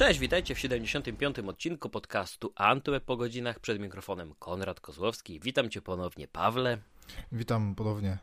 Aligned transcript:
Cześć, 0.00 0.20
witajcie 0.20 0.54
w 0.54 0.58
75. 0.58 1.38
odcinku 1.38 1.90
podcastu 1.90 2.52
Antweb 2.54 3.04
po 3.04 3.16
godzinach. 3.16 3.60
Przed 3.60 3.80
mikrofonem 3.80 4.34
Konrad 4.38 4.80
Kozłowski. 4.80 5.40
Witam 5.40 5.70
cię 5.70 5.82
ponownie, 5.82 6.28
Pawle. 6.28 6.78
Witam 7.32 7.74
ponownie. 7.74 8.18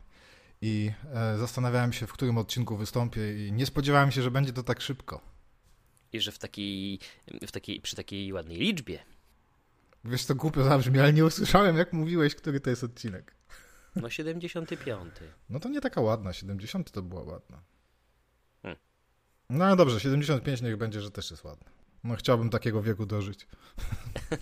I 0.62 0.90
e, 1.14 1.38
zastanawiałem 1.38 1.92
się, 1.92 2.06
w 2.06 2.12
którym 2.12 2.38
odcinku 2.38 2.76
wystąpię 2.76 3.46
i 3.46 3.52
nie 3.52 3.66
spodziewałem 3.66 4.10
się, 4.10 4.22
że 4.22 4.30
będzie 4.30 4.52
to 4.52 4.62
tak 4.62 4.80
szybko. 4.80 5.20
I 6.12 6.20
że 6.20 6.32
w 6.32 6.38
takiej, 6.38 6.98
w 7.46 7.52
takiej, 7.52 7.80
przy 7.80 7.96
takiej 7.96 8.32
ładnej 8.32 8.58
liczbie. 8.58 8.98
Wiesz, 10.04 10.26
to 10.26 10.34
głupio 10.34 10.64
zabrzmi, 10.64 10.98
ale 10.98 11.12
nie 11.12 11.24
usłyszałem, 11.24 11.76
jak 11.76 11.92
mówiłeś, 11.92 12.34
który 12.34 12.60
to 12.60 12.70
jest 12.70 12.84
odcinek. 12.84 13.34
No 13.96 14.10
75. 14.10 15.14
No 15.50 15.60
to 15.60 15.68
nie 15.68 15.80
taka 15.80 16.00
ładna, 16.00 16.32
70 16.32 16.90
to 16.90 17.02
była 17.02 17.22
ładna. 17.22 17.62
No 19.50 19.76
dobrze, 19.76 20.00
75 20.00 20.62
niech 20.62 20.76
będzie, 20.76 21.00
że 21.00 21.10
też 21.10 21.30
jest 21.30 21.44
ładna. 21.44 21.70
No 22.04 22.16
chciałbym 22.16 22.50
takiego 22.50 22.82
wieku 22.82 23.06
dożyć. 23.06 23.46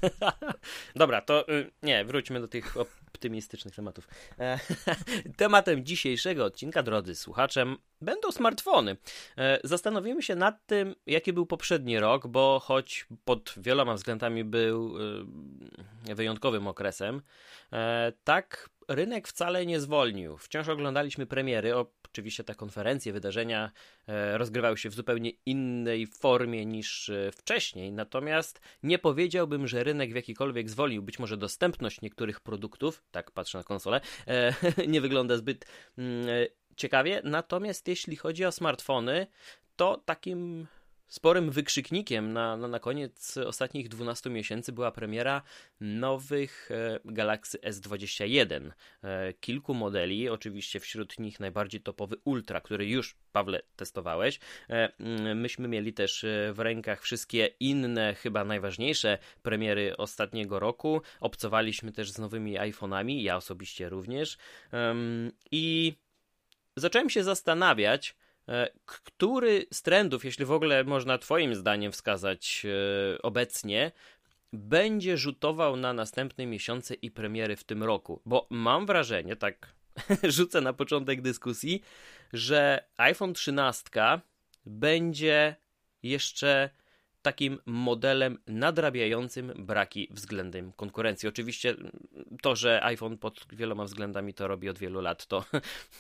Dobra, 0.97 1.21
to 1.21 1.49
y, 1.49 1.71
nie, 1.83 2.05
wróćmy 2.05 2.41
do 2.41 2.49
tych 2.49 2.77
optymistycznych 3.17 3.75
tematów. 3.75 4.09
E, 4.39 4.59
tematem 5.37 5.85
dzisiejszego 5.85 6.45
odcinka, 6.45 6.83
drodzy 6.83 7.15
słuchacze, 7.15 7.77
będą 8.01 8.33
smartfony. 8.33 8.97
E, 9.39 9.59
zastanowimy 9.65 10.23
się 10.23 10.35
nad 10.35 10.67
tym, 10.67 10.95
jaki 11.07 11.33
był 11.33 11.47
poprzedni 11.47 11.99
rok, 11.99 12.27
bo 12.27 12.61
choć 12.61 13.07
pod 13.25 13.55
wieloma 13.57 13.95
względami 13.95 14.45
był 14.45 14.99
y, 16.09 16.15
wyjątkowym 16.15 16.67
okresem, 16.67 17.23
e, 17.73 18.13
tak 18.25 18.71
rynek 18.89 19.29
wcale 19.29 19.67
nie 19.67 19.81
zwolnił. 19.81 20.37
Wciąż 20.37 20.69
oglądaliśmy 20.69 21.27
premiery. 21.27 21.77
Oczywiście 21.77 22.45
te 22.45 22.55
konferencje, 22.55 23.13
wydarzenia 23.13 23.71
e, 24.09 24.39
rozgrywały 24.39 24.79
się 24.79 24.91
w 24.91 24.95
zupełnie 24.95 25.31
innej 25.47 26.07
formie 26.07 26.67
niż 26.67 27.09
e, 27.09 27.33
wcześniej. 27.33 27.93
Natomiast 27.93 28.61
nie 28.83 28.99
powiedziałbym, 28.99 29.67
że 29.67 29.85
rynek 29.85 30.13
w 30.13 30.17
jakikolwiek 30.17 30.71
zwolnił. 30.71 31.03
Być 31.03 31.19
może 31.19 31.37
dostępność 31.37 32.01
niektórych 32.01 32.41
produktów, 32.41 33.05
tak 33.11 33.31
patrzę 33.31 33.59
na 33.59 33.65
konsolę, 33.65 34.01
e, 34.27 34.55
nie 34.89 35.01
wygląda 35.01 35.37
zbyt 35.37 35.67
mm, 35.99 36.27
ciekawie. 36.77 37.21
Natomiast 37.25 37.89
jeśli 37.89 38.17
chodzi 38.17 38.45
o 38.45 38.53
smartfony, 38.53 39.27
to 39.77 40.03
takim 40.05 40.67
Sporym 41.09 41.51
wykrzyknikiem 41.51 42.33
na, 42.33 42.57
na, 42.57 42.69
na 42.69 42.79
koniec 42.79 43.37
ostatnich 43.37 43.89
12 43.89 44.31
miesięcy 44.31 44.73
była 44.73 44.91
premiera 44.91 45.43
nowych 45.81 46.71
e, 46.71 47.01
Galaxy 47.05 47.59
S21. 47.59 48.71
E, 49.03 49.33
kilku 49.33 49.75
modeli, 49.75 50.29
oczywiście 50.29 50.81
wśród 50.81 51.19
nich 51.19 51.41
najbardziej 51.41 51.81
topowy 51.81 52.17
Ultra, 52.25 52.61
który 52.61 52.87
już, 52.87 53.17
Pawle, 53.33 53.63
testowałeś. 53.77 54.41
E, 54.71 54.99
mm, 54.99 55.41
myśmy 55.41 55.69
mieli 55.69 55.93
też 55.93 56.27
w 56.53 56.59
rękach 56.59 57.03
wszystkie 57.03 57.47
inne, 57.61 58.15
chyba 58.15 58.45
najważniejsze 58.45 59.19
premiery 59.43 59.97
ostatniego 59.97 60.59
roku. 60.59 61.03
Obcowaliśmy 61.21 61.93
też 61.93 62.11
z 62.11 62.19
nowymi 62.19 62.59
iPhone'ami, 62.59 63.23
ja 63.23 63.37
osobiście 63.37 63.89
również. 63.89 64.39
I 65.51 65.95
zacząłem 66.77 67.11
się 67.11 67.25
zastanawiać, 67.25 68.17
który 68.85 69.67
z 69.73 69.83
trendów, 69.83 70.25
jeśli 70.25 70.45
w 70.45 70.53
ogóle 70.53 70.85
można 70.85 71.19
Twoim 71.19 71.55
zdaniem 71.55 71.93
wskazać 71.93 72.67
e, 72.67 73.23
obecnie, 73.23 73.93
będzie 74.53 75.17
rzutował 75.17 75.77
na 75.77 75.93
następne 75.93 76.47
miesiące 76.47 76.95
i 76.95 77.11
premiery 77.11 77.57
w 77.57 77.65
tym 77.65 77.83
roku? 77.83 78.23
Bo 78.27 78.47
mam 78.51 78.87
wrażenie, 78.87 79.37
tak 79.37 79.75
rzucę 80.37 80.61
na 80.61 80.73
początek 80.73 81.23
dyskusji, 81.23 81.83
że 82.33 82.85
iPhone 82.97 83.35
13 83.35 83.91
będzie 84.67 85.57
jeszcze 86.03 86.71
takim 87.27 87.59
modelem 87.67 88.39
nadrabiającym 88.47 89.53
braki 89.59 90.09
względem 90.11 90.73
konkurencji. 90.73 91.29
Oczywiście 91.29 91.77
to, 92.43 92.57
że 92.57 92.85
iPhone 92.85 93.19
pod 93.19 93.47
wieloma 93.53 93.85
względami 93.85 94.35
to 94.35 94.49
robi 94.49 94.69
od 94.69 94.79
wielu 94.79 95.01
lat, 95.01 95.27
to 95.27 95.45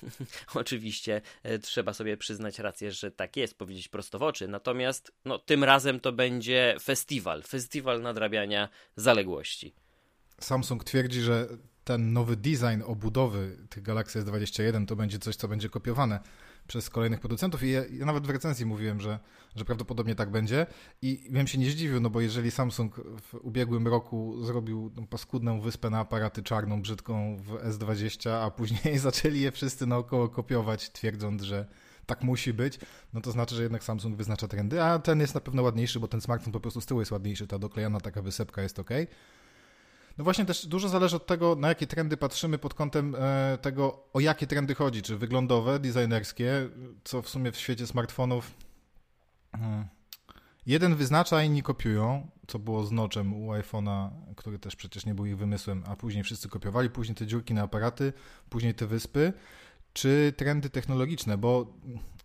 oczywiście 0.54 1.20
e, 1.42 1.58
trzeba 1.58 1.92
sobie 1.92 2.16
przyznać 2.16 2.58
rację, 2.58 2.92
że 2.92 3.10
tak 3.10 3.36
jest, 3.36 3.58
powiedzieć 3.58 3.88
prosto 3.88 4.18
w 4.18 4.22
oczy. 4.22 4.48
Natomiast 4.48 5.12
no, 5.24 5.38
tym 5.38 5.64
razem 5.64 6.00
to 6.00 6.12
będzie 6.12 6.76
festiwal, 6.82 7.42
festiwal 7.42 8.02
nadrabiania 8.02 8.68
zaległości. 8.96 9.74
Samsung 10.40 10.84
twierdzi, 10.84 11.20
że 11.20 11.48
ten 11.84 12.12
nowy 12.12 12.36
design 12.36 12.82
obudowy 12.84 13.56
tych 13.70 13.82
Galaxy 13.82 14.24
S21 14.24 14.86
to 14.86 14.96
będzie 14.96 15.18
coś, 15.18 15.36
co 15.36 15.48
będzie 15.48 15.68
kopiowane 15.68 16.20
przez 16.66 16.90
kolejnych 16.90 17.20
producentów. 17.20 17.62
I 17.62 17.70
ja, 17.70 17.82
ja, 17.90 18.06
nawet 18.06 18.26
w 18.26 18.30
recenzji 18.30 18.66
mówiłem, 18.66 19.00
że, 19.00 19.18
że 19.56 19.64
prawdopodobnie 19.64 20.14
tak 20.14 20.30
będzie. 20.30 20.66
I 21.02 21.26
wiem 21.30 21.46
się 21.46 21.58
nie 21.58 21.70
zdziwił, 21.70 22.00
no 22.00 22.10
bo 22.10 22.20
jeżeli 22.20 22.50
Samsung 22.50 23.00
w 23.22 23.34
ubiegłym 23.34 23.88
roku 23.88 24.44
zrobił 24.44 24.92
paskudną 25.10 25.60
wyspę 25.60 25.90
na 25.90 25.98
aparaty 25.98 26.42
czarną, 26.42 26.82
brzydką 26.82 27.36
w 27.36 27.50
S20, 27.50 28.30
a 28.30 28.50
później 28.50 28.98
zaczęli 29.08 29.40
je 29.40 29.52
wszyscy 29.52 29.86
naokoło 29.86 30.28
kopiować, 30.28 30.90
twierdząc, 30.90 31.42
że 31.42 31.66
tak 32.06 32.22
musi 32.22 32.52
być, 32.52 32.78
no 33.12 33.20
to 33.20 33.30
znaczy, 33.32 33.54
że 33.54 33.62
jednak 33.62 33.84
Samsung 33.84 34.16
wyznacza 34.16 34.48
trendy, 34.48 34.82
a 34.82 34.98
ten 34.98 35.20
jest 35.20 35.34
na 35.34 35.40
pewno 35.40 35.62
ładniejszy, 35.62 36.00
bo 36.00 36.08
ten 36.08 36.20
smartfon 36.20 36.52
po 36.52 36.60
prostu 36.60 36.80
z 36.80 36.86
tyłu 36.86 37.00
jest 37.00 37.12
ładniejszy, 37.12 37.46
ta 37.46 37.58
doklejana 37.58 38.00
taka 38.00 38.22
wysepka 38.22 38.62
jest 38.62 38.78
ok. 38.78 38.90
No 40.18 40.24
właśnie 40.24 40.44
też 40.44 40.66
dużo 40.66 40.88
zależy 40.88 41.16
od 41.16 41.26
tego, 41.26 41.56
na 41.56 41.68
jakie 41.68 41.86
trendy 41.86 42.16
patrzymy 42.16 42.58
pod 42.58 42.74
kątem 42.74 43.14
e, 43.18 43.58
tego, 43.62 44.04
o 44.12 44.20
jakie 44.20 44.46
trendy 44.46 44.74
chodzi, 44.74 45.02
czy 45.02 45.16
wyglądowe, 45.16 45.78
designerskie, 45.78 46.68
co 47.04 47.22
w 47.22 47.28
sumie 47.28 47.52
w 47.52 47.56
świecie 47.56 47.86
smartfonów 47.86 48.50
hmm, 49.52 49.86
jeden 50.66 50.94
wyznacza, 50.94 51.42
inni 51.42 51.62
kopiują, 51.62 52.30
co 52.46 52.58
było 52.58 52.84
z 52.84 52.92
noczem 52.92 53.34
u 53.34 53.52
iPhone'a, 53.52 54.10
który 54.36 54.58
też 54.58 54.76
przecież 54.76 55.06
nie 55.06 55.14
był 55.14 55.26
ich 55.26 55.36
wymysłem, 55.36 55.82
a 55.86 55.96
później 55.96 56.24
wszyscy 56.24 56.48
kopiowali, 56.48 56.90
później 56.90 57.16
te 57.16 57.26
dziurki 57.26 57.54
na 57.54 57.62
aparaty, 57.62 58.12
później 58.50 58.74
te 58.74 58.86
wyspy, 58.86 59.32
czy 59.92 60.32
trendy 60.36 60.70
technologiczne, 60.70 61.38
bo 61.38 61.74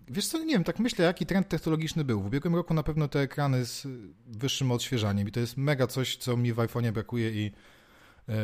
wiesz 0.07 0.27
co, 0.27 0.39
nie 0.39 0.53
wiem, 0.53 0.63
tak 0.63 0.79
myślę, 0.79 1.05
jaki 1.05 1.25
trend 1.25 1.47
technologiczny 1.47 2.03
był. 2.03 2.21
W 2.21 2.25
ubiegłym 2.25 2.55
roku 2.55 2.73
na 2.73 2.83
pewno 2.83 3.07
te 3.07 3.19
ekrany 3.19 3.65
z 3.65 3.87
wyższym 4.27 4.71
odświeżaniem 4.71 5.27
i 5.27 5.31
to 5.31 5.39
jest 5.39 5.57
mega 5.57 5.87
coś, 5.87 6.17
co 6.17 6.37
mi 6.37 6.53
w 6.53 6.57
iPhone'ie 6.57 6.91
brakuje 6.91 7.31
i 7.31 7.45
E, 7.47 7.53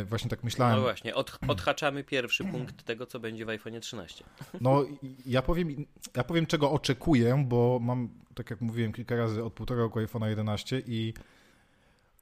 właśnie 0.06 0.30
tak 0.30 0.44
myślałem. 0.44 0.76
No 0.76 0.82
właśnie, 0.82 1.16
od, 1.16 1.40
odhaczamy 1.48 2.04
pierwszy 2.04 2.44
punkt 2.44 2.84
tego, 2.84 3.06
co 3.06 3.20
będzie 3.20 3.46
w 3.46 3.50
iPhone 3.50 3.82
13. 3.82 4.24
No, 4.62 4.86
ja 5.26 5.42
powiem, 5.42 5.86
ja 6.16 6.24
powiem, 6.24 6.46
czego 6.46 6.72
oczekuję, 6.72 7.46
bo 7.48 7.80
mam, 7.82 8.10
tak 8.36 8.50
jak 8.50 8.62
mówiłem 8.62 8.94
kilka 8.94 9.16
razy, 9.16 9.44
od 9.44 9.54
półtora 9.54 9.80
roku 9.80 10.00
iPhone'a 10.00 10.28
11 10.28 10.82
i 10.88 11.14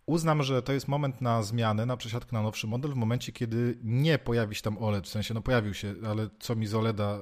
uznam, 0.05 0.43
że 0.43 0.61
to 0.61 0.73
jest 0.73 0.87
moment 0.87 1.21
na 1.21 1.43
zmianę, 1.43 1.85
na 1.85 1.97
przesiadkę 1.97 2.35
na 2.35 2.41
nowszy 2.41 2.67
model 2.67 2.91
w 2.91 2.95
momencie, 2.95 3.31
kiedy 3.31 3.77
nie 3.83 4.17
pojawi 4.17 4.55
się 4.55 4.61
tam 4.61 4.77
OLED, 4.77 5.07
w 5.07 5.09
sensie, 5.09 5.33
no 5.33 5.41
pojawił 5.41 5.73
się, 5.73 5.95
ale 6.07 6.29
co 6.39 6.55
mi 6.55 6.67
z 6.67 6.75
OLEDa 6.75 7.19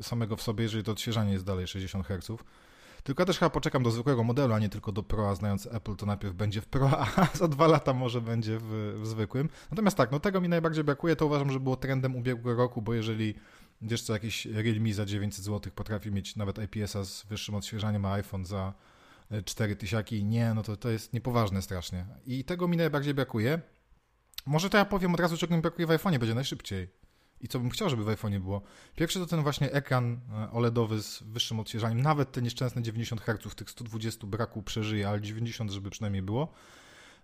y, 0.00 0.02
samego 0.02 0.36
w 0.36 0.42
sobie, 0.42 0.62
jeżeli 0.62 0.84
to 0.84 0.92
odświeżanie 0.92 1.32
jest 1.32 1.44
dalej 1.44 1.66
60 1.66 2.06
Hz, 2.06 2.44
tylko 3.02 3.24
też 3.24 3.38
chyba 3.38 3.50
poczekam 3.50 3.82
do 3.82 3.90
zwykłego 3.90 4.24
modelu, 4.24 4.54
a 4.54 4.58
nie 4.58 4.68
tylko 4.68 4.92
do 4.92 5.02
Pro, 5.02 5.30
a 5.30 5.34
znając 5.34 5.66
Apple, 5.66 5.96
to 5.96 6.06
najpierw 6.06 6.34
będzie 6.34 6.60
w 6.60 6.66
Pro, 6.66 6.90
a 7.16 7.26
za 7.34 7.48
dwa 7.48 7.66
lata 7.66 7.92
może 7.92 8.20
będzie 8.20 8.58
w, 8.58 8.98
w 9.02 9.06
zwykłym. 9.06 9.48
Natomiast 9.70 9.96
tak, 9.96 10.12
no 10.12 10.20
tego 10.20 10.40
mi 10.40 10.48
najbardziej 10.48 10.84
brakuje, 10.84 11.16
to 11.16 11.26
uważam, 11.26 11.50
że 11.50 11.60
było 11.60 11.76
trendem 11.76 12.16
ubiegłego 12.16 12.62
roku, 12.62 12.82
bo 12.82 12.94
jeżeli 12.94 13.34
wiesz 13.82 14.02
co, 14.02 14.12
jakiś 14.12 14.46
Realme 14.46 14.92
za 14.92 15.06
900 15.06 15.44
zł 15.44 15.72
potrafi 15.74 16.12
mieć 16.12 16.36
nawet 16.36 16.58
IPS-a 16.58 17.04
z 17.04 17.24
wyższym 17.26 17.54
odświeżaniem, 17.54 18.04
a 18.04 18.12
iPhone 18.12 18.44
za 18.44 18.74
4 19.44 19.72
e, 19.72 19.76
tysiaki, 19.76 20.24
nie, 20.24 20.54
no 20.54 20.62
to, 20.62 20.76
to 20.76 20.90
jest 20.90 21.12
niepoważne 21.12 21.62
strasznie. 21.62 22.06
I 22.26 22.44
tego 22.44 22.68
mi 22.68 22.76
najbardziej 22.76 23.14
brakuje. 23.14 23.60
Może 24.46 24.70
to 24.70 24.78
ja 24.78 24.84
powiem 24.84 25.14
od 25.14 25.20
razu, 25.20 25.36
czego 25.36 25.56
mi 25.56 25.62
brakuje 25.62 25.86
w 25.86 25.90
iPhone'ie, 25.90 26.18
będzie 26.18 26.34
najszybciej 26.34 26.99
i 27.40 27.48
co 27.48 27.60
bym 27.60 27.70
chciał, 27.70 27.90
żeby 27.90 28.04
w 28.04 28.06
iPhone'ie 28.06 28.40
było. 28.40 28.62
Pierwszy 28.96 29.18
to 29.18 29.26
ten 29.26 29.42
właśnie 29.42 29.72
ekran 29.72 30.20
e, 30.32 30.50
OLEDowy 30.50 31.02
z 31.02 31.22
wyższym 31.22 31.60
odświeżaniem. 31.60 32.02
Nawet 32.02 32.32
te 32.32 32.42
nieszczęsne 32.42 32.82
90 32.82 33.20
Hz, 33.20 33.54
tych 33.54 33.70
120 33.70 34.26
braku 34.26 34.62
przeżyje, 34.62 35.08
ale 35.08 35.20
90, 35.20 35.70
żeby 35.70 35.90
przynajmniej 35.90 36.22
było. 36.22 36.52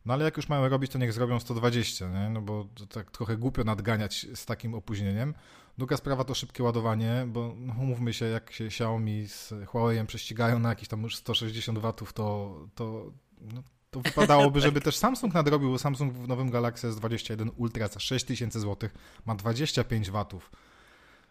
No 0.07 0.15
ale 0.15 0.25
jak 0.25 0.37
już 0.37 0.49
mają 0.49 0.69
robić, 0.69 0.93
to 0.93 0.99
niech 0.99 1.13
zrobią 1.13 1.41
120, 1.41 2.09
nie? 2.09 2.31
no 2.31 2.43
bo 2.43 2.67
to 2.75 2.87
tak 2.87 3.11
trochę 3.11 3.37
głupio 3.37 3.65
nadganiać 3.65 4.27
z 4.35 4.47
takim 4.47 4.75
opóźnieniem. 4.75 5.35
Druga 5.79 5.97
sprawa 5.97 6.25
to 6.25 6.35
szybkie 6.35 6.63
ładowanie, 6.63 7.25
bo 7.29 7.55
no, 7.59 7.75
umówmy 7.81 8.13
się, 8.13 8.25
jak 8.25 8.53
się 8.53 8.65
Xiaomi 8.65 9.29
z 9.29 9.51
Huawei'em 9.51 10.07
prześcigają 10.07 10.59
na 10.59 10.69
jakieś 10.69 10.89
tam 10.89 11.03
już 11.03 11.17
160 11.17 11.79
watów, 11.79 12.13
to, 12.13 12.59
to 12.75 13.13
no, 13.41 13.63
to 14.03 14.09
wypadałoby, 14.11 14.61
żeby 14.61 14.81
też 14.81 14.97
Samsung 14.97 15.35
nadrobił, 15.35 15.71
bo 15.71 15.79
Samsung 15.79 16.13
w 16.13 16.29
nowym 16.29 16.51
Galaxy 16.51 16.89
S21 16.89 17.51
Ultra 17.57 17.89
za 17.89 18.01
6000 18.01 18.61
zł 18.61 18.91
ma 19.27 19.35
25 19.35 20.11
watów. 20.11 20.51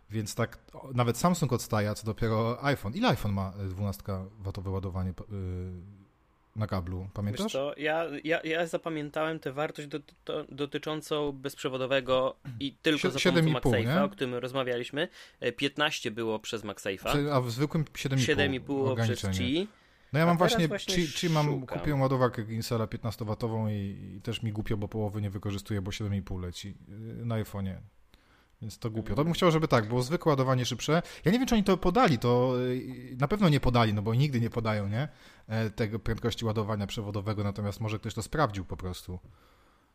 Więc 0.10 0.36
tak, 0.36 0.58
nawet 0.94 1.18
Samsung 1.18 1.54
odstaje, 1.54 1.96
co 1.96 2.06
dopiero 2.06 2.64
iPhone. 2.64 2.94
Ile 2.94 3.08
iPhone 3.08 3.34
ma 3.34 3.54
12-watowe 3.70 4.72
ładowanie 4.72 5.14
yy, 5.20 5.36
na 6.56 6.68
kablu? 6.68 7.08
Pamiętasz? 7.14 7.52
Co, 7.52 7.74
ja, 7.78 8.06
ja, 8.24 8.42
ja 8.44 8.68
zapamiętałem 8.68 9.40
tę 9.40 9.52
wartość 9.52 9.88
do, 9.88 10.00
do, 10.26 10.46
dotyczącą 10.50 11.32
bezprzewodowego 11.32 12.36
i 12.60 12.74
tylko 12.82 13.12
za 13.12 13.32
pomocą 13.32 13.72
MagSafe'a, 13.72 14.04
o 14.04 14.10
którym 14.10 14.36
rozmawialiśmy. 14.36 15.08
15 15.58 16.10
e, 16.10 16.12
było 16.12 16.40
przez 16.40 16.64
MagSafe'a. 16.64 17.30
A 17.32 17.42
w 17.42 17.52
zwykłym 17.52 17.84
7,5 17.84 18.18
7,5 18.18 19.04
przez 19.04 19.38
Qi. 19.38 19.68
No 20.14 20.20
ja 20.20 20.26
mam 20.26 20.38
właśnie, 20.38 20.68
właśnie 20.68 20.96
czy, 20.96 21.12
czy 21.12 21.30
mam, 21.30 21.46
szukam. 21.46 21.80
kupiłem 21.80 22.02
ładowarkę 22.02 22.44
Ginsela 22.44 22.86
15W 22.86 23.72
i, 23.72 24.16
i 24.16 24.22
też 24.22 24.44
mi 24.44 24.52
głupio, 24.52 24.78
bo 24.78 24.88
połowy 24.88 25.22
nie 25.22 25.30
wykorzystuję, 25.30 25.82
bo 25.82 25.92
7,5 25.92 26.42
leci 26.42 26.78
yy, 26.88 27.26
na 27.26 27.44
iPhone'ie. 27.44 27.76
Więc 28.62 28.80
to 28.80 28.90
głupio. 28.90 29.16
To 29.16 29.24
bym 29.24 29.34
chciał, 29.34 29.52
żeby 29.52 29.68
tak, 29.68 29.88
było 29.88 30.02
zwykłe 30.02 30.30
ładowanie 30.30 30.66
szybsze. 30.66 31.02
Ja 31.26 31.32
nie 31.32 31.40
wiem, 31.40 31.48
czy 31.48 31.56
oni 31.56 31.64
to 31.64 31.78
podali, 31.78 32.18
to 32.20 32.54
yy, 32.58 33.16
na 33.18 33.28
pewno 33.28 33.50
nie 33.50 33.60
podali, 33.60 33.94
no 33.94 34.02
bo 34.02 34.14
nigdy 34.16 34.40
nie 34.42 34.50
podają, 34.50 34.88
nie? 34.88 35.08
E, 35.48 35.70
Tego 35.70 36.00
prędkości 36.00 36.46
ładowania 36.46 36.88
przewodowego, 36.88 37.44
natomiast 37.44 37.80
może 37.80 38.00
ktoś 38.00 38.14
to 38.14 38.22
sprawdził 38.22 38.66
po 38.66 38.78
prostu. 38.78 39.20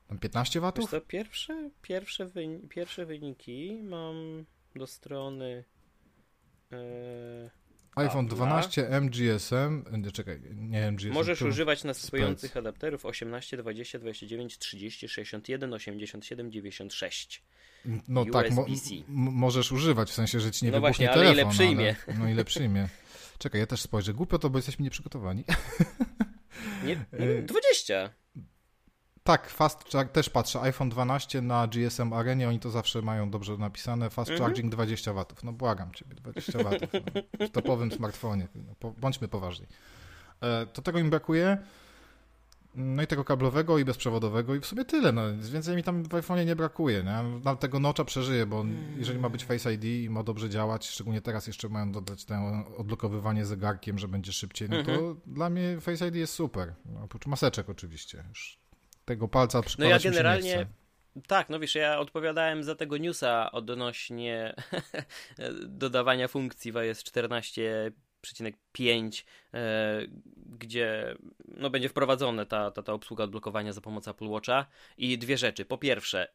Tam 0.09 0.19
15 0.19 0.59
Wiesz 0.59 0.63
watów? 0.63 0.91
co, 0.91 1.01
pierwsze, 1.01 1.71
pierwsze, 1.83 2.27
wyni- 2.27 2.69
pierwsze 2.69 3.07
wyniki 3.07 3.81
mam 3.83 4.45
do 4.77 4.87
strony. 4.87 5.65
E, 6.73 7.51
iPhone 7.97 8.27
Apple'a. 8.27 8.31
12 8.35 8.89
MGSM, 9.01 9.85
czekaj, 10.13 10.41
nie 10.55 10.87
MGSM. 10.93 11.13
możesz 11.15 11.39
to- 11.39 11.47
używać 11.47 11.85
nasłuchujących 11.85 12.57
adapterów 12.57 13.07
18, 13.07 13.57
20, 13.57 13.99
29, 13.99 14.59
30, 14.59 15.09
61, 15.09 15.73
87, 15.75 16.53
96. 16.53 17.43
No 18.09 18.25
tak, 18.25 18.51
mo- 18.51 18.67
możesz 19.33 19.73
używać, 19.73 20.11
w 20.11 20.15
sensie, 20.15 20.41
że 20.41 20.51
ci 20.51 20.65
nie 20.65 20.71
No 20.71 20.81
wybuchnie 20.81 21.07
właśnie, 21.07 21.11
ale 21.11 21.25
ile 21.25 21.31
telefon. 21.33 21.53
przyjmie? 21.53 21.97
Ale, 22.09 22.19
no 22.19 22.29
ile 22.29 22.45
przyjmie. 22.45 22.89
Czekaj, 23.39 23.61
ja 23.61 23.67
też 23.67 23.81
spojrzę. 23.81 24.15
Głupio 24.15 24.39
to, 24.39 24.51
bo 24.51 24.59
jesteśmy 24.59 24.83
nieprzygotowani. 24.83 25.45
Nie, 26.85 26.93
E, 27.13 27.43
20. 27.43 28.11
tak, 29.25 29.49
Fast 29.51 29.85
Charge, 29.93 30.11
też 30.13 30.31
patrzę, 30.31 30.61
iPhone 30.61 30.89
12 30.89 31.43
na 31.43 31.67
GSM 31.67 32.13
Arenie, 32.13 32.49
oni 32.49 32.61
to 32.61 32.71
zawsze 32.71 33.03
mają 33.03 33.31
dobrze 33.31 33.57
napisane, 33.57 34.11
Fast 34.11 34.31
Mhm. 34.31 34.49
Charging 34.51 34.73
20 34.73 35.13
watów. 35.13 35.45
No 35.45 35.53
błagam 35.53 35.93
ciebie, 35.95 36.15
20 36.15 36.63
watów. 36.65 36.91
No, 37.41 37.47
w 37.47 37.51
topowym 37.51 37.93
smartfonie, 37.93 38.49
no, 38.55 38.75
po, 38.79 38.91
bądźmy 38.91 39.29
poważni. 39.29 39.67
E, 40.43 40.67
to 40.67 40.83
tego 40.83 40.99
im 40.99 41.11
brakuje. 41.11 41.59
No 42.75 43.03
i 43.03 43.07
tego 43.07 43.25
kablowego 43.25 43.79
i 43.79 43.85
bezprzewodowego 43.85 44.55
i 44.55 44.61
w 44.61 44.67
sumie 44.67 44.85
tyle, 44.85 45.13
no 45.13 45.23
więcej 45.53 45.77
mi 45.77 45.83
tam 45.83 46.03
w 46.03 46.09
iPhone'ie 46.09 46.47
nie 46.47 46.57
brakuje, 46.57 47.03
nie? 47.05 47.41
Na 47.45 47.57
tego 47.57 47.81
nocza 47.81 48.05
przeżyję, 48.05 48.47
bo 48.47 48.65
jeżeli 48.97 49.19
ma 49.19 49.29
być 49.29 49.45
Face 49.45 49.75
ID 49.75 49.85
i 49.85 50.11
ma 50.11 50.23
dobrze 50.23 50.51
działać, 50.51 50.89
szczególnie 50.89 51.21
teraz 51.21 51.47
jeszcze 51.47 51.69
mają 51.69 51.93
dodać 51.93 52.25
to 52.25 52.35
odblokowywanie 52.79 53.45
zegarkiem, 53.47 53.99
że 53.99 54.09
będzie 54.09 54.33
szybciej, 54.33 54.69
no 54.69 54.83
to 54.83 54.91
Mhm. 54.93 55.21
dla 55.27 55.51
mnie 55.51 55.81
Face 55.81 56.09
ID 56.09 56.15
jest 56.15 56.33
super. 56.35 56.75
No, 56.87 57.01
oprócz 57.03 57.27
maseczek 57.27 57.71
oczywiście. 57.71 58.25
Już 58.29 58.60
tego 59.11 59.29
palca 59.29 59.59
No 59.59 59.63
przykładać 59.63 59.91
ja 59.91 59.99
się 59.99 60.09
nie 60.09 60.15
generalnie. 60.17 60.67
Tak, 61.27 61.49
no 61.49 61.61
wiesz, 61.61 61.75
ja 61.75 61.99
odpowiadałem 61.99 62.63
za 62.63 62.75
tego 62.75 62.97
newsa 62.97 63.53
odnośnie 63.53 64.55
dodawania 65.83 66.29
funkcji 66.29 66.73
w 66.73 66.77
iOS 66.77 67.03
14.5, 67.03 69.25
e, 69.55 70.01
gdzie 70.47 71.17
no, 71.49 71.71
będzie 71.71 71.89
wprowadzona 71.89 72.45
ta, 72.45 72.71
ta, 72.71 72.83
ta 72.83 72.93
obsługa 72.93 73.25
odblokowania 73.25 73.73
za 73.73 73.81
pomocą 73.81 74.11
Apple 74.11 74.29
Watcha. 74.29 74.67
I 74.97 75.19
dwie 75.19 75.39
rzeczy. 75.39 75.65
Po 75.65 75.79
pierwsze, 75.79 76.33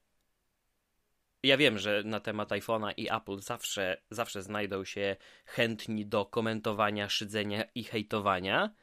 ja 1.44 1.58
wiem, 1.58 1.80
że 1.80 2.04
na 2.06 2.20
temat 2.20 2.50
iPhone'a 2.50 2.94
i 2.98 3.12
Apple 3.12 3.40
zawsze, 3.40 4.02
zawsze 4.10 4.44
znajdą 4.44 4.86
się 4.86 5.16
chętni 5.46 6.06
do 6.06 6.26
komentowania, 6.26 7.10
szydzenia 7.10 7.64
i 7.76 7.84
hejtowania. 7.84 8.74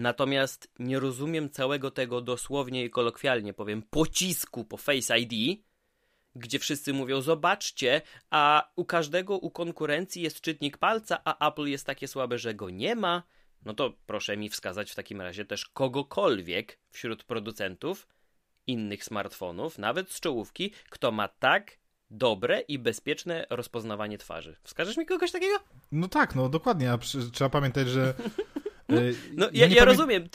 Natomiast 0.00 0.72
nie 0.78 1.00
rozumiem 1.00 1.50
całego 1.50 1.90
tego 1.90 2.20
dosłownie 2.20 2.84
i 2.84 2.90
kolokwialnie 2.90 3.52
powiem 3.52 3.82
pocisku 3.82 4.64
po 4.64 4.76
Face 4.76 5.18
ID, 5.18 5.62
gdzie 6.34 6.58
wszyscy 6.58 6.92
mówią: 6.92 7.20
Zobaczcie, 7.20 8.02
a 8.30 8.70
u 8.76 8.84
każdego 8.84 9.38
u 9.38 9.50
konkurencji 9.50 10.22
jest 10.22 10.40
czytnik 10.40 10.78
palca, 10.78 11.20
a 11.24 11.48
Apple 11.48 11.66
jest 11.66 11.86
takie 11.86 12.08
słabe, 12.08 12.38
że 12.38 12.54
go 12.54 12.70
nie 12.70 12.96
ma. 12.96 13.22
No 13.64 13.74
to 13.74 13.92
proszę 14.06 14.36
mi 14.36 14.48
wskazać 14.48 14.90
w 14.90 14.94
takim 14.94 15.20
razie 15.20 15.44
też 15.44 15.64
kogokolwiek 15.64 16.78
wśród 16.90 17.24
producentów 17.24 18.08
innych 18.66 19.04
smartfonów, 19.04 19.78
nawet 19.78 20.10
z 20.10 20.20
czołówki, 20.20 20.72
kto 20.90 21.12
ma 21.12 21.28
tak 21.28 21.78
dobre 22.10 22.60
i 22.60 22.78
bezpieczne 22.78 23.46
rozpoznawanie 23.50 24.18
twarzy. 24.18 24.56
Wskażesz 24.62 24.96
mi 24.96 25.06
kogoś 25.06 25.32
takiego? 25.32 25.58
No 25.92 26.08
tak, 26.08 26.34
no 26.34 26.48
dokładnie, 26.48 26.92
a 26.92 26.98
przy, 26.98 27.30
trzeba 27.30 27.50
pamiętać, 27.50 27.88
że... 27.88 28.14
y, 28.98 29.14
No 29.36 29.46
ja, 29.52 29.66
ja 29.66 29.76
pamię- 29.76 29.84
rozumiem. 29.84 30.28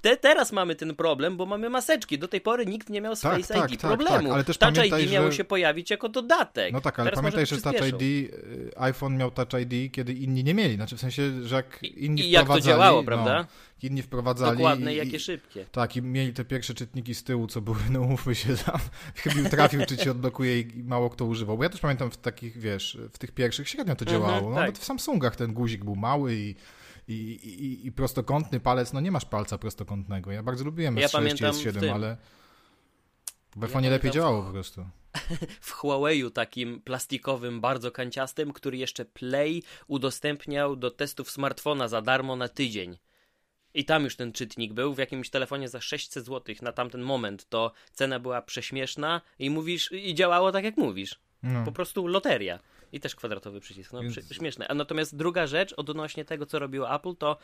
Te, 0.00 0.16
teraz 0.16 0.52
mamy 0.52 0.74
ten 0.74 0.94
problem, 0.94 1.36
bo 1.36 1.46
mamy 1.46 1.70
maseczki. 1.70 2.18
Do 2.18 2.28
tej 2.28 2.40
pory 2.40 2.66
nikt 2.66 2.88
nie 2.90 3.00
miał 3.00 3.16
z 3.16 3.20
Tak, 3.20 3.36
Face 3.40 3.54
tak, 3.54 3.72
ID 3.72 3.80
tak, 3.80 3.90
problemu. 3.90 4.22
tak, 4.28 4.34
ale 4.34 4.44
też 4.44 4.58
Touch 4.58 4.74
pamiętaj, 4.74 5.04
ID 5.04 5.10
miało 5.12 5.30
że- 5.30 5.36
się 5.36 5.44
pojawić 5.44 5.90
jako 5.90 6.08
dodatek. 6.08 6.72
No 6.72 6.80
tak, 6.80 6.98
ale 6.98 7.10
Teraz 7.10 7.20
pamiętaj, 7.20 7.46
że 7.46 7.60
Touch. 7.62 7.88
ID, 7.88 8.02
y, 8.02 8.70
iPhone 8.76 9.16
miał 9.16 9.30
Touch 9.30 9.48
ID, 9.62 9.92
kiedy 9.92 10.12
inni 10.12 10.44
nie 10.44 10.54
mieli. 10.54 10.74
Znaczy 10.74 10.96
w 10.96 11.00
sensie, 11.00 11.46
że 11.46 11.54
jak 11.56 11.82
inni 11.82 12.22
I 12.22 12.30
jak 12.30 12.46
to 12.48 12.60
działało, 12.60 13.00
no, 13.00 13.06
prawda? 13.06 13.46
inni 13.82 14.02
wprowadzali... 14.02 14.56
Dokładne 14.56 14.94
i 14.94 14.96
jakie 14.96 15.18
szybkie. 15.20 15.64
Tak, 15.72 15.96
i 15.96 16.02
mieli 16.02 16.32
te 16.32 16.44
pierwsze 16.44 16.74
czytniki 16.74 17.14
z 17.14 17.24
tyłu, 17.24 17.46
co 17.46 17.60
były, 17.60 17.76
no 17.90 18.00
umówmy 18.00 18.34
się, 18.34 18.56
tam 18.66 18.78
chybił, 19.14 19.48
trafił, 19.48 19.80
czy 19.86 19.96
ci 19.96 20.10
odblokuje 20.10 20.60
i 20.60 20.82
mało 20.84 21.10
kto 21.10 21.24
używał. 21.24 21.56
Bo 21.58 21.62
ja 21.64 21.70
też 21.70 21.80
pamiętam 21.80 22.10
w 22.10 22.16
takich, 22.16 22.58
wiesz, 22.58 22.98
w 23.12 23.18
tych 23.18 23.32
pierwszych 23.32 23.68
średnio 23.68 23.96
to 23.96 24.04
Mhm, 24.04 24.20
działało. 24.22 24.50
No, 24.50 24.54
tak. 24.56 24.60
Nawet 24.64 24.78
w 24.78 24.84
Samsungach 24.84 25.36
ten 25.36 25.52
guzik 25.52 25.84
był 25.84 25.96
mały 25.96 26.34
i, 26.34 26.54
i, 27.14 27.48
i, 27.64 27.86
i 27.86 27.92
prostokątny 27.92 28.60
palec, 28.60 28.92
no 28.92 29.00
nie 29.00 29.10
masz 29.10 29.24
palca 29.24 29.58
prostokątnego. 29.58 30.32
Ja 30.32 30.42
bardzo 30.42 30.64
lubiłem 30.64 30.96
Ja 30.96 31.06
S6 31.08 31.12
pamiętam 31.12 31.52
S7, 31.54 31.80
tym. 31.80 31.92
ale 31.94 32.16
w 33.56 33.62
Ja 33.62 33.68
iPhone'ie 33.68 33.72
lepiej 33.74 33.80
pamiętam 33.90 34.10
w- 34.10 34.14
działało 34.14 34.42
po 34.42 34.50
prostu. 34.50 34.86
W 35.60 35.72
Huawei'u 35.72 36.30
takim 36.30 36.80
plastikowym, 36.80 37.60
bardzo 37.60 37.90
kanciastym, 37.90 38.52
który 38.52 38.76
jeszcze 38.76 39.04
Play 39.04 39.62
udostępniał 39.86 40.76
do 40.76 40.90
testów 40.90 41.30
smartfona 41.30 41.88
za 41.88 42.02
darmo 42.02 42.36
na 42.36 42.48
tydzień. 42.48 42.98
I 43.74 43.84
tam 43.84 44.04
już 44.04 44.16
ten 44.16 44.32
czytnik 44.32 44.72
był 44.72 44.94
w 44.94 44.98
jakimś 44.98 45.30
telefonie 45.30 45.68
za 45.68 45.80
600 45.80 46.24
zł 46.26 46.54
na 46.62 46.72
tamten 46.72 47.02
moment. 47.02 47.48
To 47.48 47.72
cena 47.92 48.20
była 48.20 48.42
prześmieszna 48.42 49.20
i 49.38 49.50
mówisz, 49.50 49.92
i 49.92 50.14
działało 50.14 50.52
tak 50.52 50.64
jak 50.64 50.76
mówisz. 50.76 51.20
No. 51.42 51.64
Po 51.64 51.72
prostu 51.72 52.06
loteria. 52.06 52.58
I 52.92 53.00
też 53.00 53.14
kwadratowy 53.14 53.60
przycisk. 53.60 53.92
No, 53.92 54.02
Więc- 54.02 54.18
przy, 54.18 54.34
śmieszne. 54.34 54.68
A 54.68 54.74
natomiast 54.74 55.16
druga 55.16 55.46
rzecz 55.46 55.74
odnośnie 55.76 56.24
tego, 56.24 56.46
co 56.46 56.58
robiło 56.58 56.94
Apple, 56.94 57.16
to 57.16 57.36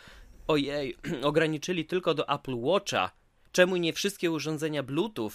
ojej, 0.47 0.97
ograniczyli 1.23 1.85
tylko 1.85 2.15
do 2.15 2.29
Apple 2.29 2.57
Watcha. 2.57 3.11
Czemu 3.53 3.77
nie 3.77 3.93
wszystkie 3.93 4.31
urządzenia 4.31 4.83
Bluetooth? 4.83 5.31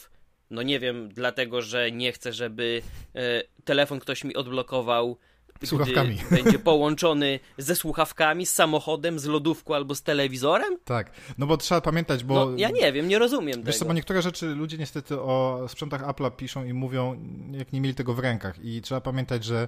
No 0.50 0.62
nie 0.62 0.80
wiem, 0.80 1.10
dlatego, 1.10 1.62
że 1.62 1.92
nie 1.92 2.12
chcę, 2.12 2.34
żeby 2.34 2.82
e, 3.16 3.44
telefon 3.64 4.00
ktoś 4.00 4.24
mi 4.24 4.36
odblokował. 4.36 5.18
Słuchawkami. 5.66 6.18
Będzie 6.32 6.60
połączony 6.60 7.40
ze 7.58 7.76
słuchawkami, 7.76 8.46
z 8.46 8.54
samochodem, 8.54 9.20
z 9.20 9.26
lodówką 9.26 9.76
albo 9.76 9.96
z 9.96 10.02
telewizorem? 10.02 10.78
Tak, 10.86 11.12
no 11.38 11.48
bo 11.48 11.58
trzeba 11.58 11.82
pamiętać, 11.82 12.24
bo... 12.24 12.46
No, 12.46 12.58
ja 12.58 12.70
nie 12.70 12.92
wiem, 12.92 13.08
nie 13.08 13.20
rozumiem 13.20 13.64
Wiesz 13.64 13.76
co, 13.76 13.80
tego. 13.80 13.90
bo 13.90 13.94
niektóre 13.94 14.22
rzeczy 14.22 14.46
ludzie 14.46 14.78
niestety 14.78 15.20
o 15.20 15.66
sprzętach 15.68 16.02
Apple'a 16.02 16.32
piszą 16.36 16.66
i 16.66 16.74
mówią, 16.74 17.24
jak 17.52 17.74
nie 17.74 17.82
mieli 17.82 17.96
tego 17.96 18.14
w 18.14 18.20
rękach. 18.20 18.60
I 18.64 18.82
trzeba 18.82 19.02
pamiętać, 19.02 19.44
że 19.44 19.68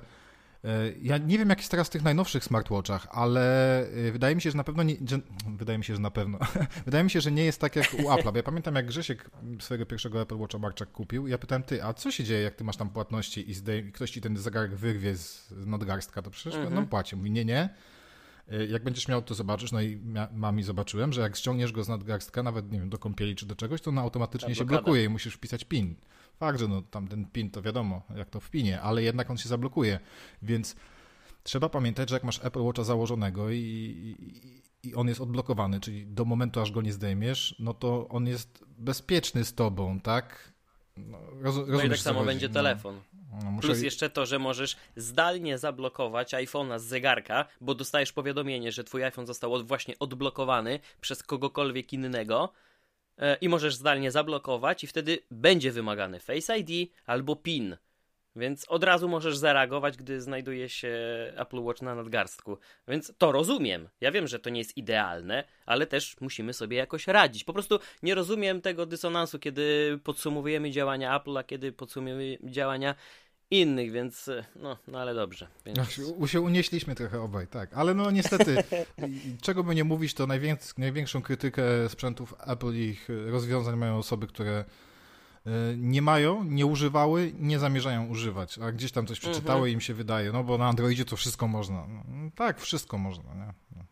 ja 1.01 1.17
nie 1.17 1.37
wiem, 1.37 1.49
jak 1.49 1.57
jest 1.59 1.71
teraz 1.71 1.87
w 1.87 1.89
tych 1.89 2.03
najnowszych 2.03 2.43
smartwatchach, 2.43 3.07
ale 3.11 3.79
e, 4.07 4.11
wydaje 4.11 4.35
mi 4.35 4.41
się, 4.41 4.51
że 4.51 4.57
na 4.57 4.63
pewno 4.63 4.83
nie, 4.83 4.95
że, 5.09 5.19
wydaje 5.57 5.77
mi 5.77 5.83
się, 5.85 5.93
że 5.95 6.01
na 6.01 6.11
pewno. 6.11 6.39
wydaje 6.85 7.03
mi 7.03 7.09
się, 7.09 7.21
że 7.21 7.31
nie 7.31 7.43
jest 7.45 7.61
tak 7.61 7.75
jak 7.75 7.93
u 7.93 7.97
Apple'a. 7.97 8.31
Bo 8.31 8.37
ja 8.37 8.43
pamiętam, 8.43 8.75
jak 8.75 8.85
Grzesiek 8.85 9.29
swojego 9.59 9.85
pierwszego 9.85 10.21
Apple 10.21 10.37
Watcha 10.37 10.57
Marczak 10.59 10.91
kupił. 10.91 11.27
i 11.27 11.31
Ja 11.31 11.37
pytałem, 11.37 11.63
ty, 11.63 11.83
a 11.83 11.93
co 11.93 12.11
się 12.11 12.23
dzieje, 12.23 12.41
jak 12.41 12.55
ty 12.55 12.63
masz 12.63 12.77
tam 12.77 12.89
płatności 12.89 13.49
i 13.49 13.53
zdej, 13.53 13.91
ktoś 13.91 14.11
ci 14.11 14.21
ten 14.21 14.37
zegarek 14.37 14.75
wyrwie 14.75 15.15
z, 15.15 15.51
nadgarstka, 15.65 16.21
to 16.21 16.29
przecież 16.29 16.55
Mhm. 16.55 16.75
no 16.75 16.85
płaci. 16.87 17.15
Mówi, 17.15 17.31
nie, 17.31 17.45
nie. 17.45 17.69
Y, 18.53 18.67
Jak 18.67 18.83
będziesz 18.83 19.07
miał, 19.07 19.21
to 19.21 19.33
zobaczysz. 19.33 19.71
No 19.71 19.81
i 19.81 19.97
mia- 19.97 20.27
mam 20.33 20.59
i 20.59 20.63
zobaczyłem, 20.63 21.13
że 21.13 21.21
jak 21.21 21.35
ściągniesz 21.35 21.71
go 21.71 21.83
z 21.83 21.89
nadgarstka, 21.89 22.43
nawet 22.43 22.71
nie 22.71 22.79
wiem, 22.79 22.89
do 22.89 22.97
kąpieli 22.97 23.35
czy 23.35 23.45
do 23.45 23.55
czegoś, 23.55 23.81
to 23.81 23.89
on 23.89 23.97
automatycznie 23.97 24.49
Ta 24.49 24.55
się 24.55 24.65
blokuje 24.65 25.03
i 25.03 25.09
musisz 25.09 25.33
wpisać 25.33 25.63
PIN. 25.63 25.95
Fakt, 26.43 26.59
że 26.59 26.67
no, 26.67 26.81
tam 26.81 27.07
ten 27.07 27.25
PIN 27.25 27.49
to 27.51 27.61
wiadomo, 27.61 28.01
jak 28.15 28.29
to 28.29 28.39
w 28.39 28.49
PINie, 28.49 28.81
ale 28.81 29.03
jednak 29.03 29.29
on 29.31 29.37
się 29.37 29.49
zablokuje. 29.49 29.99
Więc 30.41 30.75
trzeba 31.43 31.69
pamiętać, 31.69 32.09
że 32.09 32.15
jak 32.15 32.23
masz 32.23 32.45
Apple 32.45 32.61
Watcha 32.61 32.83
założonego 32.83 33.49
i, 33.49 33.57
i, 34.83 34.89
i 34.89 34.95
on 34.95 35.07
jest 35.07 35.21
odblokowany, 35.21 35.79
czyli 35.79 36.05
do 36.07 36.25
momentu, 36.25 36.61
aż 36.61 36.71
go 36.71 36.81
nie 36.81 36.93
zdejmiesz, 36.93 37.55
no 37.59 37.73
to 37.73 38.07
on 38.09 38.27
jest 38.27 38.63
bezpieczny 38.77 39.45
z 39.45 39.53
tobą, 39.55 39.99
tak? 39.99 40.53
No, 40.97 41.17
roz, 41.41 41.55
No 41.67 41.81
i 41.83 41.89
tak 41.89 41.97
samo 41.97 42.19
chodzi. 42.19 42.27
będzie 42.27 42.47
No, 42.47 42.53
telefon. 42.53 43.01
no, 43.43 43.51
muszę... 43.51 43.67
Plus 43.67 43.81
jeszcze 43.81 44.09
to, 44.09 44.25
że 44.25 44.39
możesz 44.39 44.75
zdalnie 44.95 45.57
zablokować 45.57 46.33
iPhone'a 46.33 46.79
z 46.79 46.83
zegarka, 46.83 47.45
bo 47.61 47.75
dostajesz 47.75 48.11
powiadomienie, 48.13 48.71
że 48.71 48.83
twój 48.83 49.03
iPhone 49.03 49.25
został 49.27 49.53
od, 49.53 49.67
właśnie 49.67 49.99
odblokowany 49.99 50.79
przez 51.01 51.23
kogokolwiek 51.23 51.93
innego 51.93 52.53
i 53.41 53.49
możesz 53.49 53.75
zdalnie 53.75 54.11
zablokować 54.11 54.83
i 54.83 54.87
wtedy 54.87 55.19
będzie 55.31 55.71
wymagany 55.71 56.19
Face 56.19 56.57
ID 56.57 56.91
albo 57.05 57.35
PIN. 57.35 57.77
Więc 58.35 58.65
od 58.69 58.83
razu 58.83 59.09
możesz 59.09 59.37
zareagować, 59.37 59.97
gdy 59.97 60.21
znajduje 60.21 60.69
się 60.69 60.97
Apple 61.35 61.59
Watch 61.59 61.81
na 61.81 61.95
nadgarstku. 61.95 62.57
Więc 62.87 63.13
to 63.17 63.31
rozumiem. 63.31 63.89
Ja 64.01 64.11
wiem, 64.11 64.27
że 64.27 64.39
to 64.39 64.49
nie 64.49 64.59
jest 64.59 64.77
idealne, 64.77 65.43
ale 65.65 65.87
też 65.87 66.15
musimy 66.21 66.53
sobie 66.53 66.77
jakoś 66.77 67.07
radzić. 67.07 67.43
Po 67.43 67.53
prostu 67.53 67.79
nie 68.03 68.15
rozumiem 68.15 68.61
tego 68.61 68.85
dysonansu, 68.85 69.39
kiedy 69.39 69.99
podsumowujemy 70.03 70.71
działania 70.71 71.15
Apple, 71.15 71.37
a 71.37 71.43
kiedy 71.43 71.71
podsumujemy 71.71 72.37
działania 72.43 72.95
innych, 73.61 73.91
więc 73.91 74.29
no, 74.55 74.77
no 74.87 74.99
ale 74.99 75.13
dobrze. 75.15 75.47
Więc... 75.65 75.79
Się 76.31 76.41
unieśliśmy 76.41 76.95
trochę 76.95 77.21
obaj, 77.21 77.47
tak. 77.47 77.69
Ale 77.73 77.93
no 77.93 78.11
niestety, 78.11 78.55
czego 79.41 79.63
by 79.63 79.75
nie 79.75 79.83
mówić, 79.83 80.13
to 80.13 80.27
największą 80.77 81.21
krytykę 81.21 81.63
sprzętów 81.89 82.35
Apple 82.47 82.73
i 82.73 82.79
ich 82.79 83.07
rozwiązań 83.27 83.75
mają 83.75 83.97
osoby, 83.97 84.27
które 84.27 84.65
e, 85.45 85.49
nie 85.77 86.01
mają, 86.01 86.43
nie 86.43 86.65
używały, 86.65 87.31
nie 87.39 87.59
zamierzają 87.59 88.07
używać, 88.07 88.59
a 88.59 88.71
gdzieś 88.71 88.91
tam 88.91 89.07
coś 89.07 89.19
przeczytały 89.19 89.59
mhm. 89.59 89.69
i 89.69 89.73
im 89.73 89.81
się 89.81 89.93
wydaje, 89.93 90.31
no 90.31 90.43
bo 90.43 90.57
na 90.57 90.67
Androidzie 90.67 91.05
to 91.05 91.15
wszystko 91.15 91.47
można. 91.47 91.87
No, 91.87 92.31
tak, 92.35 92.61
wszystko 92.61 92.97
można, 92.97 93.33
nie? 93.33 93.53
No. 93.75 93.83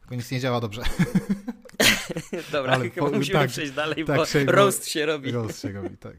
Tylko 0.00 0.14
nic 0.14 0.30
nie 0.30 0.40
działa 0.40 0.60
dobrze. 0.60 0.82
Dobra, 2.52 2.72
Ale 2.74 2.90
po, 2.90 3.10
musimy 3.10 3.38
tak, 3.38 3.50
przejść 3.50 3.72
dalej, 3.72 4.04
tak, 4.04 4.16
bo 4.16 4.52
roast 4.52 4.88
się 4.88 5.06
robi. 5.06 5.30
Roast 5.30 5.62
się 5.62 5.72
robi, 5.72 5.96
tak. 5.96 6.16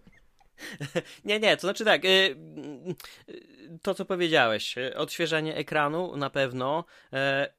nie, 1.25 1.39
nie, 1.39 1.57
to 1.57 1.61
znaczy 1.61 1.85
tak, 1.85 2.05
y, 2.05 2.07
y, 3.29 3.79
to 3.81 3.93
co 3.93 4.05
powiedziałeś, 4.05 4.77
y, 4.77 4.97
odświeżanie 4.97 5.55
ekranu 5.55 6.17
na 6.17 6.29
pewno. 6.29 6.85
E, 7.13 7.53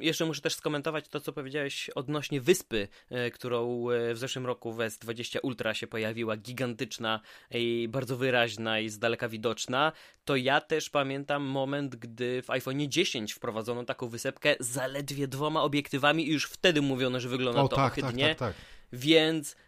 jeszcze 0.00 0.24
muszę 0.24 0.40
też 0.40 0.54
skomentować 0.54 1.08
to, 1.08 1.20
co 1.20 1.32
powiedziałeś 1.32 1.90
odnośnie 1.90 2.40
wyspy, 2.40 2.88
którą 3.32 3.86
w 4.14 4.18
zeszłym 4.18 4.46
roku 4.46 4.72
w 4.72 4.78
S20 4.78 5.38
Ultra 5.42 5.74
się 5.74 5.86
pojawiła, 5.86 6.36
gigantyczna 6.36 7.20
i 7.50 7.88
bardzo 7.90 8.16
wyraźna 8.16 8.80
i 8.80 8.88
z 8.88 8.98
daleka 8.98 9.28
widoczna. 9.28 9.92
To 10.24 10.36
ja 10.36 10.60
też 10.60 10.90
pamiętam 10.90 11.42
moment, 11.42 11.96
gdy 11.96 12.42
w 12.42 12.50
iPhone 12.50 12.90
10 12.90 13.34
wprowadzono 13.34 13.84
taką 13.84 14.08
wysepkę 14.08 14.56
zaledwie 14.60 15.28
dwoma 15.28 15.62
obiektywami 15.62 16.28
i 16.28 16.32
już 16.32 16.44
wtedy 16.44 16.82
mówiono, 16.82 17.20
że 17.20 17.28
wygląda 17.28 17.62
o, 17.62 17.68
to 17.68 17.76
tak. 17.76 17.94
Tak, 17.94 18.16
tak, 18.16 18.38
tak. 18.38 18.54
Więc 18.92 19.56
E, 19.56 19.65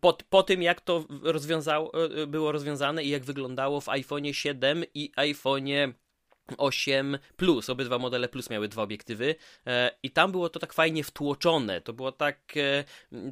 po, 0.00 0.18
po 0.28 0.42
tym, 0.42 0.62
jak 0.62 0.80
to 0.80 1.04
rozwiązało, 1.22 1.92
e, 2.04 2.26
było 2.26 2.52
rozwiązane 2.52 3.04
i 3.04 3.08
jak 3.08 3.24
wyglądało 3.24 3.80
w 3.80 3.88
iPhone 3.88 4.32
7 4.32 4.84
i 4.94 5.12
iPhone 5.16 5.94
8 6.58 7.18
Plus, 7.36 7.70
obydwa 7.70 7.98
modele 7.98 8.28
Plus 8.28 8.50
miały 8.50 8.68
dwa 8.68 8.82
obiektywy. 8.82 9.34
E, 9.66 9.90
i 10.02 10.10
tam 10.10 10.32
było 10.32 10.48
to 10.48 10.58
tak 10.58 10.72
fajnie 10.72 11.04
wtłoczone, 11.04 11.80
to 11.80 11.92
było 11.92 12.12
tak, 12.12 12.38
e, 12.56 12.84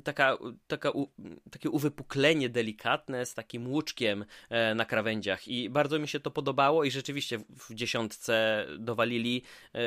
taka, 0.04 0.38
taka 0.66 0.90
u, 0.90 1.08
takie 1.50 1.70
uwypuklenie 1.70 2.48
delikatne 2.48 3.26
z 3.26 3.34
takim 3.34 3.68
łuczkiem 3.68 4.24
e, 4.48 4.74
na 4.74 4.84
krawędziach. 4.84 5.48
I 5.48 5.70
bardzo 5.70 5.98
mi 5.98 6.08
się 6.08 6.20
to 6.20 6.30
podobało 6.30 6.84
i 6.84 6.90
rzeczywiście 6.90 7.38
w 7.38 7.74
dziesiątce 7.74 8.66
dowalili 8.78 9.42
e, 9.74 9.80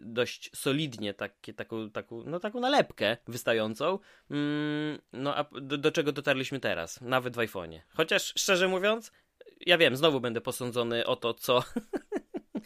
dość 0.00 0.50
solidnie 0.54 1.14
takie, 1.14 1.54
taką, 1.54 1.90
taką, 1.90 2.22
no, 2.26 2.40
taką 2.40 2.60
nalepkę 2.60 3.16
wystającą, 3.28 3.98
mm, 4.30 4.98
no 5.12 5.36
a 5.36 5.44
do, 5.60 5.78
do 5.78 5.92
czego 5.92 6.12
dotarliśmy 6.12 6.60
teraz, 6.60 7.00
nawet 7.00 7.36
w 7.36 7.38
iPhone'ie. 7.38 7.80
Chociaż 7.88 8.32
szczerze 8.36 8.68
mówiąc, 8.68 9.12
ja 9.66 9.78
wiem, 9.78 9.96
znowu 9.96 10.20
będę 10.20 10.40
posądzony 10.40 11.06
o 11.06 11.16
to, 11.16 11.34
co 11.34 11.62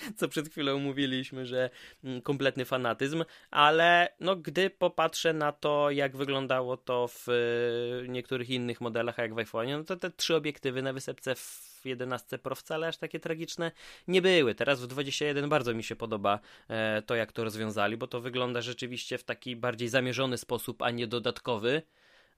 co 0.17 0.29
przed 0.29 0.49
chwilą 0.49 0.79
mówiliśmy, 0.79 1.47
że 1.47 1.71
mm, 2.05 2.23
kompletny 2.23 2.65
fanatyzm, 2.65 3.25
ale 3.51 4.09
no 4.21 4.37
gdy 4.37 4.71
popatrzę 4.71 5.33
na 5.33 5.53
to, 5.53 5.91
jak 5.91 6.17
wyglądało 6.17 6.77
to 6.77 7.09
w 7.09 7.29
y, 7.29 8.09
niektórych 8.09 8.51
innych 8.51 8.81
modelach, 8.81 9.19
jak 9.19 9.35
w 9.35 9.39
iPhone, 9.39 9.71
no 9.71 9.85
to 9.85 9.97
te 9.97 10.11
trzy 10.11 10.37
obiektywy 10.37 10.83
na 10.83 10.93
wysepce 10.93 11.35
w 11.35 11.71
11 11.85 12.39
Pro 12.39 12.55
wcale 12.55 12.89
aż 12.89 12.97
takie 12.97 13.21
tragiczne 13.21 13.73
nie 14.09 14.23
były. 14.23 14.55
Teraz 14.55 14.81
w 14.81 14.87
21 14.87 15.49
bardzo 15.49 15.75
mi 15.75 15.85
się 15.85 15.97
podoba 15.97 16.41
e, 16.69 17.03
to, 17.03 17.15
jak 17.15 17.33
to 17.33 17.45
rozwiązali, 17.45 17.97
bo 17.97 18.07
to 18.07 18.21
wygląda 18.21 18.63
rzeczywiście 18.63 19.19
w 19.19 19.25
taki 19.25 19.57
bardziej 19.57 19.89
zamierzony 19.89 20.39
sposób, 20.39 20.83
a 20.83 20.91
nie 20.91 21.07
dodatkowy. 21.07 21.83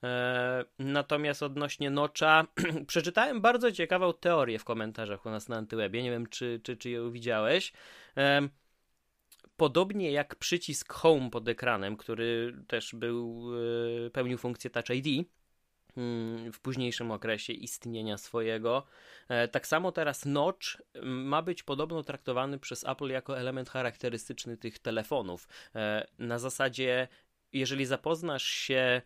E, 0.05 0.65
natomiast 0.79 1.43
odnośnie 1.43 1.91
Nocza, 1.91 2.47
przeczytałem 2.87 3.41
bardzo 3.41 3.73
ciekawą 3.73 4.13
teorię 4.13 4.59
w 4.59 4.65
komentarzach 4.65 5.27
u 5.27 5.31
nas 5.31 5.49
na 5.49 5.57
Antywebie. 5.57 6.03
Nie 6.03 6.11
wiem, 6.11 6.27
czy, 6.27 6.61
czy, 6.63 6.77
czy 6.77 6.91
ją 6.91 7.11
widziałeś. 7.11 7.73
E, 8.17 8.49
podobnie 9.57 10.13
jak 10.13 10.37
przycisk 10.37 10.93
Home 10.93 11.31
pod 11.31 11.49
ekranem, 11.49 11.97
który 11.97 12.57
też 12.69 12.95
był, 12.95 13.51
e, 14.07 14.11
pełnił 14.11 14.39
funkcję 14.39 14.71
Touch 14.71 14.91
ID 14.91 15.29
mm, 15.97 16.53
w 16.53 16.61
późniejszym 16.61 17.11
okresie 17.11 17.53
istnienia 17.53 18.19
swojego. 18.19 18.87
Tak 19.53 19.67
samo 19.67 19.93
teraz 19.93 20.25
Notch 20.25 20.67
ma 21.03 21.43
być 21.43 21.63
podobno 21.63 22.03
traktowany 22.03 22.59
przez 22.59 22.85
Apple 22.85 23.09
jako 23.09 23.39
element 23.39 23.71
charakterystyczny 23.71 24.57
tych 24.57 24.79
telefonów. 24.79 25.49
Na 26.19 26.39
zasadzie, 26.39 27.09
jeżeli 27.53 27.87
zapoznasz 27.87 28.45
się 28.45 29.03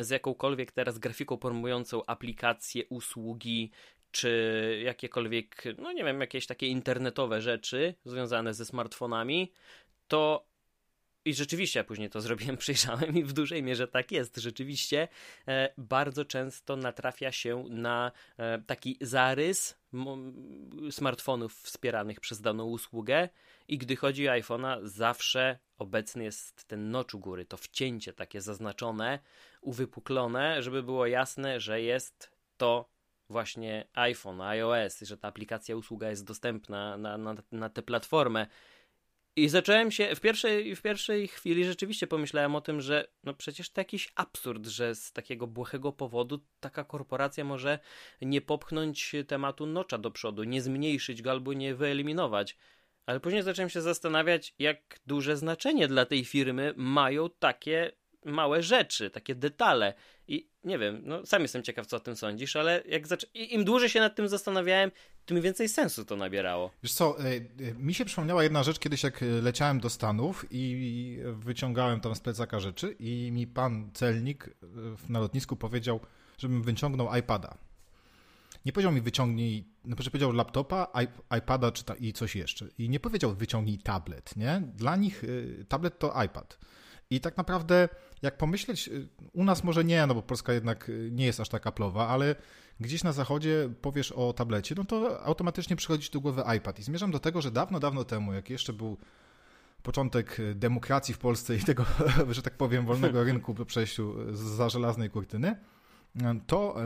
z 0.00 0.10
jakąkolwiek 0.10 0.72
teraz 0.72 0.98
grafiką 0.98 1.36
promującą 1.36 2.02
aplikacje, 2.06 2.82
usługi, 2.88 3.70
czy 4.10 4.82
jakiekolwiek, 4.84 5.64
no 5.78 5.92
nie 5.92 6.04
wiem, 6.04 6.20
jakieś 6.20 6.46
takie 6.46 6.66
internetowe 6.66 7.40
rzeczy 7.40 7.94
związane 8.04 8.54
ze 8.54 8.64
smartfonami, 8.64 9.52
to 10.08 10.46
i 11.28 11.34
rzeczywiście, 11.34 11.84
później 11.84 12.10
to 12.10 12.20
zrobiłem, 12.20 12.56
przyjrzałem 12.66 13.16
i 13.16 13.24
w 13.24 13.32
dużej 13.32 13.62
mierze 13.62 13.88
tak 13.88 14.12
jest. 14.12 14.36
Rzeczywiście 14.36 15.08
e, 15.48 15.72
bardzo 15.78 16.24
często 16.24 16.76
natrafia 16.76 17.32
się 17.32 17.64
na 17.70 18.12
e, 18.38 18.62
taki 18.66 18.96
zarys 19.00 19.78
smartfonów 20.90 21.54
wspieranych 21.54 22.20
przez 22.20 22.40
daną 22.40 22.64
usługę 22.64 23.28
i 23.68 23.78
gdy 23.78 23.96
chodzi 23.96 24.28
o 24.28 24.32
iPhone'a, 24.32 24.80
zawsze 24.82 25.58
obecny 25.78 26.24
jest 26.24 26.64
ten 26.64 26.90
nocz 26.90 27.14
u 27.14 27.18
góry, 27.18 27.44
to 27.44 27.56
wcięcie 27.56 28.12
takie 28.12 28.40
zaznaczone, 28.40 29.18
uwypuklone, 29.60 30.62
żeby 30.62 30.82
było 30.82 31.06
jasne, 31.06 31.60
że 31.60 31.82
jest 31.82 32.30
to 32.56 32.88
właśnie 33.30 33.86
iPhone, 33.94 34.40
iOS, 34.40 35.00
że 35.00 35.18
ta 35.18 35.28
aplikacja, 35.28 35.76
usługa 35.76 36.10
jest 36.10 36.24
dostępna 36.24 36.96
na, 36.96 37.18
na, 37.18 37.34
na 37.52 37.68
tę 37.68 37.82
platformę. 37.82 38.46
I 39.38 39.48
zacząłem 39.48 39.90
się, 39.90 40.14
w 40.14 40.20
pierwszej, 40.20 40.76
w 40.76 40.82
pierwszej 40.82 41.28
chwili 41.28 41.64
rzeczywiście 41.64 42.06
pomyślałem 42.06 42.56
o 42.56 42.60
tym, 42.60 42.80
że 42.80 43.08
no 43.24 43.34
przecież 43.34 43.70
to 43.70 43.80
jakiś 43.80 44.12
absurd, 44.14 44.66
że 44.66 44.94
z 44.94 45.12
takiego 45.12 45.46
błahego 45.46 45.92
powodu 45.92 46.40
taka 46.60 46.84
korporacja 46.84 47.44
może 47.44 47.78
nie 48.22 48.40
popchnąć 48.40 49.12
tematu 49.28 49.66
nocza 49.66 49.98
do 49.98 50.10
przodu, 50.10 50.44
nie 50.44 50.62
zmniejszyć 50.62 51.22
go 51.22 51.30
albo 51.30 51.52
nie 51.52 51.74
wyeliminować. 51.74 52.56
Ale 53.06 53.20
później 53.20 53.42
zacząłem 53.42 53.68
się 53.68 53.82
zastanawiać, 53.82 54.54
jak 54.58 55.00
duże 55.06 55.36
znaczenie 55.36 55.88
dla 55.88 56.06
tej 56.06 56.24
firmy 56.24 56.74
mają 56.76 57.30
takie 57.30 57.92
małe 58.24 58.62
rzeczy, 58.62 59.10
takie 59.10 59.34
detale. 59.34 59.94
I 60.28 60.50
nie 60.64 60.78
wiem, 60.78 61.02
no 61.04 61.26
sam 61.26 61.42
jestem 61.42 61.62
ciekaw, 61.62 61.86
co 61.86 61.96
o 61.96 62.00
tym 62.00 62.16
sądzisz, 62.16 62.56
ale 62.56 62.82
jak 62.88 63.06
zac... 63.06 63.26
im 63.34 63.64
dłużej 63.64 63.88
się 63.88 64.00
nad 64.00 64.16
tym 64.16 64.28
zastanawiałem, 64.28 64.90
tym 65.26 65.42
więcej 65.42 65.68
sensu 65.68 66.04
to 66.04 66.16
nabierało. 66.16 66.70
Wiesz 66.82 66.92
co, 66.92 67.20
e, 67.20 67.24
e, 67.26 67.40
mi 67.78 67.94
się 67.94 68.04
przypomniała 68.04 68.42
jedna 68.42 68.62
rzecz 68.62 68.78
kiedyś, 68.78 69.02
jak 69.02 69.24
leciałem 69.42 69.80
do 69.80 69.90
Stanów 69.90 70.44
i 70.50 71.18
wyciągałem 71.24 72.00
tam 72.00 72.14
z 72.14 72.20
plecaka 72.20 72.60
rzeczy 72.60 72.96
i 72.98 73.30
mi 73.32 73.46
pan 73.46 73.90
celnik 73.94 74.50
na 75.08 75.20
lotnisku 75.20 75.56
powiedział, 75.56 76.00
żebym 76.38 76.62
wyciągnął 76.62 77.16
iPada. 77.16 77.58
Nie 78.64 78.72
powiedział 78.72 78.92
mi 78.92 79.00
wyciągnij, 79.00 79.64
no 79.84 79.94
znaczy 79.94 80.10
powiedział 80.10 80.32
laptopa, 80.32 80.92
iPada 81.38 81.72
czy 81.72 81.84
ta, 81.84 81.94
i 81.94 82.12
coś 82.12 82.36
jeszcze. 82.36 82.68
I 82.78 82.88
nie 82.88 83.00
powiedział 83.00 83.34
wyciągnij 83.34 83.78
tablet, 83.78 84.36
nie? 84.36 84.62
Dla 84.74 84.96
nich 84.96 85.24
tablet 85.68 85.98
to 85.98 86.22
iPad. 86.24 86.58
I 87.10 87.20
tak 87.20 87.36
naprawdę, 87.36 87.88
jak 88.22 88.38
pomyśleć, 88.38 88.88
y, 88.88 89.08
u 89.32 89.44
nas 89.44 89.64
może 89.64 89.84
nie, 89.84 90.06
no 90.06 90.14
bo 90.14 90.22
Polska 90.22 90.52
jednak 90.52 90.88
y, 90.88 91.08
nie 91.12 91.26
jest 91.26 91.40
aż 91.40 91.48
tak 91.48 91.66
aplowa, 91.66 92.08
ale 92.08 92.34
gdzieś 92.80 93.04
na 93.04 93.12
zachodzie 93.12 93.70
powiesz 93.82 94.12
o 94.12 94.32
tablecie, 94.32 94.74
no 94.78 94.84
to 94.84 95.24
automatycznie 95.24 95.76
przychodzi 95.76 96.10
do 96.10 96.20
głowy 96.20 96.42
iPad. 96.56 96.78
I 96.78 96.82
zmierzam 96.82 97.10
do 97.10 97.18
tego, 97.18 97.42
że 97.42 97.50
dawno, 97.50 97.80
dawno 97.80 98.04
temu, 98.04 98.32
jak 98.32 98.50
jeszcze 98.50 98.72
był 98.72 98.96
początek 99.82 100.36
demokracji 100.54 101.14
w 101.14 101.18
Polsce 101.18 101.56
i 101.56 101.60
tego, 101.60 101.84
że 102.30 102.42
tak 102.42 102.56
powiem, 102.56 102.86
wolnego 102.86 103.24
rynku 103.24 103.54
po 103.54 103.64
przejściu 103.64 104.14
za 104.32 104.68
żelaznej 104.68 105.10
kurtyny, 105.10 105.56
to 106.46 106.76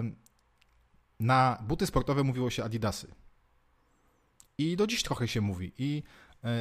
na 1.21 1.63
buty 1.67 1.87
sportowe 1.87 2.23
mówiło 2.23 2.51
się 2.51 2.65
Adidasy. 2.65 3.15
I 4.59 4.77
do 4.77 4.87
dziś 4.87 5.03
trochę 5.03 5.29
się 5.29 5.41
mówi. 5.41 5.73
I 5.79 6.03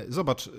zobacz, 0.07 0.49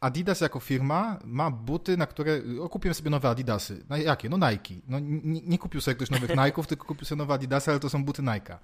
Adidas 0.00 0.40
jako 0.40 0.60
firma 0.60 1.18
ma 1.24 1.50
buty, 1.50 1.96
na 1.96 2.06
które 2.06 2.42
o, 2.60 2.68
kupiłem 2.68 2.94
sobie 2.94 3.10
nowe 3.10 3.28
Adidasy. 3.28 3.84
No, 3.88 3.96
jakie? 3.96 4.28
No 4.28 4.50
Nike. 4.50 4.74
No, 4.88 4.98
nie, 5.24 5.58
kupił 5.58 5.80
sobie 5.80 5.94
ktoś 5.94 6.10
nowych 6.10 6.30
Nike'ów, 6.30 6.66
tylko 6.70 6.86
kupił 6.86 7.04
sobie 7.04 7.18
nowe 7.18 7.34
Adidasy, 7.34 7.70
ale 7.70 7.80
to 7.80 7.90
są 7.90 8.04
buty 8.04 8.22
Nike. 8.22 8.58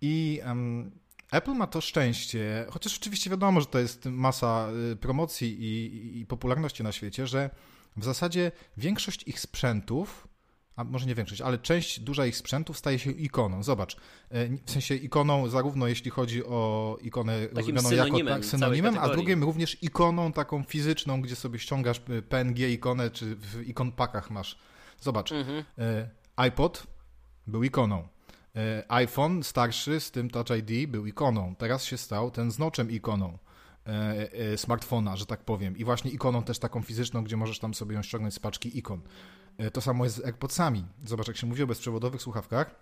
I 0.00 0.40
um, 0.46 0.90
Apple 1.30 1.54
ma 1.54 1.66
to 1.66 1.80
szczęście, 1.80 2.66
chociaż 2.70 2.98
oczywiście 2.98 3.30
wiadomo, 3.30 3.60
że 3.60 3.66
to 3.66 3.78
jest 3.78 4.04
masa 4.04 4.68
y, 4.92 4.96
promocji 4.96 5.62
i, 5.62 6.20
i 6.20 6.26
popularności 6.26 6.82
na 6.82 6.92
świecie, 6.92 7.26
że 7.26 7.50
w 7.96 8.04
zasadzie 8.04 8.52
większość 8.76 9.28
ich 9.28 9.40
sprzętów 9.40 10.28
a 10.76 10.84
może 10.84 11.06
nie 11.06 11.14
większość, 11.14 11.40
ale 11.40 11.58
część 11.58 12.00
duża 12.00 12.26
ich 12.26 12.36
sprzętów 12.36 12.78
staje 12.78 12.98
się 12.98 13.10
ikoną. 13.10 13.62
Zobacz, 13.62 13.96
e, 14.30 14.48
w 14.66 14.70
sensie 14.70 14.94
ikoną 14.94 15.48
zarówno 15.48 15.86
jeśli 15.86 16.10
chodzi 16.10 16.44
o 16.44 16.98
ikonę 17.02 17.46
Takim 17.46 17.76
rozumianą 17.76 18.18
jako 18.18 18.28
tak, 18.28 18.44
synonimem, 18.44 18.98
a 18.98 19.08
drugim 19.08 19.44
również 19.44 19.82
ikoną 19.82 20.32
taką 20.32 20.62
fizyczną, 20.62 21.20
gdzie 21.20 21.36
sobie 21.36 21.58
ściągasz 21.58 22.00
e, 22.08 22.22
PNG 22.22 22.58
ikonę, 22.58 23.10
czy 23.10 23.36
w 23.36 23.68
ikon 23.68 23.92
pakach 23.92 24.30
masz. 24.30 24.58
Zobacz, 25.00 25.32
mhm. 25.32 25.64
E, 25.78 26.08
iPod 26.36 26.86
był 27.46 27.62
ikoną. 27.62 28.08
IPhone 29.04 29.42
starszy 29.42 30.00
z 30.00 30.10
tym 30.10 30.30
Touch 30.30 30.46
ID 30.58 30.90
był 30.90 31.06
ikoną. 31.06 31.54
Teraz 31.58 31.84
się 31.84 31.98
stał 31.98 32.30
ten 32.30 32.50
z 32.50 32.58
noczem 32.58 32.90
ikoną 32.90 33.38
smartfona, 34.56 35.16
że 35.16 35.26
tak 35.26 35.44
powiem. 35.44 35.76
I 35.76 35.84
właśnie 35.84 36.10
ikoną 36.10 36.42
też 36.42 36.58
taką 36.58 36.82
fizyczną, 36.82 37.24
gdzie 37.24 37.36
możesz 37.36 37.58
tam 37.58 37.74
sobie 37.74 37.94
ją 37.94 38.02
ściągnąć 38.02 38.34
z 38.34 38.38
paczki 38.38 38.78
ikon. 38.78 39.00
To 39.72 39.80
samo 39.80 40.04
jest 40.04 40.16
z 40.16 40.24
AirPodsami. 40.24 40.86
Zobacz, 41.04 41.28
jak 41.28 41.36
się 41.36 41.46
mówi 41.46 41.62
o 41.62 41.66
bezprzewodowych 41.66 42.22
słuchawkach, 42.22 42.74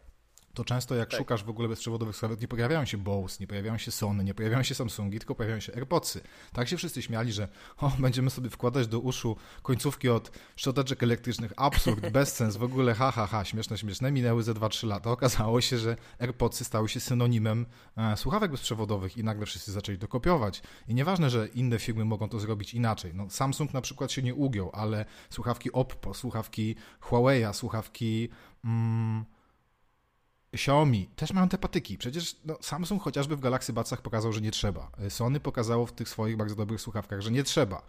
to 0.55 0.65
często 0.65 0.95
jak 0.95 1.11
tak. 1.11 1.19
szukasz 1.19 1.45
w 1.45 1.51
ogóle 1.51 1.69
bezprzewodowych 1.69 2.17
słuchawek, 2.17 2.41
nie 2.41 2.49
pojawiają 2.49 2.85
się 2.85 2.99
Bose, 2.99 3.37
nie 3.41 3.47
pojawiają 3.47 3.79
się 3.79 3.91
Sony, 3.91 4.25
nie 4.25 4.35
pojawiają 4.35 4.63
się 4.63 4.75
Samsungi, 4.75 5.19
tylko 5.19 5.35
pojawiają 5.35 5.61
się 5.61 5.75
AirPodsy. 5.75 6.21
Tak 6.53 6.69
się 6.69 6.77
wszyscy 6.77 7.03
śmiali, 7.03 7.33
że 7.33 7.49
o, 7.77 7.93
będziemy 7.99 8.31
sobie 8.31 8.51
wkładać 8.51 8.87
do 8.87 9.01
uszu 9.01 9.37
końcówki 9.63 10.09
od 10.09 10.31
szczoteczek 10.57 11.03
elektrycznych. 11.03 11.53
Absurd, 11.57 12.11
bezsens, 12.19 12.57
w 12.57 12.63
ogóle 12.63 12.95
ha, 12.95 13.11
ha, 13.11 13.27
ha, 13.27 13.45
śmieszne, 13.45 13.79
śmieszne. 13.79 14.13
Minęły 14.13 14.43
ze 14.43 14.55
2-3 14.55 14.87
lata. 14.87 15.11
Okazało 15.11 15.61
się, 15.61 15.79
że 15.79 15.97
AirPodsy 16.19 16.65
stały 16.65 16.89
się 16.89 17.01
synonimem 17.01 17.67
e, 17.97 18.17
słuchawek 18.17 18.51
bezprzewodowych 18.51 19.17
i 19.17 19.25
nagle 19.25 19.47
wszyscy 19.47 19.73
zaczęli 19.73 19.99
to 19.99 20.09
kopiować. 20.09 20.63
I 20.89 20.95
nieważne, 20.95 21.31
że 21.31 21.49
inne 21.49 21.79
firmy 21.79 22.05
mogą 22.05 22.29
to 22.29 22.41
zrobić 22.41 22.75
inaczej. 22.75 23.15
No, 23.15 23.31
Samsung 23.31 23.75
na 23.75 23.81
przykład 23.81 24.13
się 24.13 24.23
nie 24.23 24.35
ugiął, 24.35 24.71
ale 24.73 25.05
słuchawki 25.31 25.73
Oppo, 25.73 26.15
słuchawki 26.15 26.77
Huawei'a, 27.01 27.53
słuchawki... 27.53 28.29
Mm, 28.65 29.25
Xiaomi 30.53 31.09
też 31.17 31.33
mają 31.33 31.49
te 31.49 31.59
patyki. 31.59 31.99
Przecież 31.99 32.37
no, 32.45 32.59
Samsung 32.61 33.03
chociażby 33.03 33.37
w 33.37 33.41
Galaxy 33.41 33.73
Budsach 33.73 34.03
pokazał, 34.03 34.33
że 34.33 34.41
nie 34.41 34.51
trzeba. 34.51 34.91
Sony 35.09 35.41
pokazało 35.41 35.87
w 35.87 35.93
tych 35.93 36.09
swoich 36.09 36.37
bardzo 36.37 36.55
dobrych 36.55 36.81
słuchawkach, 36.81 37.21
że 37.21 37.31
nie 37.31 37.45
trzeba. 37.45 37.83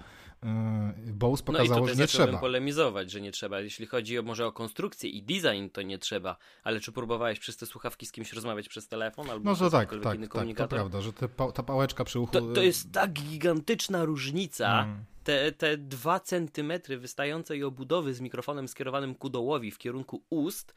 Yy, 1.06 1.14
Bose 1.14 1.44
pokazało, 1.44 1.80
no 1.80 1.92
i 1.92 1.96
że 1.96 2.02
nie 2.02 2.08
trzeba. 2.08 2.38
polemizować, 2.38 3.12
że 3.12 3.22
nie 3.22 3.32
trzeba. 3.32 3.60
Jeśli 3.60 3.86
chodzi 3.86 4.20
o, 4.20 4.22
może 4.22 4.46
o 4.46 4.52
konstrukcję 4.52 5.10
i 5.10 5.24
design, 5.24 5.70
to 5.74 5.82
nie 5.82 5.98
trzeba. 5.98 6.38
Ale 6.64 6.80
czy 6.80 6.92
próbowałeś 6.92 7.40
przez 7.40 7.58
te 7.58 7.66
słuchawki 7.66 8.06
z 8.06 8.12
kimś 8.12 8.34
rozmawiać 8.34 8.70
przez 8.70 8.88
telefon 8.88 9.30
albo 9.30 9.50
no 9.52 9.56
to 9.56 9.70
tak, 9.70 9.90
tak, 10.04 10.18
tak, 10.30 10.58
to 10.58 10.68
prawda, 10.68 11.02
że 11.02 11.14
te, 11.14 11.30
ta 11.54 11.64
pałeczka 11.64 12.04
przy 12.04 12.20
uchu... 12.20 12.32
To, 12.32 12.42
to 12.42 12.62
jest 12.62 12.92
tak 12.92 13.14
gigantyczna 13.14 14.06
różnica, 14.06 14.84
mm. 14.84 15.06
te, 15.24 15.52
te 15.52 15.78
dwa 15.78 16.20
centymetry 16.20 16.98
wystającej 16.98 17.64
obudowy 17.64 18.14
z 18.14 18.22
mikrofonem 18.22 18.68
skierowanym 18.68 19.16
ku 19.16 19.30
dołowi 19.30 19.72
w 19.72 19.78
kierunku 19.78 20.24
ust, 20.30 20.74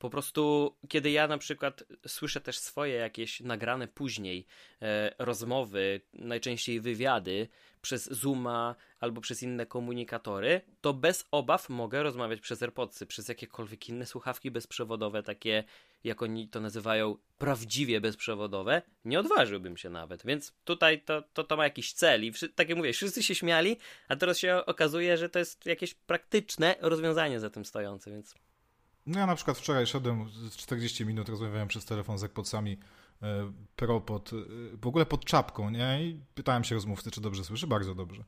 po 0.00 0.10
prostu, 0.10 0.74
kiedy 0.88 1.10
ja 1.10 1.28
na 1.28 1.38
przykład 1.38 1.84
słyszę 2.06 2.40
też 2.40 2.58
swoje 2.58 2.94
jakieś 2.94 3.40
nagrane 3.40 3.88
później 3.88 4.46
e, 4.82 5.14
rozmowy, 5.18 6.00
najczęściej 6.12 6.80
wywiady 6.80 7.48
przez 7.82 8.10
Zooma 8.10 8.74
albo 9.00 9.20
przez 9.20 9.42
inne 9.42 9.66
komunikatory, 9.66 10.60
to 10.80 10.94
bez 10.94 11.28
obaw 11.30 11.68
mogę 11.68 12.02
rozmawiać 12.02 12.40
przez 12.40 12.62
AirPodsy, 12.62 13.06
przez 13.06 13.28
jakiekolwiek 13.28 13.88
inne 13.88 14.06
słuchawki 14.06 14.50
bezprzewodowe, 14.50 15.22
takie 15.22 15.64
jak 16.04 16.22
oni 16.22 16.48
to 16.48 16.60
nazywają 16.60 17.16
prawdziwie 17.38 18.00
bezprzewodowe, 18.00 18.82
nie 19.04 19.20
odważyłbym 19.20 19.76
się 19.76 19.90
nawet. 19.90 20.26
Więc 20.26 20.52
tutaj 20.64 21.00
to, 21.00 21.22
to, 21.22 21.44
to 21.44 21.56
ma 21.56 21.64
jakiś 21.64 21.92
cel 21.92 22.24
i 22.24 22.32
tak 22.54 22.68
jak 22.68 22.78
mówię, 22.78 22.92
wszyscy 22.92 23.22
się 23.22 23.34
śmiali, 23.34 23.76
a 24.08 24.16
teraz 24.16 24.38
się 24.38 24.56
okazuje, 24.66 25.16
że 25.16 25.28
to 25.28 25.38
jest 25.38 25.66
jakieś 25.66 25.94
praktyczne 25.94 26.74
rozwiązanie 26.80 27.40
za 27.40 27.50
tym 27.50 27.64
stojące, 27.64 28.10
więc 28.10 28.34
no 29.06 29.18
ja 29.18 29.26
na 29.26 29.34
przykład 29.34 29.58
wczoraj 29.58 29.86
szedłem 29.86 30.26
40 30.56 31.06
minut, 31.06 31.28
rozmawiałem 31.28 31.68
przez 31.68 31.84
telefon 31.84 32.18
z 32.18 32.24
ekpocami 32.24 32.78
e, 33.22 33.52
pro 33.76 34.00
pod, 34.00 34.32
e, 34.32 34.36
w 34.76 34.86
ogóle 34.86 35.06
pod 35.06 35.24
czapką, 35.24 35.70
nie? 35.70 36.04
I 36.04 36.20
pytałem 36.34 36.64
się 36.64 36.74
rozmówcy, 36.74 37.10
czy 37.10 37.20
dobrze 37.20 37.44
słyszy. 37.44 37.66
Bardzo 37.66 37.94
dobrze. 37.94 38.24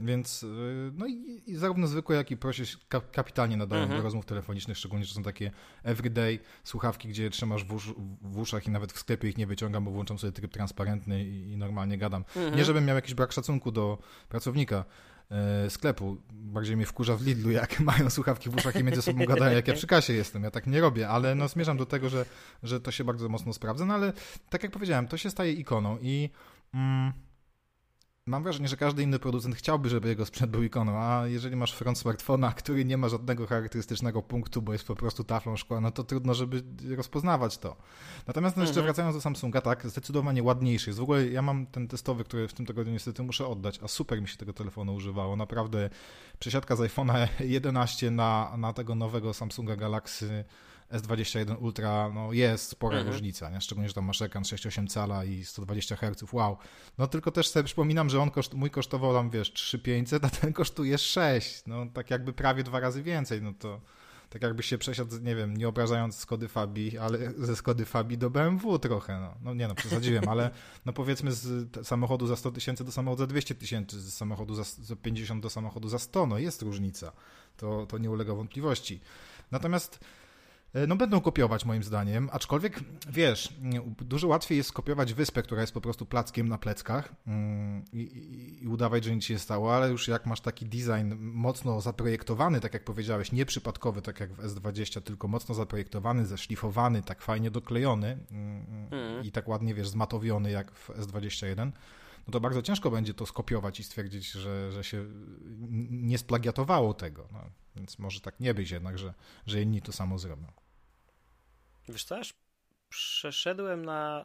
Więc 0.00 0.42
e, 0.42 0.46
no 0.94 1.06
i, 1.06 1.42
i 1.46 1.54
zarówno 1.54 1.86
zwykłe, 1.86 2.16
jak 2.16 2.30
i 2.30 2.36
prosie 2.36 2.64
kapitalnie 3.12 3.56
nadają 3.56 3.82
mhm. 3.82 4.00
do 4.00 4.04
rozmów 4.04 4.26
telefonicznych, 4.26 4.78
szczególnie, 4.78 5.04
że 5.04 5.14
są 5.14 5.22
takie 5.22 5.50
everyday 5.82 6.38
słuchawki, 6.64 7.08
gdzie 7.08 7.30
trzymasz 7.30 7.64
w, 7.64 7.72
usz, 7.72 7.94
w, 8.22 8.38
uszach 8.38 8.66
i 8.66 8.70
nawet 8.70 8.92
w 8.92 8.98
sklepie 8.98 9.28
ich 9.28 9.38
nie 9.38 9.46
wyciągam, 9.46 9.84
bo 9.84 9.90
włączam 9.90 10.18
sobie 10.18 10.32
tryb 10.32 10.52
transparentny 10.52 11.24
i, 11.24 11.52
i 11.52 11.56
normalnie 11.56 11.98
gadam. 11.98 12.24
Mhm. 12.36 12.56
Nie, 12.56 12.64
żebym 12.64 12.84
miał 12.84 12.96
jakiś 12.96 13.14
brak 13.14 13.32
szacunku 13.32 13.72
do 13.72 13.98
pracownika, 14.28 14.84
sklepu. 15.68 16.16
Bardziej 16.32 16.76
mnie 16.76 16.86
wkurza 16.86 17.16
w 17.16 17.22
Lidlu, 17.22 17.50
jak 17.50 17.80
mają 17.90 18.10
słuchawki 18.10 18.50
w 18.50 18.56
uszach 18.56 18.76
i 18.76 18.84
między 18.84 19.02
sobą 19.02 19.24
gadają, 19.24 19.56
jak 19.56 19.68
ja 19.68 19.74
przy 19.74 19.86
kasie 19.86 20.12
jestem. 20.12 20.42
Ja 20.42 20.50
tak 20.50 20.66
nie 20.66 20.80
robię, 20.80 21.08
ale 21.08 21.34
no 21.34 21.48
zmierzam 21.48 21.76
do 21.76 21.86
tego, 21.86 22.08
że, 22.08 22.24
że 22.62 22.80
to 22.80 22.90
się 22.90 23.04
bardzo 23.04 23.28
mocno 23.28 23.52
sprawdza. 23.52 23.84
No 23.84 23.94
ale 23.94 24.12
tak 24.50 24.62
jak 24.62 24.72
powiedziałem, 24.72 25.08
to 25.08 25.16
się 25.16 25.30
staje 25.30 25.52
ikoną 25.52 25.98
i... 26.00 26.30
Mm, 26.74 27.12
mam 28.26 28.42
wrażenie, 28.42 28.68
że 28.68 28.76
każdy 28.76 29.02
inny 29.02 29.18
producent 29.18 29.56
chciałby, 29.56 29.88
żeby 29.88 30.08
jego 30.08 30.26
sprzęt 30.26 30.50
był 30.50 30.62
ikoną, 30.62 30.98
a 30.98 31.26
jeżeli 31.26 31.56
masz 31.56 31.72
front 31.72 31.98
smartfona, 31.98 32.52
który 32.52 32.84
nie 32.84 32.96
ma 32.96 33.08
żadnego 33.08 33.46
charakterystycznego 33.46 34.22
punktu, 34.22 34.62
bo 34.62 34.72
jest 34.72 34.86
po 34.86 34.96
prostu 34.96 35.24
taflą 35.24 35.56
szkła, 35.56 35.80
no 35.80 35.90
to 35.90 36.04
trudno, 36.04 36.34
żeby 36.34 36.62
rozpoznawać 36.96 37.58
to. 37.58 37.76
Natomiast 38.26 38.56
no 38.56 38.62
jeszcze 38.62 38.80
mhm. 38.80 38.86
wracając 38.86 39.16
do 39.16 39.20
Samsunga, 39.20 39.60
tak, 39.60 39.86
zdecydowanie 39.86 40.42
ładniejszy 40.42 40.90
jest. 40.90 40.98
W 40.98 41.02
ogóle 41.02 41.26
ja 41.26 41.42
mam 41.42 41.66
ten 41.66 41.88
testowy, 41.88 42.24
który 42.24 42.48
w 42.48 42.52
tym 42.52 42.66
tygodniu 42.66 42.92
niestety 42.92 43.22
muszę 43.22 43.46
oddać, 43.46 43.80
a 43.82 43.88
super 43.88 44.22
mi 44.22 44.28
się 44.28 44.36
tego 44.36 44.52
telefonu 44.52 44.94
używało. 44.94 45.36
Naprawdę 45.36 45.90
przesiadka 46.38 46.76
z 46.76 46.80
iPhone'a 46.80 47.28
11 47.44 48.10
na, 48.10 48.56
na 48.58 48.72
tego 48.72 48.94
nowego 48.94 49.34
Samsunga 49.34 49.76
Galaxy 49.76 50.44
S21 50.92 51.62
Ultra 51.62 52.10
no 52.14 52.32
jest 52.32 52.68
spora 52.68 52.96
mhm. 52.96 53.12
różnica, 53.12 53.50
nie? 53.50 53.60
szczególnie, 53.60 53.88
że 53.88 53.94
tam 53.94 54.04
masz 54.04 54.22
ekran 54.22 54.42
6,8 54.42 54.88
cala 54.88 55.24
i 55.24 55.44
120 55.44 55.96
Hz, 55.96 56.32
wow. 56.32 56.56
No 56.98 57.06
tylko 57.06 57.30
też 57.30 57.48
sobie 57.48 57.64
przypominam, 57.64 58.10
że 58.10 58.20
on 58.20 58.30
koszt, 58.30 58.54
mój 58.54 58.70
kosztował 58.70 59.14
tam, 59.14 59.30
wiesz, 59.30 59.52
3500, 59.52 60.24
a 60.24 60.30
ten 60.30 60.52
kosztuje 60.52 60.98
6, 60.98 61.62
no 61.66 61.86
tak 61.94 62.10
jakby 62.10 62.32
prawie 62.32 62.62
dwa 62.62 62.80
razy 62.80 63.02
więcej, 63.02 63.42
no 63.42 63.52
to 63.58 63.80
tak 64.30 64.42
jakby 64.42 64.62
się 64.62 64.78
przesiadł, 64.78 65.18
nie 65.18 65.36
wiem, 65.36 65.56
nie 65.56 65.68
obrażając 65.68 66.16
Skody 66.16 66.48
Fabi, 66.48 66.98
ale 66.98 67.18
ze 67.38 67.56
Skody 67.56 67.84
Fabi 67.84 68.18
do 68.18 68.30
BMW 68.30 68.78
trochę, 68.78 69.20
no. 69.20 69.34
No 69.42 69.54
nie 69.54 69.68
no, 69.68 69.74
przesadziłem, 69.74 70.28
ale 70.28 70.50
no 70.86 70.92
powiedzmy 70.92 71.32
z 71.32 71.86
samochodu 71.86 72.26
za 72.26 72.36
100 72.36 72.50
tysięcy 72.50 72.84
do 72.84 72.92
samochodu 72.92 73.22
za 73.22 73.26
200 73.26 73.54
tysięcy, 73.54 74.00
z 74.00 74.14
samochodu 74.14 74.54
za, 74.54 74.64
za 74.64 74.96
50 74.96 75.42
do 75.42 75.50
samochodu 75.50 75.88
za 75.88 75.98
100, 75.98 76.26
no 76.26 76.38
jest 76.38 76.62
różnica. 76.62 77.12
To, 77.56 77.86
to 77.86 77.98
nie 77.98 78.10
ulega 78.10 78.34
wątpliwości. 78.34 79.00
Natomiast 79.50 80.00
no 80.88 80.96
będą 80.96 81.20
kopiować 81.20 81.64
moim 81.64 81.82
zdaniem, 81.82 82.28
aczkolwiek 82.32 82.80
wiesz, 83.10 83.54
dużo 84.00 84.28
łatwiej 84.28 84.58
jest 84.58 84.68
skopiować 84.68 85.14
wyspę, 85.14 85.42
która 85.42 85.60
jest 85.60 85.72
po 85.72 85.80
prostu 85.80 86.06
plackiem 86.06 86.48
na 86.48 86.58
pleckach 86.58 87.14
mm, 87.26 87.84
i, 87.92 87.98
i, 87.98 88.64
i, 88.64 88.68
udawać, 88.68 89.04
że 89.04 89.14
nic 89.14 89.24
się 89.24 89.38
stało, 89.38 89.76
ale 89.76 89.90
już 89.90 90.08
jak 90.08 90.26
masz 90.26 90.40
taki 90.40 90.66
design 90.66 91.14
mocno 91.18 91.80
zaprojektowany, 91.80 92.60
tak 92.60 92.74
jak 92.74 92.84
powiedziałeś, 92.84 93.32
nieprzypadkowy, 93.32 94.02
tak 94.02 94.20
jak 94.20 94.32
w 94.32 94.42
S20, 94.42 95.02
tylko 95.02 95.28
mocno 95.28 95.54
zaprojektowany, 95.54 96.26
zeszlifowany, 96.26 97.02
tak 97.02 97.22
fajnie 97.22 97.50
doklejony 97.50 98.18
mm. 98.30 99.24
i 99.24 99.32
tak 99.32 99.48
ładnie, 99.48 99.74
wiesz, 99.74 99.88
zmatowiony 99.88 100.50
jak 100.50 100.72
w 100.72 100.90
S21, 100.90 101.70
no 102.26 102.32
to 102.32 102.40
bardzo 102.40 102.62
ciężko 102.62 102.90
będzie 102.90 103.14
to 103.14 103.26
skopiować 103.26 103.80
i 103.80 103.84
stwierdzić, 103.84 104.30
że, 104.30 104.72
że 104.72 104.84
się 104.84 105.04
nie 105.90 106.18
splagiatowało 106.18 106.94
tego. 106.94 107.28
No, 107.32 107.40
więc 107.76 107.98
może 107.98 108.20
tak 108.20 108.40
nie 108.40 108.54
być 108.54 108.70
jednak, 108.70 108.98
że, 108.98 109.14
że 109.46 109.62
inni 109.62 109.82
to 109.82 109.92
samo 109.92 110.18
zrobią. 110.18 110.46
Wiesz 111.88 112.04
co, 112.04 112.18
aż 112.18 112.34
przeszedłem 112.88 113.84
na 113.84 114.24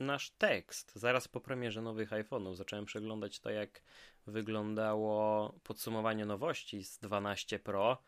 nasz 0.00 0.30
tekst 0.30 0.92
zaraz 0.94 1.28
po 1.28 1.40
premierze 1.40 1.82
nowych 1.82 2.10
iPhone'ów. 2.10 2.54
Zacząłem 2.54 2.84
przeglądać 2.84 3.40
to, 3.40 3.50
jak 3.50 3.82
wyglądało 4.26 5.48
podsumowanie 5.64 6.26
nowości 6.26 6.84
z 6.84 6.98
12 6.98 7.58
Pro 7.58 8.02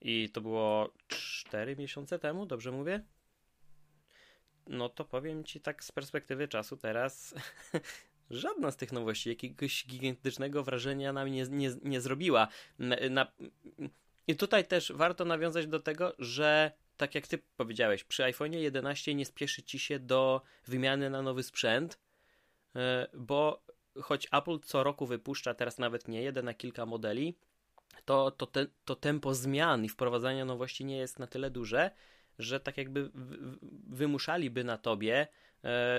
i 0.00 0.30
to 0.30 0.40
było 0.40 0.92
4 1.08 1.76
miesiące 1.76 2.18
temu, 2.18 2.46
dobrze 2.46 2.72
mówię? 2.72 3.04
No 4.66 4.88
to 4.88 5.04
powiem 5.04 5.44
ci 5.44 5.60
tak 5.60 5.84
z 5.84 5.92
perspektywy 5.92 6.48
czasu 6.48 6.76
teraz 6.76 7.34
żadna 8.30 8.70
z 8.70 8.76
tych 8.76 8.92
nowości 8.92 9.28
jakiegoś 9.28 9.86
gigantycznego 9.86 10.64
wrażenia 10.64 11.12
na 11.12 11.24
mnie 11.24 11.46
nie, 11.50 11.70
nie, 11.82 12.00
zrobiła. 12.00 12.48
Na, 12.78 12.96
na, 13.10 13.32
I 14.26 14.36
tutaj 14.36 14.64
też 14.64 14.92
warto 14.92 15.24
nawiązać 15.24 15.66
do 15.66 15.80
tego, 15.80 16.12
że 16.18 16.72
tak 17.00 17.14
jak 17.14 17.26
ty 17.26 17.38
powiedziałeś, 17.56 18.04
przy 18.04 18.24
iPhone 18.24 18.52
11 18.52 19.14
nie 19.14 19.26
spieszy 19.26 19.62
ci 19.62 19.78
się 19.78 19.98
do 19.98 20.42
wymiany 20.66 21.10
na 21.10 21.22
nowy 21.22 21.42
sprzęt, 21.42 21.98
e, 22.76 23.06
bo 23.14 23.62
choć 24.02 24.28
Apple 24.32 24.58
co 24.58 24.82
roku 24.82 25.06
wypuszcza 25.06 25.54
teraz 25.54 25.78
nawet 25.78 26.08
nie 26.08 26.22
jeden, 26.22 26.48
a 26.48 26.54
kilka 26.54 26.86
modeli, 26.86 27.38
to, 28.04 28.30
to, 28.30 28.46
te, 28.46 28.66
to 28.84 28.96
tempo 28.96 29.34
zmian 29.34 29.84
i 29.84 29.88
wprowadzania 29.88 30.44
nowości 30.44 30.84
nie 30.84 30.96
jest 30.96 31.18
na 31.18 31.26
tyle 31.26 31.50
duże, 31.50 31.90
że 32.38 32.60
tak 32.60 32.76
jakby 32.76 33.10
wymuszaliby 33.86 34.64
na 34.64 34.78
tobie 34.78 35.26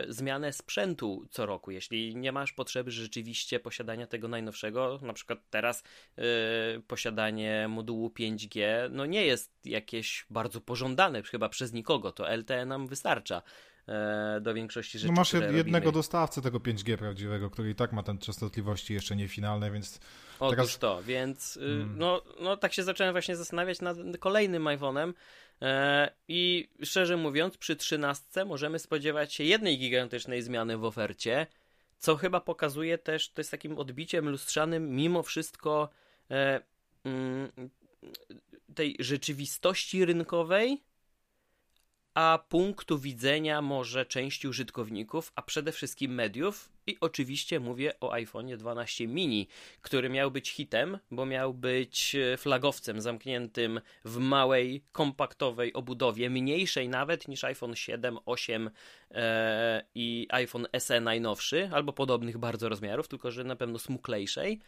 zmianę 0.09 0.53
sprzętu 0.53 1.25
co 1.29 1.45
roku. 1.45 1.71
Jeśli 1.71 2.15
nie 2.15 2.31
masz 2.31 2.53
potrzeby 2.53 2.91
rzeczywiście 2.91 3.59
posiadania 3.59 4.07
tego 4.07 4.27
najnowszego, 4.27 4.99
na 5.01 5.13
przykład 5.13 5.39
teraz 5.49 5.83
e, 6.17 6.21
posiadanie 6.87 7.67
modułu 7.69 8.09
5G, 8.09 8.61
no 8.91 9.05
nie 9.05 9.25
jest 9.25 9.51
jakieś 9.65 10.25
bardzo 10.29 10.61
pożądane 10.61 11.23
chyba 11.23 11.49
przez 11.49 11.73
nikogo, 11.73 12.11
to 12.11 12.35
LTE 12.37 12.65
nam 12.65 12.87
wystarcza. 12.87 13.41
e, 13.87 14.41
do 14.41 14.53
większości 14.53 14.99
rzeczy. 14.99 15.11
No 15.11 15.15
masz 15.19 15.27
które 15.29 15.45
jednego 15.45 15.85
robimy. 15.85 15.91
dostawcę 15.91 16.41
tego 16.41 16.59
5G 16.59 16.97
prawdziwego, 16.97 17.49
który 17.49 17.69
i 17.69 17.75
tak 17.75 17.93
ma 17.93 18.03
ten 18.03 18.17
częstotliwości 18.17 18.93
jeszcze 18.93 19.15
niefinalne, 19.15 19.71
więc 19.71 19.99
Otóż 20.39 20.55
teraz- 20.55 20.79
to, 20.79 21.03
więc 21.03 21.57
y, 21.57 21.59
Mm. 21.61 21.97
no, 21.97 22.21
no 22.41 22.57
tak 22.57 22.73
się 22.73 22.83
zacząłem 22.83 23.13
właśnie 23.13 23.35
zastanawiać 23.35 23.81
nad 23.81 23.97
kolejnym 24.19 24.63
iPhone'em 24.63 25.09
e, 25.09 25.13
i 26.27 26.69
szczerze 26.83 27.17
mówiąc 27.17 27.57
przy 27.57 27.75
13 27.75 28.45
możemy 28.45 28.79
spodziewać 28.79 29.33
się 29.33 29.43
jednej 29.43 29.77
gigantycznej 29.77 30.41
zmiany 30.41 30.77
w 30.77 30.85
ofercie, 30.85 31.47
co 31.97 32.15
chyba 32.15 32.41
pokazuje 32.41 32.97
też, 32.97 33.29
to 33.29 33.41
jest 33.41 33.51
takim 33.51 33.77
odbiciem 33.77 34.29
lustrzanym 34.29 34.95
mimo 34.95 35.23
wszystko 35.23 35.89
e, 36.31 36.61
mm, 37.05 37.51
tej 38.75 38.95
rzeczywistości 38.99 40.05
rynkowej, 40.05 40.83
a 42.13 42.39
punktu 42.49 42.99
widzenia 42.99 43.61
może 43.61 44.05
części 44.05 44.47
użytkowników, 44.47 45.31
a 45.35 45.41
przede 45.41 45.71
wszystkim 45.71 46.13
mediów 46.13 46.71
i 46.87 46.97
oczywiście 47.01 47.59
mówię 47.59 47.99
o 47.99 48.11
iPhone 48.11 48.57
12 48.57 49.07
mini, 49.07 49.47
który 49.81 50.09
miał 50.09 50.31
być 50.31 50.49
hitem, 50.49 50.99
bo 51.11 51.25
miał 51.25 51.53
być 51.53 52.15
e, 52.15 52.37
flagowcem 52.37 53.01
zamkniętym 53.01 53.81
w 54.05 54.17
małej, 54.17 54.83
kompaktowej 54.91 55.73
obudowie, 55.73 56.29
mniejszej 56.29 56.89
nawet 56.89 57.27
niż 57.27 57.43
iPhone 57.43 57.75
7, 57.75 58.17
8 58.25 58.69
e, 59.11 59.85
i 59.95 60.27
iPhone 60.29 60.67
SE 60.79 61.01
najnowszy, 61.01 61.69
albo 61.73 61.93
podobnych 61.93 62.37
bardzo 62.37 62.69
rozmiarów, 62.69 63.07
tylko 63.07 63.31
że 63.31 63.43
na 63.43 63.55
pewno 63.55 63.79
smuklejszej. 63.79 64.59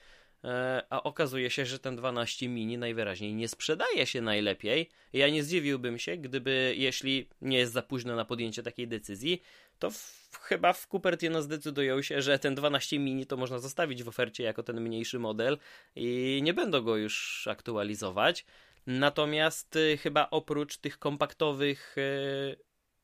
E, 0.44 0.84
A 0.90 1.04
okazuje 1.04 1.50
się, 1.50 1.66
że 1.66 1.80
ten 1.80 1.96
12 1.96 2.50
mini 2.50 2.78
najwyraźniej 2.78 3.34
nie 3.36 3.48
sprzedaje 3.48 4.06
się 4.06 4.22
najlepiej. 4.22 4.90
Ja 5.14 5.30
nie 5.30 5.44
zdziwiłbym 5.44 6.00
się, 6.00 6.18
gdyby, 6.18 6.74
jeśli 6.78 7.30
nie 7.42 7.58
jest 7.58 7.74
za 7.74 7.82
późno 7.82 8.16
na 8.16 8.26
podjęcie 8.26 8.64
takiej 8.64 8.88
decyzji, 8.88 9.42
to 9.80 9.92
w, 9.92 10.40
chyba 10.42 10.74
w 10.74 10.88
Cupertino 10.88 11.42
zdecydują 11.42 12.02
się, 12.02 12.22
że 12.22 12.40
ten 12.40 12.56
12 12.56 13.00
mini 13.00 13.26
to 13.26 13.38
można 13.38 13.60
zostawić 13.60 14.04
w 14.04 14.08
ofercie 14.08 14.44
jako 14.44 14.64
ten 14.64 14.82
mniejszy 14.82 15.20
model 15.20 15.58
i 15.96 16.40
nie 16.44 16.54
będą 16.54 16.82
go 16.82 16.98
już 16.98 17.48
aktualizować. 17.48 18.46
Natomiast 18.88 19.76
y, 19.76 19.98
chyba 19.98 20.30
oprócz 20.30 20.78
tych 20.78 21.00
kompaktowych 21.00 21.96
y, 21.98 22.58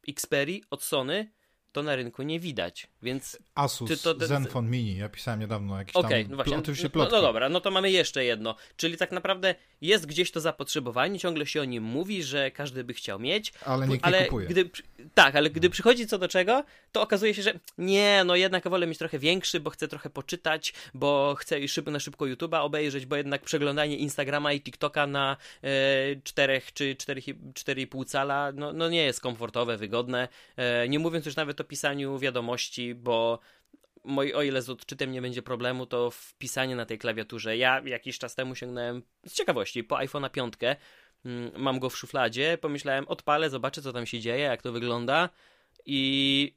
Xperia 0.08 0.60
od 0.70 0.84
Sony, 0.84 1.32
to 1.72 1.84
na 1.84 1.96
rynku 1.96 2.24
nie 2.24 2.40
widać, 2.40 2.88
więc 3.02 3.38
Asus 3.56 4.02
to- 4.02 4.16
to- 4.16 4.28
Zenfone 4.28 4.70
Mini, 4.70 4.98
ja 4.98 5.10
pisałem 5.10 5.40
niedawno 5.40 5.78
jakieś 5.80 5.96
Okej, 5.96 6.24
tam, 6.24 6.32
no 6.32 6.36
właśnie. 6.36 6.58
oczywiście 6.58 6.84
no, 6.86 6.90
plotki. 6.90 7.16
no 7.16 7.22
dobra, 7.22 7.50
no 7.50 7.62
to 7.62 7.72
mamy 7.72 7.92
jeszcze 7.92 8.24
jedno. 8.26 8.56
Czyli 8.78 8.98
tak 8.98 9.12
naprawdę 9.12 9.56
jest 9.82 10.06
gdzieś 10.06 10.32
to 10.32 10.40
zapotrzebowanie, 10.42 11.20
ciągle 11.20 11.46
się 11.46 11.62
o 11.62 11.66
nim 11.66 11.84
mówi, 11.84 12.24
że 12.24 12.52
każdy 12.52 12.84
by 12.84 12.94
chciał 12.94 13.20
mieć. 13.20 13.54
ale 13.66 13.88
nikt 13.88 14.06
nie 14.06 14.08
ale 14.08 14.26
kupuje. 14.26 14.48
gdy, 14.48 14.70
tak, 15.14 15.36
ale 15.36 15.50
gdy 15.50 15.70
przychodzi 15.70 16.08
co 16.08 16.18
do 16.18 16.28
czego, 16.28 16.64
to 16.92 17.02
okazuje 17.02 17.34
się, 17.34 17.42
że 17.42 17.60
nie, 17.78 18.24
no 18.26 18.36
jednak 18.36 18.70
wolę 18.70 18.88
mieć 18.88 18.98
trochę 18.98 19.20
większy, 19.20 19.60
bo 19.60 19.70
chcę 19.70 19.88
trochę 19.88 20.10
poczytać, 20.10 20.74
bo 20.94 21.36
chcę 21.40 21.60
i 21.60 21.68
szybko 21.68 21.92
na 21.92 22.00
szybko 22.00 22.26
YouTube'a 22.26 22.62
obejrzeć, 22.62 23.06
bo 23.06 23.16
jednak 23.16 23.42
przeglądanie 23.42 23.98
Instagrama 23.98 24.54
i 24.54 24.62
TikToka 24.62 25.08
na 25.08 25.38
e, 25.64 25.68
4 26.24 26.62
czy 26.74 26.96
4,5 26.96 28.06
cala, 28.06 28.52
no, 28.56 28.74
no 28.74 28.90
nie 28.90 29.04
jest 29.04 29.22
komfortowe, 29.22 29.78
wygodne. 29.78 30.28
E, 30.58 30.90
nie 30.90 31.00
mówiąc 31.00 31.26
już 31.26 31.36
nawet 31.36 31.59
o 31.62 31.64
pisaniu 31.64 32.20
wiadomości, 32.20 32.96
bo 32.96 33.40
moi, 34.04 34.34
o 34.34 34.42
ile 34.42 34.62
z 34.62 34.70
odczytem 34.70 35.12
nie 35.12 35.22
będzie 35.22 35.42
problemu, 35.42 35.86
to 35.86 36.12
wpisanie 36.12 36.76
na 36.76 36.86
tej 36.86 36.98
klawiaturze. 36.98 37.58
Ja 37.58 37.82
jakiś 37.86 38.20
czas 38.20 38.36
temu 38.36 38.56
sięgnąłem 38.56 39.04
z 39.28 39.34
ciekawości 39.34 39.84
po 39.84 39.96
iPhone'a 39.96 40.30
5. 40.30 40.54
mm, 41.26 41.52
Mam 41.58 41.80
go 41.80 41.90
w 41.90 41.98
szufladzie. 41.98 42.58
Pomyślałem, 42.62 43.08
odpalę, 43.08 43.50
zobaczę 43.50 43.82
co 43.82 43.94
tam 43.94 44.06
się 44.06 44.20
dzieje, 44.20 44.44
jak 44.44 44.62
to 44.62 44.72
wygląda. 44.72 45.30
I 45.86 46.56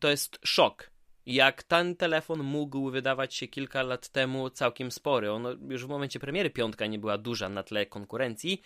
to 0.00 0.10
jest 0.10 0.38
szok. 0.44 0.90
Jak 1.26 1.62
ten 1.62 1.96
telefon 1.96 2.42
mógł 2.42 2.90
wydawać 2.90 3.34
się 3.34 3.48
kilka 3.48 3.82
lat 3.82 4.08
temu 4.08 4.50
całkiem 4.50 4.90
spory. 4.90 5.32
On 5.32 5.70
już 5.70 5.86
w 5.86 5.88
momencie 5.88 6.20
premiery 6.20 6.50
piątka 6.50 6.86
nie 6.86 6.98
była 6.98 7.18
duża 7.18 7.48
na 7.48 7.62
tle 7.62 7.86
konkurencji, 7.86 8.62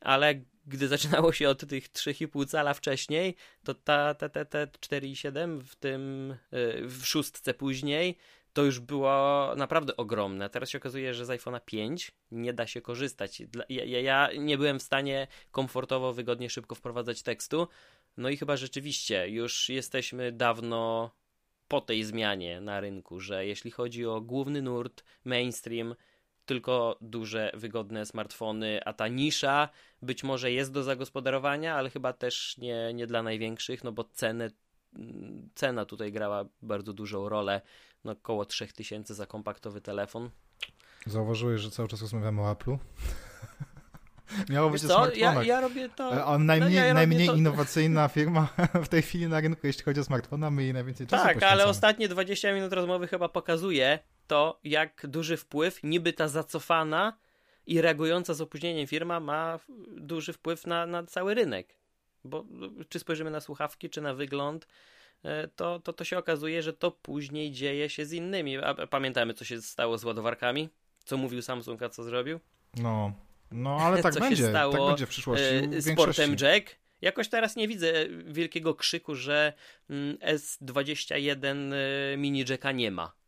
ale 0.00 0.34
gdy 0.66 0.88
zaczynało 0.88 1.32
się 1.32 1.48
od 1.48 1.66
tych 1.68 1.88
3,5 1.88 2.46
cala 2.46 2.74
wcześniej, 2.74 3.36
to 3.64 3.74
ta, 3.74 4.14
ta, 4.14 4.28
ta, 4.28 4.44
ta 4.44 4.66
4,7 4.66 5.60
w 5.60 5.76
tym 5.76 6.34
yy, 6.52 6.88
w 6.88 7.06
szóstce 7.06 7.54
później 7.54 8.16
to 8.52 8.64
już 8.64 8.80
było 8.80 9.52
naprawdę 9.56 9.96
ogromne. 9.96 10.50
Teraz 10.50 10.70
się 10.70 10.78
okazuje, 10.78 11.14
że 11.14 11.26
z 11.26 11.28
iPhone'a 11.28 11.60
5 11.64 12.12
nie 12.30 12.52
da 12.52 12.66
się 12.66 12.80
korzystać. 12.80 13.42
Ja, 13.68 13.84
ja, 13.84 14.00
ja 14.00 14.30
nie 14.38 14.58
byłem 14.58 14.78
w 14.78 14.82
stanie 14.82 15.26
komfortowo, 15.50 16.12
wygodnie, 16.12 16.50
szybko 16.50 16.74
wprowadzać 16.74 17.22
tekstu. 17.22 17.68
No 18.16 18.28
i 18.28 18.36
chyba 18.36 18.56
rzeczywiście 18.56 19.28
już 19.28 19.68
jesteśmy 19.68 20.32
dawno 20.32 21.10
po 21.68 21.80
tej 21.80 22.04
zmianie 22.04 22.60
na 22.60 22.80
rynku, 22.80 23.20
że 23.20 23.46
jeśli 23.46 23.70
chodzi 23.70 24.06
o 24.06 24.20
główny 24.20 24.62
nurt, 24.62 25.04
mainstream, 25.24 25.94
tylko 26.46 26.96
duże, 27.00 27.50
wygodne 27.54 28.06
smartfony, 28.06 28.80
a 28.84 28.92
ta 28.92 29.08
nisza 29.08 29.68
być 30.02 30.24
może 30.24 30.52
jest 30.52 30.72
do 30.72 30.82
zagospodarowania, 30.82 31.74
ale 31.74 31.90
chyba 31.90 32.12
też 32.12 32.58
nie, 32.58 32.94
nie 32.94 33.06
dla 33.06 33.22
największych, 33.22 33.84
no 33.84 33.92
bo 33.92 34.04
cenę, 34.04 34.50
mm, 34.98 35.48
cena 35.54 35.84
tutaj 35.84 36.12
grała 36.12 36.44
bardzo 36.62 36.92
dużą 36.92 37.28
rolę. 37.28 37.60
No 38.04 38.12
około 38.12 38.44
3000 38.44 39.14
za 39.14 39.26
kompaktowy 39.26 39.80
telefon. 39.80 40.30
Zauważyłeś, 41.06 41.60
że 41.60 41.70
cały 41.70 41.88
czas 41.88 42.00
rozmawiamy 42.00 42.42
o 42.42 42.54
Apple'u? 42.54 42.78
Miało 44.48 44.70
być 44.70 44.84
o 44.84 44.88
co, 44.88 44.94
ja, 44.94 45.04
smartfonach. 45.04 45.46
ja 45.46 45.60
robię 45.60 45.88
to... 45.88 46.16
E, 46.16 46.24
A 46.24 46.38
najmniej, 46.38 46.74
ja 46.74 46.82
robię 46.82 46.94
najmniej 46.94 47.26
to- 47.26 47.34
innowacyjna 47.34 48.08
firma 48.18 48.48
w 48.84 48.88
tej 48.88 49.02
chwili 49.02 49.28
na 49.28 49.40
rynku, 49.40 49.66
jeśli 49.66 49.84
chodzi 49.84 50.00
o 50.00 50.04
smartfona, 50.04 50.50
my 50.50 50.62
jej 50.62 50.72
najwięcej 50.72 51.06
czasu 51.06 51.24
Tak, 51.24 51.42
ale 51.42 51.66
ostatnie 51.66 52.08
20 52.08 52.52
minut 52.52 52.72
rozmowy 52.72 53.06
chyba 53.06 53.28
pokazuje 53.28 53.98
to, 54.32 54.60
jak 54.64 55.06
duży 55.08 55.36
wpływ 55.36 55.82
niby 55.82 56.12
ta 56.12 56.28
zacofana 56.28 57.18
i 57.66 57.80
reagująca 57.80 58.34
z 58.34 58.40
opóźnieniem 58.40 58.86
firma 58.86 59.20
ma 59.20 59.58
duży 59.96 60.32
wpływ 60.32 60.66
na, 60.66 60.86
na 60.86 61.06
cały 61.06 61.34
rynek. 61.34 61.74
Bo 62.24 62.44
no, 62.50 62.68
czy 62.88 62.98
spojrzymy 62.98 63.30
na 63.30 63.40
słuchawki, 63.40 63.90
czy 63.90 64.00
na 64.00 64.14
wygląd, 64.14 64.66
e, 65.22 65.48
to, 65.48 65.80
to, 65.80 65.92
to 65.92 66.04
się 66.04 66.18
okazuje, 66.18 66.62
że 66.62 66.72
to 66.72 66.90
później 66.90 67.52
dzieje 67.52 67.88
się 67.88 68.06
z 68.06 68.12
innymi. 68.12 68.56
A 68.56 68.86
pamiętamy, 68.86 69.34
co 69.34 69.44
się 69.44 69.62
stało 69.62 69.98
z 69.98 70.04
ładowarkami? 70.04 70.68
Co 71.04 71.16
mówił 71.16 71.42
Samsung, 71.42 71.82
a 71.82 71.88
co 71.88 72.02
zrobił? 72.02 72.40
No, 72.76 73.12
no 73.50 73.76
ale 73.76 74.02
tak 74.02 74.14
Co 74.14 74.20
się 74.20 74.26
będzie, 74.26 74.48
stało, 74.48 74.72
tak 74.72 74.82
będzie 74.82 75.06
w 75.06 75.08
przyszłości. 75.08 75.68
w 75.68 75.82
z 75.82 75.96
portem 75.96 76.36
jack. 76.40 76.76
Jakoś 77.00 77.28
teraz 77.28 77.56
nie 77.56 77.68
widzę 77.68 77.92
wielkiego 78.26 78.74
krzyku, 78.74 79.14
że 79.14 79.52
mm, 79.90 80.16
S21 80.16 81.72
e, 81.74 82.16
mini 82.16 82.44
jacka 82.48 82.72
nie 82.72 82.90
ma. 82.90 83.21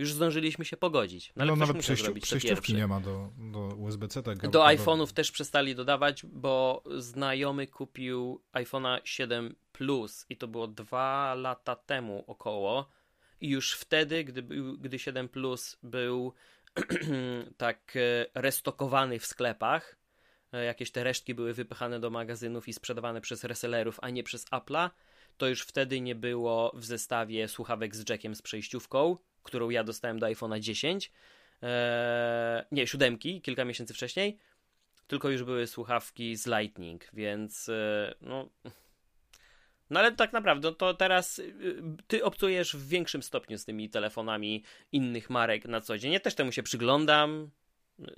Już 0.00 0.12
zdążyliśmy 0.12 0.64
się 0.64 0.76
pogodzić. 0.76 1.32
No, 1.36 1.42
ale 1.42 1.52
no 1.52 1.56
nawet 1.56 1.78
przejściu, 1.78 2.04
zrobić 2.04 2.24
przejściówki 2.24 2.74
nie 2.74 2.86
ma 2.86 3.00
do, 3.00 3.28
do 3.38 3.58
USB-C. 3.58 4.22
Tak, 4.22 4.48
Do 4.48 4.64
iPhone'ów 4.64 5.12
też 5.12 5.30
przestali 5.30 5.74
dodawać, 5.74 6.26
bo 6.26 6.82
znajomy 6.98 7.66
kupił 7.66 8.42
iPhone'a 8.52 9.00
7 9.04 9.54
Plus 9.72 10.26
i 10.28 10.36
to 10.36 10.48
było 10.48 10.66
dwa 10.66 11.34
lata 11.34 11.76
temu 11.76 12.24
około. 12.26 12.88
I 13.40 13.48
już 13.48 13.72
wtedy, 13.72 14.24
gdy, 14.24 14.42
gdy 14.78 14.98
7 14.98 15.28
Plus 15.28 15.78
był 15.82 16.32
tak 17.56 17.96
e, 17.96 18.26
restokowany 18.34 19.18
w 19.18 19.26
sklepach, 19.26 19.96
e, 20.52 20.64
jakieś 20.64 20.90
te 20.90 21.04
resztki 21.04 21.34
były 21.34 21.54
wypychane 21.54 22.00
do 22.00 22.10
magazynów 22.10 22.68
i 22.68 22.72
sprzedawane 22.72 23.20
przez 23.20 23.44
resellerów, 23.44 23.98
a 24.02 24.10
nie 24.10 24.22
przez 24.22 24.46
Apple'a, 24.46 24.90
to 25.36 25.48
już 25.48 25.62
wtedy 25.62 26.00
nie 26.00 26.14
było 26.14 26.72
w 26.74 26.84
zestawie 26.84 27.48
słuchawek 27.48 27.96
z 27.96 28.08
jackiem 28.08 28.34
z 28.34 28.42
przejściówką, 28.42 29.16
którą 29.42 29.70
ja 29.70 29.84
dostałem 29.84 30.18
do 30.18 30.26
iPhone'a 30.26 30.60
10. 30.60 31.12
Eee, 31.62 32.64
nie, 32.72 32.86
siódemki, 32.86 33.40
kilka 33.40 33.64
miesięcy 33.64 33.94
wcześniej, 33.94 34.38
tylko 35.06 35.30
już 35.30 35.44
były 35.44 35.66
słuchawki 35.66 36.36
z 36.36 36.46
Lightning, 36.46 37.08
więc 37.12 37.68
e, 37.68 38.14
no. 38.20 38.48
No 39.90 40.00
ale 40.00 40.12
tak 40.12 40.32
naprawdę, 40.32 40.74
to 40.74 40.94
teraz 40.94 41.38
y, 41.38 41.82
ty 42.06 42.24
obcujesz 42.24 42.76
w 42.76 42.88
większym 42.88 43.22
stopniu 43.22 43.58
z 43.58 43.64
tymi 43.64 43.90
telefonami 43.90 44.64
innych 44.92 45.30
marek 45.30 45.64
na 45.64 45.80
co 45.80 45.98
dzień. 45.98 46.12
Ja 46.12 46.20
też 46.20 46.34
temu 46.34 46.52
się 46.52 46.62
przyglądam, 46.62 47.50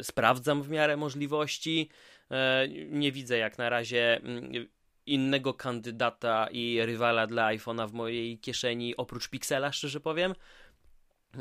sprawdzam 0.02 0.62
w 0.62 0.70
miarę 0.70 0.96
możliwości. 0.96 1.88
E, 2.30 2.68
Nie 2.88 3.12
widzę 3.12 3.38
jak 3.38 3.58
na 3.58 3.70
razie 3.70 4.16
mm, 4.16 4.68
innego 5.06 5.54
kandydata 5.54 6.48
i 6.50 6.78
rywala 6.82 7.26
dla 7.26 7.46
iPhone'a 7.46 7.88
w 7.88 7.92
mojej 7.92 8.38
kieszeni 8.38 8.96
oprócz 8.96 9.28
Pixela, 9.28 9.72
szczerze 9.72 10.00
powiem. 10.00 10.35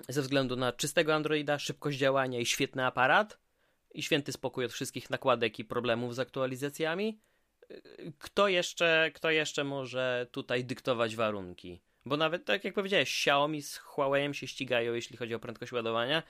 Ze 0.09 0.21
względu 0.21 0.55
na 0.55 0.73
czystego 0.73 1.15
Androida, 1.15 1.59
szybkość 1.59 1.97
działania 1.97 2.39
i 2.39 2.45
świetny 2.45 2.85
aparat 2.85 3.37
i 3.93 4.03
święty 4.03 4.31
spokój 4.31 4.65
od 4.65 4.71
wszystkich 4.71 5.09
nakładek 5.09 5.59
i 5.59 5.65
problemów 5.65 6.15
z 6.15 6.19
aktualizacjami. 6.19 7.19
Kto 8.19 8.47
jeszcze, 8.47 9.11
kto 9.15 9.31
jeszcze 9.31 9.63
może 9.63 10.27
tutaj 10.31 10.65
dyktować 10.65 11.15
warunki? 11.15 11.81
Bo 12.05 12.17
nawet, 12.17 12.45
tak 12.45 12.63
jak 12.63 12.73
powiedziałeś, 12.73 13.09
Xiaomi 13.09 13.61
z 13.61 13.79
Huawei'em 13.79 14.31
się 14.31 14.47
ścigają, 14.47 14.93
jeśli 14.93 15.17
chodzi 15.17 15.35
o 15.35 15.39
prędkość 15.39 15.71
ładowania, 15.71 16.23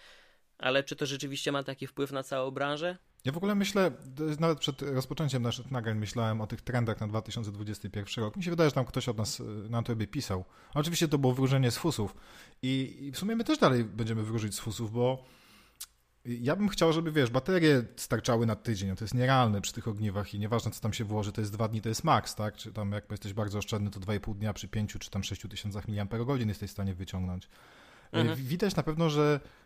ale 0.57 0.83
czy 0.83 0.95
to 0.95 1.05
rzeczywiście 1.05 1.51
ma 1.51 1.63
taki 1.63 1.87
wpływ 1.87 2.11
na 2.11 2.23
całą 2.23 2.51
branżę? 2.51 2.97
Ja 3.25 3.31
w 3.31 3.37
ogóle 3.37 3.55
myślę, 3.55 3.91
nawet 4.39 4.59
przed 4.59 4.81
rozpoczęciem 4.81 5.43
naszych 5.43 5.71
nagrań 5.71 5.97
myślałem 5.97 6.41
o 6.41 6.47
tych 6.47 6.61
trendach 6.61 6.99
na 6.99 7.07
2021 7.07 8.23
rok. 8.23 8.35
Mi 8.35 8.43
się 8.43 8.49
wydaje, 8.49 8.69
że 8.69 8.73
tam 8.73 8.85
ktoś 8.85 9.09
od 9.09 9.17
nas 9.17 9.39
y, 9.39 9.43
na 9.69 9.83
tobie 9.83 10.07
pisał. 10.07 10.45
A 10.73 10.79
oczywiście 10.79 11.07
to 11.07 11.17
było 11.17 11.33
wróżenie 11.33 11.71
z 11.71 11.77
fusów. 11.77 12.15
I, 12.61 12.97
I 13.01 13.11
w 13.11 13.17
sumie 13.17 13.35
my 13.35 13.43
też 13.43 13.57
dalej 13.57 13.83
będziemy 13.83 14.23
wróżyć 14.23 14.55
z 14.55 14.59
fusów, 14.59 14.91
bo 14.91 15.25
ja 16.25 16.55
bym 16.55 16.69
chciał, 16.69 16.93
żeby, 16.93 17.11
wiesz, 17.11 17.29
baterie 17.29 17.83
starczały 17.95 18.45
na 18.45 18.55
tydzień, 18.55 18.89
no 18.89 18.95
to 18.95 19.03
jest 19.03 19.13
nierealne 19.13 19.61
przy 19.61 19.73
tych 19.73 19.87
ogniwach 19.87 20.33
i 20.33 20.39
nieważne, 20.39 20.71
co 20.71 20.81
tam 20.81 20.93
się 20.93 21.03
włoży, 21.03 21.31
to 21.31 21.41
jest 21.41 21.53
dwa 21.53 21.67
dni, 21.67 21.81
to 21.81 21.89
jest 21.89 22.03
maks, 22.03 22.35
tak? 22.35 22.55
Czy 22.55 22.73
tam 22.73 22.91
jak 22.91 23.11
jesteś 23.11 23.33
bardzo 23.33 23.57
oszczędny, 23.57 23.91
to 23.91 23.99
2,5 23.99 24.35
dnia 24.35 24.53
przy 24.53 24.67
5 24.67 24.97
czy 24.99 25.09
tam 25.09 25.23
6 25.23 25.41
tysiącach 25.49 25.87
mAh 25.87 26.39
jesteś 26.47 26.69
w 26.69 26.73
stanie 26.73 26.93
wyciągnąć. 26.93 27.49
Mhm. 28.11 28.39
Widać 28.39 28.75
na 28.75 28.83
pewno, 28.83 29.09
że 29.09 29.39
y, 29.45 29.60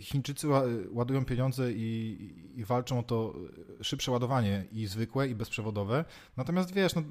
Chińczycy 0.00 0.46
ładują 0.90 1.24
pieniądze 1.24 1.72
i, 1.72 2.18
i, 2.56 2.64
walczą 2.64 2.98
o 2.98 3.02
to 3.02 3.34
szybsze 3.82 4.10
ładowanie 4.10 4.64
i 4.72 4.86
zwykłe, 4.86 5.28
i 5.28 5.34
bezprzewodowe. 5.34 6.04
Natomiast 6.36 6.74
wiesz, 6.74 6.94
no, 6.94 7.02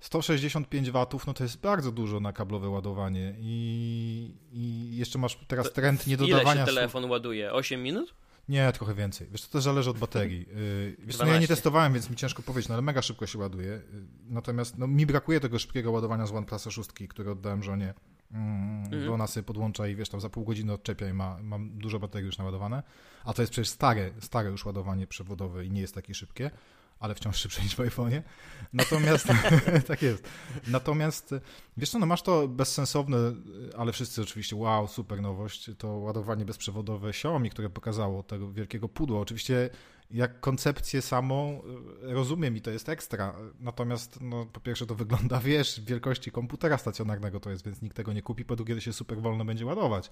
165 0.00 0.90
watów, 0.90 1.26
no 1.26 1.34
to 1.34 1.42
jest 1.42 1.60
bardzo 1.60 1.92
dużo 1.92 2.20
na 2.20 2.32
kablowe 2.32 2.68
ładowanie 2.68 3.34
i, 3.38 4.34
i 4.52 4.96
jeszcze 4.96 5.18
masz 5.18 5.38
teraz 5.48 5.72
trend 5.72 6.06
niedodawania... 6.06 6.62
Ile 6.62 6.70
się 6.70 6.74
telefon 6.74 7.10
ładuje? 7.10 7.52
8 7.52 7.82
minut? 7.82 8.14
Nie, 8.48 8.72
trochę 8.72 8.94
więcej. 8.94 9.26
Wiesz, 9.30 9.42
to 9.42 9.52
też 9.52 9.62
zależy 9.62 9.90
od 9.90 9.98
baterii. 9.98 10.46
Y, 10.56 10.96
wiesz, 10.98 11.18
no 11.18 11.26
ja 11.26 11.38
nie 11.38 11.48
testowałem, 11.48 11.92
więc 11.92 12.10
mi 12.10 12.16
ciężko 12.16 12.42
powiedzieć, 12.42 12.68
no 12.68 12.74
ale 12.74 12.82
mega 12.82 13.02
szybko 13.02 13.26
się 13.26 13.38
ładuje. 13.38 13.72
Y, 13.72 13.82
natomiast 14.28 14.78
no, 14.78 14.86
mi 14.86 15.06
brakuje 15.06 15.40
tego 15.40 15.58
szybkiego 15.58 15.90
ładowania 15.90 16.26
z 16.26 16.32
OnePlus 16.32 16.62
6, 16.62 16.90
które 17.08 17.32
oddałem 17.32 17.62
żonie, 17.62 17.94
mm. 18.34 19.06
bo 19.06 19.14
ona 19.14 19.26
sobie 19.26 19.44
podłącza 19.44 19.88
i 19.88 19.96
wiesz, 19.96 20.08
tam 20.08 20.20
za 20.20 20.30
pół 20.30 20.44
godziny 20.44 20.72
odczepia 20.72 21.08
i 21.08 21.12
ma, 21.12 21.38
mam 21.42 21.70
dużo 21.70 21.98
baterii 21.98 22.26
już 22.26 22.38
naładowane. 22.38 22.82
A 23.24 23.32
to 23.32 23.42
jest 23.42 23.52
przecież 23.52 23.68
stare, 23.68 24.10
stare 24.20 24.50
już 24.50 24.64
ładowanie 24.64 25.06
przewodowe 25.06 25.66
i 25.66 25.70
nie 25.70 25.80
jest 25.80 25.94
takie 25.94 26.14
szybkie 26.14 26.50
ale 26.98 27.14
wciąż 27.14 27.36
szybsze 27.36 27.62
niż 27.62 27.76
w 27.76 27.78
iPhone'ie. 27.78 28.22
Natomiast, 28.72 29.26
tak 29.88 30.02
jest. 30.02 30.28
Natomiast, 30.66 31.34
wiesz 31.76 31.90
co, 31.90 31.98
no 31.98 32.06
masz 32.06 32.22
to 32.22 32.48
bezsensowne, 32.48 33.18
ale 33.78 33.92
wszyscy 33.92 34.22
oczywiście, 34.22 34.56
wow, 34.56 34.88
super 34.88 35.22
nowość, 35.22 35.70
to 35.78 35.88
ładowanie 35.88 36.44
bezprzewodowe 36.44 37.08
Xiaomi, 37.08 37.50
które 37.50 37.70
pokazało 37.70 38.22
tego 38.22 38.52
wielkiego 38.52 38.88
pudła. 38.88 39.20
Oczywiście 39.20 39.70
jak 40.10 40.40
koncepcję 40.40 41.02
samą 41.02 41.62
rozumiem 42.02 42.56
i 42.56 42.60
to 42.60 42.70
jest 42.70 42.88
ekstra. 42.88 43.34
Natomiast, 43.60 44.18
no, 44.20 44.46
po 44.46 44.60
pierwsze, 44.60 44.86
to 44.86 44.94
wygląda, 44.94 45.40
wiesz, 45.40 45.80
wielkości 45.80 46.30
komputera 46.30 46.78
stacjonarnego 46.78 47.40
to 47.40 47.50
jest, 47.50 47.64
więc 47.64 47.82
nikt 47.82 47.96
tego 47.96 48.12
nie 48.12 48.22
kupi. 48.22 48.44
Po 48.44 48.56
drugie, 48.56 48.74
to 48.74 48.80
się 48.80 48.92
super 48.92 49.20
wolno 49.20 49.44
będzie 49.44 49.66
ładować. 49.66 50.10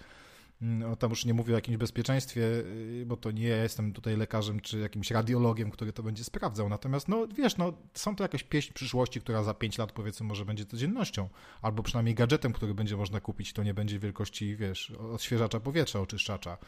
No, 0.64 0.96
tam 0.96 1.10
już 1.10 1.24
nie 1.24 1.34
mówię 1.34 1.54
o 1.54 1.56
jakimś 1.56 1.76
bezpieczeństwie, 1.76 2.42
y, 2.42 3.04
bo 3.06 3.16
to 3.16 3.30
nie 3.30 3.48
ja 3.48 3.62
jestem 3.62 3.92
tutaj 3.92 4.16
lekarzem 4.16 4.60
czy 4.60 4.78
jakimś 4.78 5.10
radiologiem, 5.10 5.70
który 5.70 5.92
to 5.92 6.02
będzie 6.02 6.24
sprawdzał. 6.24 6.68
Natomiast, 6.68 7.08
no 7.08 7.26
wiesz, 7.36 7.56
no, 7.56 7.72
są 7.94 8.16
to 8.16 8.24
jakaś 8.24 8.42
pieśń 8.42 8.72
przyszłości, 8.72 9.20
która 9.20 9.42
za 9.42 9.54
5 9.54 9.78
lat 9.78 9.92
powiedzmy 9.92 10.26
może 10.26 10.44
będzie 10.44 10.64
codziennością, 10.64 11.28
albo 11.62 11.82
przynajmniej 11.82 12.14
gadżetem, 12.14 12.52
który 12.52 12.74
będzie 12.74 12.96
można 12.96 13.20
kupić, 13.20 13.52
to 13.52 13.62
nie 13.62 13.74
będzie 13.74 13.98
wielkości, 13.98 14.56
wiesz, 14.56 14.90
odświeżacza 14.90 15.60
powietrza, 15.60 16.00
oczyszczacza. 16.00 16.58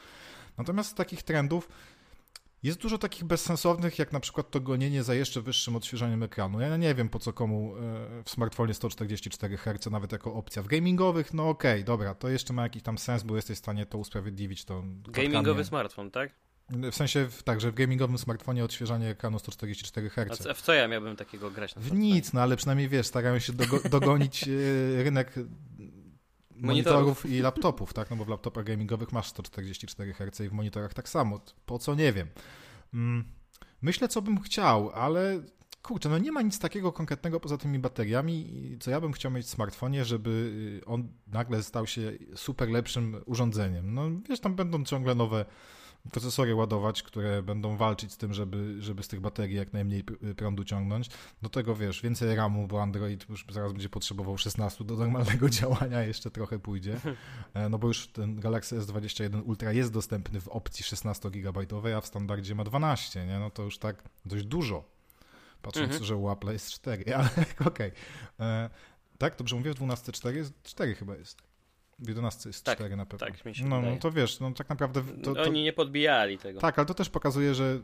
Natomiast 0.58 0.90
z 0.90 0.94
takich 0.94 1.22
trendów 1.22 1.68
jest 2.64 2.78
dużo 2.78 2.98
takich 2.98 3.24
bezsensownych, 3.24 3.98
jak 3.98 4.12
na 4.12 4.20
przykład 4.20 4.50
to 4.50 4.60
gonienie 4.60 5.02
za 5.02 5.14
jeszcze 5.14 5.40
wyższym 5.40 5.76
odświeżaniem 5.76 6.22
ekranu. 6.22 6.60
Ja 6.60 6.76
nie 6.76 6.94
wiem, 6.94 7.08
po 7.08 7.18
co 7.18 7.32
komu 7.32 7.76
e, 7.76 8.22
w 8.24 8.30
smartfonie 8.30 8.74
144 8.74 9.56
Hz 9.56 9.90
nawet 9.90 10.12
jako 10.12 10.34
opcja. 10.34 10.62
W 10.62 10.66
gamingowych, 10.66 11.34
no 11.34 11.48
okej, 11.48 11.72
okay, 11.72 11.84
dobra, 11.84 12.14
to 12.14 12.28
jeszcze 12.28 12.52
ma 12.52 12.62
jakiś 12.62 12.82
tam 12.82 12.98
sens, 12.98 13.22
bo 13.22 13.36
jesteś 13.36 13.56
w 13.56 13.58
stanie 13.58 13.86
to 13.86 13.98
usprawiedliwić. 13.98 14.64
To 14.64 14.84
Gamingowy 15.08 15.64
smartfon, 15.64 16.10
tak? 16.10 16.30
W 16.70 16.94
sensie, 16.94 17.28
tak, 17.44 17.60
że 17.60 17.70
w 17.70 17.74
gamingowym 17.74 18.18
smartfonie 18.18 18.64
odświeżanie 18.64 19.08
ekranu 19.08 19.38
144 19.38 20.10
Hz. 20.10 20.46
A 20.46 20.54
w 20.54 20.62
co 20.62 20.72
ja 20.72 20.88
miałbym 20.88 21.16
takiego 21.16 21.50
grać? 21.50 21.74
w 21.76 21.92
nic, 21.92 22.32
no 22.32 22.40
ale 22.40 22.56
przynajmniej 22.56 22.88
wiesz, 22.88 23.06
starają 23.06 23.38
się 23.38 23.52
dogo 23.52 23.80
dogonić 23.90 24.48
e, 24.48 25.02
rynek 25.02 25.34
monitorów 26.64 27.26
i 27.26 27.40
laptopów, 27.40 27.92
tak? 27.92 28.10
No 28.10 28.16
bo 28.16 28.24
w 28.24 28.28
laptopach 28.28 28.64
gamingowych 28.64 29.12
masz 29.12 29.28
144 29.28 30.12
Hz 30.12 30.40
i 30.40 30.48
w 30.48 30.52
monitorach 30.52 30.94
tak 30.94 31.08
samo. 31.08 31.40
Po 31.66 31.78
co 31.78 31.94
nie 31.94 32.12
wiem. 32.12 32.28
Mm, 32.94 33.24
myślę, 33.82 34.08
co 34.08 34.22
bym 34.22 34.40
chciał, 34.40 34.90
ale 34.90 35.42
kurczę, 35.82 36.08
no 36.08 36.18
nie 36.18 36.32
ma 36.32 36.42
nic 36.42 36.58
takiego 36.58 36.92
konkretnego 36.92 37.40
poza 37.40 37.58
tymi 37.58 37.78
bateriami, 37.78 38.76
co 38.80 38.90
ja 38.90 39.00
bym 39.00 39.12
chciał 39.12 39.30
mieć 39.30 39.46
w 39.46 39.50
smartfonie, 39.50 40.04
żeby 40.04 40.30
y, 40.82 40.84
on 40.86 41.08
nagle 41.26 41.62
stał 41.62 41.86
się 41.86 42.12
super 42.34 42.68
lepszym 42.68 43.16
urządzeniem. 43.26 43.94
No 43.94 44.02
wiesz, 44.28 44.40
tam 44.40 44.54
będą 44.54 44.84
ciągle 44.84 45.14
nowe 45.14 45.44
procesory 46.10 46.54
ładować, 46.54 47.02
które 47.02 47.42
będą 47.42 47.76
walczyć 47.76 48.12
z 48.12 48.16
tym, 48.16 48.34
żeby, 48.34 48.82
żeby 48.82 49.02
z 49.02 49.08
tych 49.08 49.20
baterii 49.20 49.56
jak 49.56 49.72
najmniej 49.72 50.04
prądu 50.36 50.64
ciągnąć. 50.64 51.10
Do 51.42 51.48
tego 51.48 51.74
wiesz, 51.74 52.02
więcej 52.02 52.34
RAMu, 52.34 52.66
bo 52.66 52.82
Android 52.82 53.28
już 53.28 53.46
zaraz 53.50 53.72
będzie 53.72 53.88
potrzebował 53.88 54.38
16 54.38 54.84
do 54.84 54.96
normalnego 54.96 55.48
działania, 55.60 56.02
jeszcze 56.02 56.30
trochę 56.30 56.58
pójdzie. 56.58 57.00
E, 57.54 57.68
no 57.68 57.78
bo 57.78 57.88
już 57.88 58.08
ten 58.08 58.40
Galaxy 58.40 58.80
S21 58.80 59.42
Ultra 59.44 59.72
jest 59.72 59.92
dostępny 59.92 60.40
w 60.40 60.48
opcji 60.48 60.84
16 60.84 61.30
GB, 61.30 61.66
a 61.96 62.00
w 62.00 62.06
standardzie 62.06 62.54
ma 62.54 62.64
12, 62.64 63.26
nie? 63.26 63.38
No 63.38 63.50
to 63.50 63.62
już 63.62 63.78
tak 63.78 64.02
dość 64.24 64.44
dużo. 64.44 64.84
Patrząc, 65.62 65.84
mhm. 65.84 66.04
że 66.04 66.16
u 66.16 66.30
Apple 66.30 66.52
jest 66.52 66.70
4, 66.70 67.04
ale 67.16 67.28
okej. 67.60 67.66
Okay. 67.66 67.92
E, 68.40 68.70
tak, 69.18 69.36
dobrze 69.36 69.56
mówię, 69.56 69.74
w 69.74 69.78
12.4 69.78 70.50
4 70.62 70.94
chyba 70.94 71.16
jest. 71.16 71.53
W 71.98 72.08
11 72.08 72.48
jest 72.48 72.64
tak, 72.64 72.78
4 72.78 72.96
na 72.96 73.06
pewno. 73.06 73.26
Tak, 73.26 73.44
mi 73.44 73.54
się 73.54 73.64
no, 73.64 73.82
no 73.82 73.96
to 73.96 74.12
wiesz, 74.12 74.40
no 74.40 74.52
tak 74.52 74.68
naprawdę... 74.68 75.02
To, 75.22 75.34
to, 75.34 75.42
Oni 75.42 75.62
nie 75.62 75.72
podbijali 75.72 76.38
tego. 76.38 76.60
Tak, 76.60 76.78
ale 76.78 76.86
to 76.86 76.94
też 76.94 77.10
pokazuje, 77.10 77.54
że 77.54 77.80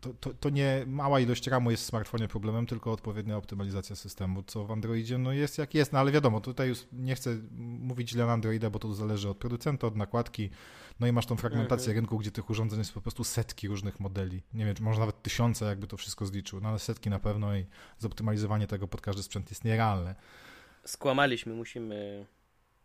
to, 0.00 0.14
to, 0.20 0.34
to, 0.34 0.50
nie 0.50 0.84
mała 0.86 1.20
ilość 1.20 1.46
RAMu 1.46 1.70
jest 1.70 1.82
w 1.82 1.86
smartfonie 1.86 2.28
problemem, 2.28 2.66
tylko 2.66 2.92
odpowiednia 2.92 3.36
optymalizacja 3.36 3.96
systemu, 3.96 4.42
co 4.42 4.64
w 4.64 4.70
Androidzie 4.70 5.18
no 5.18 5.32
jest 5.32 5.58
jak 5.58 5.74
jest, 5.74 5.92
no 5.92 5.98
ale 5.98 6.12
wiadomo, 6.12 6.40
tutaj 6.40 6.68
już 6.68 6.78
nie 6.92 7.14
chcę 7.14 7.36
mówić 7.58 8.10
źle 8.10 8.26
na 8.26 8.32
Androida, 8.32 8.70
bo 8.70 8.78
to 8.78 8.94
zależy 8.94 9.28
od 9.28 9.36
producenta, 9.36 9.86
od 9.86 9.96
nakładki, 9.96 10.50
no 11.00 11.06
i 11.06 11.12
masz 11.12 11.26
tą 11.26 11.36
fragmentację 11.36 11.90
mhm. 11.90 11.96
rynku, 11.96 12.18
gdzie 12.18 12.30
tych 12.30 12.50
urządzeń 12.50 12.78
jest 12.78 12.92
po 12.92 13.00
prostu 13.00 13.24
setki 13.24 13.68
różnych 13.68 14.00
modeli. 14.00 14.42
Nie 14.54 14.64
wiem, 14.64 14.74
czy 14.74 14.82
może 14.82 15.00
nawet 15.00 15.22
tysiące, 15.22 15.64
jakby 15.64 15.86
to 15.86 15.96
wszystko 15.96 16.26
zliczył, 16.26 16.60
no 16.60 16.68
ale 16.68 16.78
setki 16.78 17.10
na 17.10 17.18
pewno 17.18 17.56
i 17.56 17.66
zoptymalizowanie 17.98 18.66
tego 18.66 18.88
pod 18.88 19.00
każdy 19.00 19.22
sprzęt 19.22 19.50
jest 19.50 19.64
nierealne. 19.64 20.14
Skłamaliśmy, 20.84 21.54
musimy 21.54 22.26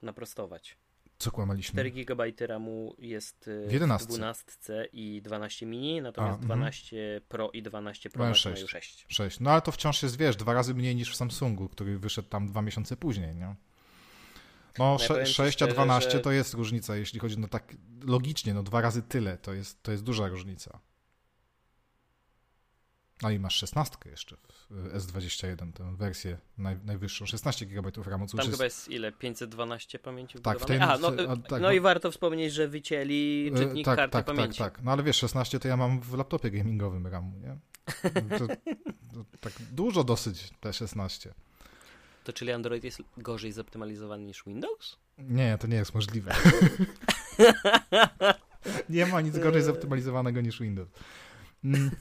naprostować. 0.02 0.78
Co 1.18 1.32
kłamaliśmy? 1.32 1.72
4 1.72 1.92
GB 1.92 2.48
RAMu 2.48 2.96
jest 3.00 3.48
y, 3.48 3.68
w, 3.68 3.72
11. 3.72 4.06
w 4.06 4.16
12 4.16 4.54
i 4.94 5.22
12 5.22 5.66
mini, 5.66 6.02
natomiast 6.02 6.40
A, 6.42 6.46
12 6.46 6.98
mm. 6.98 7.22
Pro 7.28 7.52
i 7.52 7.64
12 7.64 8.10
Pro 8.10 8.26
Max 8.26 8.38
6. 8.38 8.56
mają 8.56 8.68
6. 8.68 9.06
6. 9.08 9.40
No 9.40 9.52
ale 9.52 9.62
to 9.62 9.72
wciąż 9.72 10.04
jest, 10.04 10.18
wiesz, 10.18 10.36
dwa 10.36 10.54
razy 10.54 10.74
mniej 10.74 10.96
niż 10.96 11.12
w 11.12 11.16
Samsungu, 11.16 11.70
który 11.70 12.00
wyszedł 12.00 12.30
tam 12.30 12.48
dwa 12.48 12.62
miesiące 12.62 12.98
później, 12.98 13.36
nie? 13.36 13.56
No, 14.80 14.98
ja 15.10 15.26
6 15.26 15.62
a 15.62 15.68
12 15.68 16.12
że... 16.12 16.20
to 16.20 16.32
jest 16.32 16.54
różnica, 16.54 16.96
jeśli 16.96 17.20
chodzi, 17.20 17.40
no 17.40 17.48
tak 17.48 17.76
logicznie, 18.04 18.54
no 18.54 18.64
dwa 18.64 18.82
razy 18.82 19.02
tyle, 19.02 19.38
to 19.38 19.54
jest, 19.54 19.84
to 19.84 19.92
jest 19.92 20.04
duża 20.04 20.28
różnica. 20.28 20.80
No 23.22 23.30
i 23.30 23.40
masz 23.40 23.56
16 23.56 23.98
jeszcze 24.06 24.38
w 24.70 24.94
S21, 24.94 25.74
tę 25.74 25.96
wersję 25.96 26.38
naj, 26.58 26.78
najwyższą, 26.86 27.26
16 27.26 27.66
GB 27.66 27.92
RAMu. 28.06 28.28
Tam 28.28 28.52
chyba 28.52 28.64
jest 28.64 28.90
ile? 28.90 29.12
512 29.12 30.00
pamięci 30.00 30.40
Tak, 30.40 30.60
w 30.60 30.66
tej, 30.66 30.78
Aha, 30.78 30.98
no, 31.02 31.08
a, 31.08 31.38
tak, 31.38 31.62
no 31.62 31.68
bo... 31.68 31.72
i 31.72 31.80
warto 31.80 32.12
wspomnieć, 32.12 32.54
że 32.54 32.68
wycięli 32.68 33.52
e, 33.54 33.58
czytnik 33.58 33.86
tak, 33.86 33.96
karty 33.96 34.14
tak, 34.14 34.26
pamięci. 34.26 34.60
Tak, 34.60 34.76
tak, 34.76 34.84
no 34.84 34.92
ale 34.92 35.04
wiesz, 35.04 35.18
16 35.18 35.60
to 35.60 35.68
ja 35.68 35.78
mam 35.78 36.02
w 36.02 36.14
laptopie 36.14 36.52
gamingowym 36.52 37.08
RAMu, 37.08 37.38
nie? 37.40 37.58
To, 38.40 38.48
to, 38.48 39.26
tak 39.42 39.54
dużo 39.72 40.04
dosyć 40.04 40.50
te 40.60 40.74
16. 40.74 41.34
To 42.24 42.34
czyli 42.34 42.52
Android 42.52 42.84
jest 42.84 43.02
gorzej 43.18 43.52
zoptymalizowany 43.52 44.26
niż 44.26 44.44
Windows? 44.44 44.98
Nie, 45.18 45.58
to 45.58 45.68
nie 45.68 45.78
jest 45.78 45.96
możliwe. 45.96 46.36
nie 48.90 49.06
ma 49.06 49.22
nic 49.22 49.40
gorzej 49.40 49.64
zoptymalizowanego 49.64 50.42
niż 50.42 50.62
Windows. 50.62 50.90
Mm, 51.66 51.92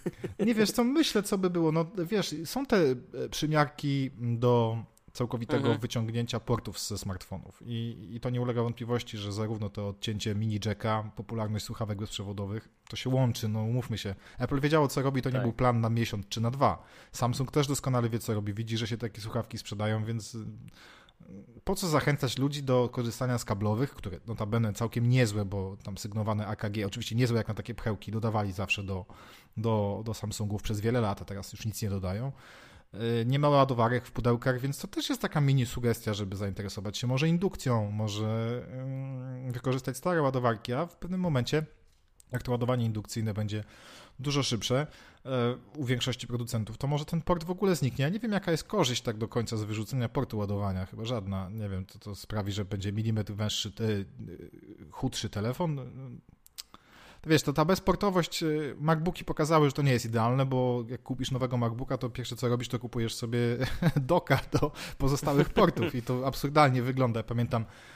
nie 0.47 0.55
wiesz, 0.55 0.71
co 0.71 0.85
myślę, 0.85 1.23
co 1.23 1.39
by 1.39 1.51
było. 1.51 1.73
No 1.73 1.87
wiesz, 1.99 2.35
są 2.45 2.67
te 2.67 2.77
e, 2.77 2.97
przymiarki 3.31 4.11
do 4.19 4.79
całkowitego 5.13 5.63
mhm. 5.63 5.81
wyciągnięcia 5.81 6.41
portów 6.41 6.81
ze 6.81 6.99
smartfonów. 6.99 7.63
I, 7.67 8.09
I 8.11 8.21
to 8.21 8.31
nie 8.31 8.41
ulega 8.41 8.63
wątpliwości, 8.63 9.19
że 9.19 9.33
zarówno 9.33 9.71
to 9.71 9.89
odcięcie 9.89 10.35
mini 10.35 10.61
jacka, 10.65 11.11
popularność 11.17 11.65
słuchawek 11.65 11.99
bezprzewodowych, 11.99 12.69
to 12.89 12.97
się 12.97 13.11
łączy, 13.11 13.49
no 13.49 13.63
umówmy 13.63 13.99
się. 13.99 14.15
Apple 14.39 14.61
wiedziało, 14.61 14.89
co 14.89 15.03
robi, 15.03 15.23
to 15.23 15.31
tak. 15.31 15.35
nie 15.35 15.43
był 15.43 15.53
plan 15.53 15.81
na 15.81 15.91
miesiąc 15.91 16.29
czy 16.29 16.41
na 16.41 16.51
dwa. 16.51 16.85
Samsung 17.13 17.51
też 17.51 17.67
doskonale 17.67 18.09
wie, 18.09 18.19
co 18.19 18.35
robi. 18.35 18.55
Widzi, 18.55 18.77
że 18.77 18.87
się 18.87 18.97
takie 18.97 19.21
słuchawki 19.21 19.59
sprzedają, 19.59 20.05
więc 20.05 20.37
po 21.65 21.75
co 21.75 21.89
zachęcać 21.89 22.39
ludzi 22.39 22.63
do 22.63 22.89
korzystania 22.89 23.39
z 23.39 23.45
kablowych, 23.45 23.95
które 23.95 24.21
notabene 24.27 24.73
całkiem 24.73 25.09
niezłe, 25.09 25.45
bo 25.45 25.77
tam 25.83 25.99
sygnowane 25.99 26.47
AKG, 26.47 26.87
oczywiście 26.87 27.15
niezłe 27.15 27.39
jak 27.39 27.49
na 27.49 27.55
takie 27.55 27.75
pchełki, 27.75 28.13
dodawali 28.13 28.53
zawsze 28.53 28.83
do, 28.83 29.07
do, 29.57 30.03
do 30.05 30.15
Samsungów 30.15 30.63
przez 30.63 30.81
wiele 30.81 31.01
lat, 31.01 31.23
a 31.23 31.25
teraz 31.25 31.53
już 31.53 31.67
nic 31.67 31.83
nie 31.83 31.91
dodają. 31.91 32.33
Y, 32.95 33.25
nie 33.27 33.39
ma 33.39 33.49
ładowarek 33.49 34.07
w 34.07 34.13
pudełkach, 34.13 34.61
więc 34.61 34.79
to 34.79 34.89
też 34.89 35.09
jest 35.09 35.23
taka 35.23 35.41
mini 35.41 35.67
sugestia, 35.67 36.15
żeby 36.15 36.37
zainteresować 36.37 36.99
się 36.99 37.07
może 37.07 37.29
indukcją, 37.29 37.91
może 37.91 38.63
wykorzystać 39.49 39.97
stare 39.97 40.23
ładowarki, 40.23 40.73
a 40.73 40.87
w 40.87 40.97
pewnym 40.97 41.21
momencie 41.21 41.67
jak 42.33 42.43
to 42.43 42.53
ładowanie 42.53 42.85
indukcyjne 42.85 43.35
będzie 43.35 43.65
dużo 44.19 44.43
szybsze 44.43 44.87
e, 45.27 45.57
u 45.77 45.85
większości 45.85 46.27
producentów, 46.27 46.79
to 46.79 46.87
może 46.87 47.05
ten 47.05 47.23
port 47.23 47.45
w 47.45 47.51
ogóle 47.51 47.77
zniknie. 47.77 48.03
Ja 48.03 48.09
nie 48.09 48.19
wiem, 48.19 48.33
jaka 48.33 48.51
jest 48.51 48.65
korzyść 48.65 49.03
tak 49.03 49.17
do 49.17 49.29
końca 49.29 49.57
z 49.57 49.65
wyrzucenia 49.65 50.09
portu 50.09 50.39
ładowania, 50.39 50.87
chyba 50.87 51.05
żadna. 51.05 51.49
Nie 51.51 51.69
wiem, 51.69 51.87
to, 51.87 51.99
to 51.99 52.15
sprawi, 52.15 52.53
że 52.53 52.65
będzie 52.65 52.93
milimetr 52.93 53.33
węższy, 53.33 53.73
te, 53.73 53.85
chudszy 54.91 55.31
telefon. 55.31 55.81
wiesz, 57.27 57.43
to 57.43 57.53
ta 57.53 57.65
bezportowość, 57.65 58.43
e, 58.43 58.49
MacBooki 58.79 59.25
pokazały, 59.25 59.67
że 59.67 59.73
to 59.73 59.83
nie 59.83 59.93
jest 59.93 60.07
idealne, 60.07 60.47
bo 60.47 60.85
jak 60.89 61.03
kupisz 61.03 61.31
nowego 61.31 61.57
MacBooka, 61.57 61.99
to 61.99 62.11
pierwsze 62.11 62.37
co 62.37 62.49
robisz, 62.49 62.69
to 62.69 62.79
kupujesz 62.79 63.15
sobie 63.15 63.39
doka 63.97 64.41
do 64.53 64.73
pozostałych 64.99 65.49
portów 65.49 65.95
i 65.95 66.03
to 66.03 66.27
absurdalnie 66.27 66.83
wygląda. 66.83 67.21
Ja 67.21 67.25
pamiętam 67.25 67.65
E, 67.65 67.94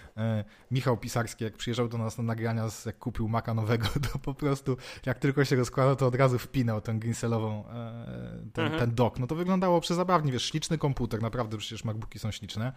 Michał 0.71 0.97
Pisarski, 0.97 1.45
jak 1.45 1.57
przyjeżdżał 1.57 1.89
do 1.89 1.99
nas 1.99 2.19
na 2.19 2.25
nagrania, 2.25 2.69
jak 2.87 2.99
kupił 2.99 3.29
Maka 3.29 3.55
nowego, 3.55 3.87
to 4.13 4.19
po 4.19 4.35
prostu 4.35 4.77
jak 5.07 5.19
tylko 5.19 5.45
się 5.45 5.57
rozkładał, 5.57 5.97
to 5.97 6.07
od 6.07 6.15
razu 6.15 6.39
wpinał 6.39 6.81
tę 6.81 6.95
grinselową, 6.95 7.69
e, 7.69 8.51
ten, 8.53 8.65
mhm. 8.65 8.81
ten 8.81 8.95
dok. 8.95 9.19
No 9.19 9.27
to 9.27 9.35
wyglądało 9.35 9.81
przezabawnie, 9.81 10.33
wiesz, 10.33 10.45
śliczny 10.45 10.79
komputer, 10.79 11.23
naprawdę 11.23 11.59
przecież 11.59 11.85
MacBooki 11.85 12.19
są 12.19 12.31
śliczne. 12.31 12.73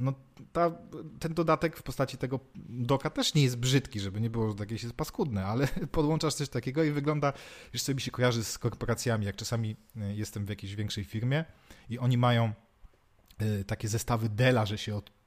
No 0.00 0.12
ta, 0.52 0.72
ten 1.20 1.34
dodatek 1.34 1.76
w 1.76 1.82
postaci 1.82 2.18
tego 2.18 2.40
doka 2.68 3.10
też 3.10 3.34
nie 3.34 3.42
jest 3.42 3.56
brzydki, 3.56 4.00
żeby 4.00 4.20
nie 4.20 4.30
było, 4.30 4.50
że 4.50 4.56
jakieś 4.60 4.82
jest 4.82 4.94
paskudne, 4.94 5.46
ale 5.46 5.68
podłączasz 5.92 6.34
coś 6.34 6.48
takiego 6.48 6.84
i 6.84 6.90
wygląda, 6.90 7.32
wiesz, 7.72 7.82
co 7.82 7.94
mi 7.94 8.00
się 8.00 8.10
kojarzy 8.10 8.44
z 8.44 8.58
korporacjami, 8.58 9.26
jak 9.26 9.36
czasami 9.36 9.76
e, 9.96 10.14
jestem 10.14 10.46
w 10.46 10.48
jakiejś 10.48 10.74
większej 10.74 11.04
firmie 11.04 11.44
i 11.90 11.98
oni 11.98 12.18
mają 12.18 12.52
takie 13.66 13.88
zestawy 13.88 14.28
Dela, 14.28 14.66
że 14.66 14.78
się 14.78 14.96
od 14.96 15.19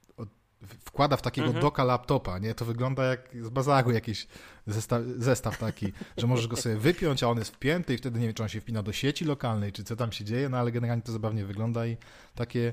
wkłada 0.84 1.16
w 1.16 1.22
takiego 1.22 1.46
mhm. 1.46 1.62
doka 1.62 1.84
laptopa, 1.84 2.38
nie? 2.38 2.54
To 2.54 2.64
wygląda 2.64 3.04
jak 3.04 3.28
z 3.42 3.48
bazaru 3.48 3.90
jakiś 3.90 4.26
zestaw, 4.66 5.02
zestaw 5.16 5.58
taki, 5.58 5.92
że 6.16 6.26
możesz 6.26 6.46
go 6.46 6.56
sobie 6.56 6.76
wypiąć, 6.76 7.22
a 7.22 7.28
on 7.28 7.38
jest 7.38 7.54
wpięty 7.54 7.94
i 7.94 7.98
wtedy 7.98 8.20
nie 8.20 8.26
wiem, 8.26 8.34
czy 8.34 8.42
on 8.42 8.48
się 8.48 8.60
wpina 8.60 8.82
do 8.82 8.92
sieci 8.92 9.24
lokalnej, 9.24 9.72
czy 9.72 9.84
co 9.84 9.96
tam 9.96 10.12
się 10.12 10.24
dzieje, 10.24 10.48
no 10.48 10.56
ale 10.58 10.72
generalnie 10.72 11.02
to 11.02 11.12
zabawnie 11.12 11.44
wygląda 11.44 11.86
i 11.86 11.96
takie 12.34 12.72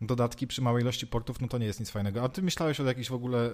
dodatki 0.00 0.46
przy 0.46 0.62
małej 0.62 0.82
ilości 0.82 1.06
portów, 1.06 1.40
no 1.40 1.48
to 1.48 1.58
nie 1.58 1.66
jest 1.66 1.80
nic 1.80 1.90
fajnego. 1.90 2.22
A 2.22 2.28
ty 2.28 2.42
myślałeś 2.42 2.80
o 2.80 2.84
jakichś 2.84 3.08
w 3.08 3.14
ogóle 3.14 3.50
y, 3.50 3.52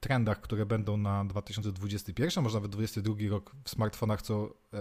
trendach, 0.00 0.40
które 0.40 0.66
będą 0.66 0.96
na 0.96 1.24
2021, 1.24 2.44
może 2.44 2.56
nawet 2.56 2.70
2022 2.70 3.30
rok 3.30 3.52
w 3.64 3.70
smartfonach, 3.70 4.22
co 4.22 4.46
y, 4.46 4.78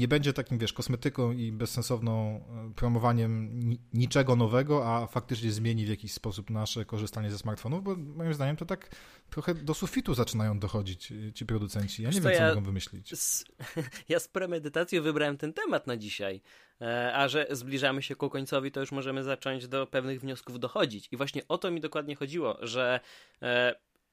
nie 0.00 0.08
będzie 0.08 0.32
takim, 0.32 0.58
wiesz, 0.58 0.72
kosmetyką 0.72 1.32
i 1.32 1.52
bezsensowną 1.52 2.44
e, 2.70 2.74
promowaniem 2.74 3.60
niczego 3.92 4.36
nowego, 4.36 4.94
a 4.94 5.06
faktycznie 5.06 5.50
zmieni 5.50 5.86
w 5.86 5.88
jakiś 5.88 6.12
sposób 6.12 6.50
nasze 6.50 6.84
korzystanie 6.84 7.30
ze 7.30 7.38
smartfonów, 7.38 7.84
bo 7.84 7.96
moim 7.96 8.34
zdaniem 8.34 8.56
to 8.56 8.66
tak 8.66 8.88
trochę 9.30 9.54
do 9.54 9.74
sufitu 9.74 10.14
zaczynają 10.14 10.58
dochodzić 10.58 11.12
e, 11.12 11.32
ci 11.32 11.46
producenci. 11.46 12.02
Ja 12.02 12.10
nie 12.10 12.20
wiem, 12.20 12.22
co 12.22 12.42
ja, 12.42 12.48
mogą 12.48 12.62
wymyślić. 12.62 13.18
Z, 13.18 13.44
ja 14.08 14.20
z 14.20 14.28
premedytacją 14.28 15.02
wybrałem 15.02 15.36
ten 15.36 15.52
temat 15.52 15.86
na 15.86 15.96
dzisiaj, 15.96 16.40
e, 16.80 17.14
a 17.14 17.28
że 17.28 17.46
zbliżamy 17.50 18.02
się 18.02 18.16
ku 18.16 18.30
końcowi, 18.30 18.72
to 18.72 18.80
już 18.80 18.92
możemy 18.92 19.24
zacząć 19.24 19.68
do 19.68 19.86
pewnych 19.86 20.20
wniosków 20.20 20.60
dochodzić. 20.60 21.08
I 21.12 21.16
właśnie 21.16 21.42
o 21.48 21.58
to 21.58 21.70
mi 21.70 21.80
dokładnie 21.80 22.16
chodziło, 22.16 22.58
że 22.60 23.00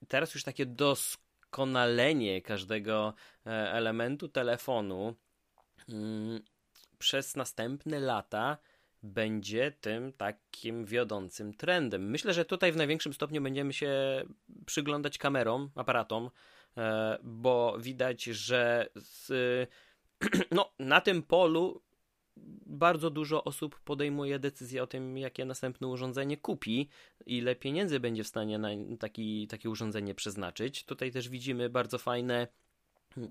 teraz 0.07 0.33
już 0.33 0.43
takie 0.43 0.65
doskonalenie 0.65 2.41
każdego 2.41 3.13
elementu 3.45 4.27
telefonu 4.27 5.15
przez 6.97 7.35
następne 7.35 7.99
lata 7.99 8.57
będzie 9.03 9.71
tym 9.81 10.13
takim 10.13 10.85
wiodącym 10.85 11.53
trendem. 11.53 12.09
Myślę, 12.09 12.33
że 12.33 12.45
tutaj 12.45 12.71
w 12.71 12.75
największym 12.75 13.13
stopniu 13.13 13.41
będziemy 13.41 13.73
się 13.73 14.23
przyglądać 14.65 15.17
kamerom, 15.17 15.69
aparatom, 15.75 16.29
e, 16.77 17.17
bo 17.23 17.77
widać, 17.79 18.23
że 18.23 18.89
z, 18.95 19.29
no, 20.51 20.73
na 20.79 21.01
tym 21.01 21.23
polu 21.23 21.81
bardzo 22.65 23.09
dużo 23.09 23.43
osób 23.43 23.79
podejmuje 23.79 24.39
decyzję 24.39 24.83
o 24.83 24.87
tym, 24.87 25.17
jakie 25.17 25.45
następne 25.45 25.87
urządzenie 25.87 26.37
kupi, 26.37 26.89
ile 27.25 27.55
pieniędzy 27.55 27.99
będzie 27.99 28.23
w 28.23 28.27
stanie 28.27 28.59
na 28.59 28.69
taki, 28.99 29.47
takie 29.47 29.69
urządzenie 29.69 30.15
przeznaczyć. 30.15 30.85
Tutaj 30.85 31.11
też 31.11 31.29
widzimy 31.29 31.69
bardzo 31.69 31.97
fajne 31.97 32.47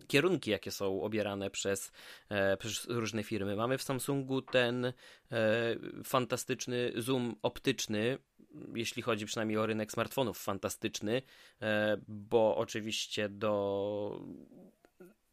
kierunki, 0.06 0.50
jakie 0.50 0.70
są 0.70 1.02
obierane 1.02 1.50
przez, 1.50 1.92
e, 2.28 2.56
przez 2.56 2.86
różne 2.88 3.22
firmy. 3.22 3.56
Mamy 3.56 3.78
w 3.78 3.82
Samsungu 3.82 4.42
ten 4.42 4.84
e, 4.84 4.92
fantastyczny 6.04 6.92
zoom 6.96 7.36
optyczny, 7.42 8.18
jeśli 8.74 9.02
chodzi 9.02 9.26
przynajmniej 9.26 9.58
o 9.58 9.66
rynek 9.66 9.92
smartfonów, 9.92 10.38
fantastyczny, 10.38 11.22
e, 11.62 11.96
bo 12.08 12.56
oczywiście 12.56 13.28
do 13.28 14.20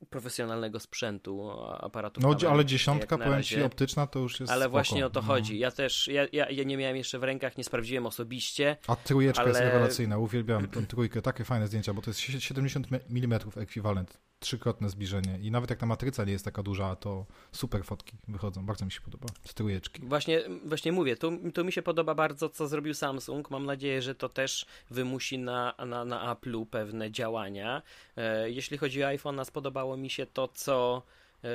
profesjonalnego 0.09 0.79
sprzętu, 0.79 1.51
aparatu. 1.79 2.21
No, 2.21 2.49
ale 2.49 2.65
dziesiątka, 2.65 3.17
powiem 3.17 3.33
razie. 3.33 3.55
ci, 3.55 3.63
optyczna 3.63 4.07
to 4.07 4.19
już 4.19 4.39
jest 4.39 4.51
Ale 4.51 4.61
spoko. 4.61 4.71
właśnie 4.71 5.05
o 5.05 5.09
to 5.09 5.21
no. 5.21 5.27
chodzi. 5.27 5.59
Ja 5.59 5.71
też, 5.71 6.07
ja, 6.07 6.27
ja, 6.31 6.49
ja, 6.49 6.63
nie 6.63 6.77
miałem 6.77 6.97
jeszcze 6.97 7.19
w 7.19 7.23
rękach, 7.23 7.57
nie 7.57 7.63
sprawdziłem 7.63 8.05
osobiście. 8.05 8.77
A 8.87 8.95
trójeczka 8.95 9.41
ale... 9.41 9.49
jest 9.49 9.61
rewelacyjna, 9.61 10.17
uwielbiam 10.17 10.67
tę 10.67 10.85
trójkę, 10.85 11.21
takie 11.21 11.43
fajne 11.43 11.67
zdjęcia, 11.67 11.93
bo 11.93 12.01
to 12.01 12.09
jest 12.09 12.19
70 12.19 12.87
mm 13.09 13.39
ekwiwalent, 13.55 14.17
trzykrotne 14.43 14.89
zbliżenie 14.89 15.39
i 15.41 15.51
nawet 15.51 15.69
jak 15.69 15.79
ta 15.79 15.85
matryca 15.85 16.23
nie 16.23 16.31
jest 16.31 16.45
taka 16.45 16.63
duża, 16.63 16.95
to 16.95 17.25
super 17.51 17.83
fotki 17.83 18.17
wychodzą, 18.27 18.65
bardzo 18.65 18.85
mi 18.85 18.91
się 18.91 19.01
podoba, 19.01 19.27
z 19.45 19.53
trójeczki. 19.53 20.01
Właśnie, 20.05 20.41
właśnie 20.65 20.91
mówię, 20.91 21.15
tu, 21.15 21.51
tu 21.53 21.65
mi 21.65 21.71
się 21.71 21.81
podoba 21.81 22.15
bardzo, 22.15 22.49
co 22.49 22.67
zrobił 22.67 22.93
Samsung, 22.93 23.51
mam 23.51 23.65
nadzieję, 23.65 24.01
że 24.01 24.15
to 24.15 24.29
też 24.29 24.65
wymusi 24.89 25.39
na, 25.39 25.73
na, 25.87 26.05
na 26.05 26.35
Apple'u 26.35 26.65
pewne 26.65 27.11
działania. 27.11 27.81
E, 28.17 28.49
jeśli 28.49 28.77
chodzi 28.77 29.03
o 29.03 29.07
iPhone'a, 29.07 29.45
spodobało 29.45 29.97
mi 29.97 30.09
się 30.09 30.25
to, 30.25 30.47
co 30.47 31.03
e, 31.43 31.47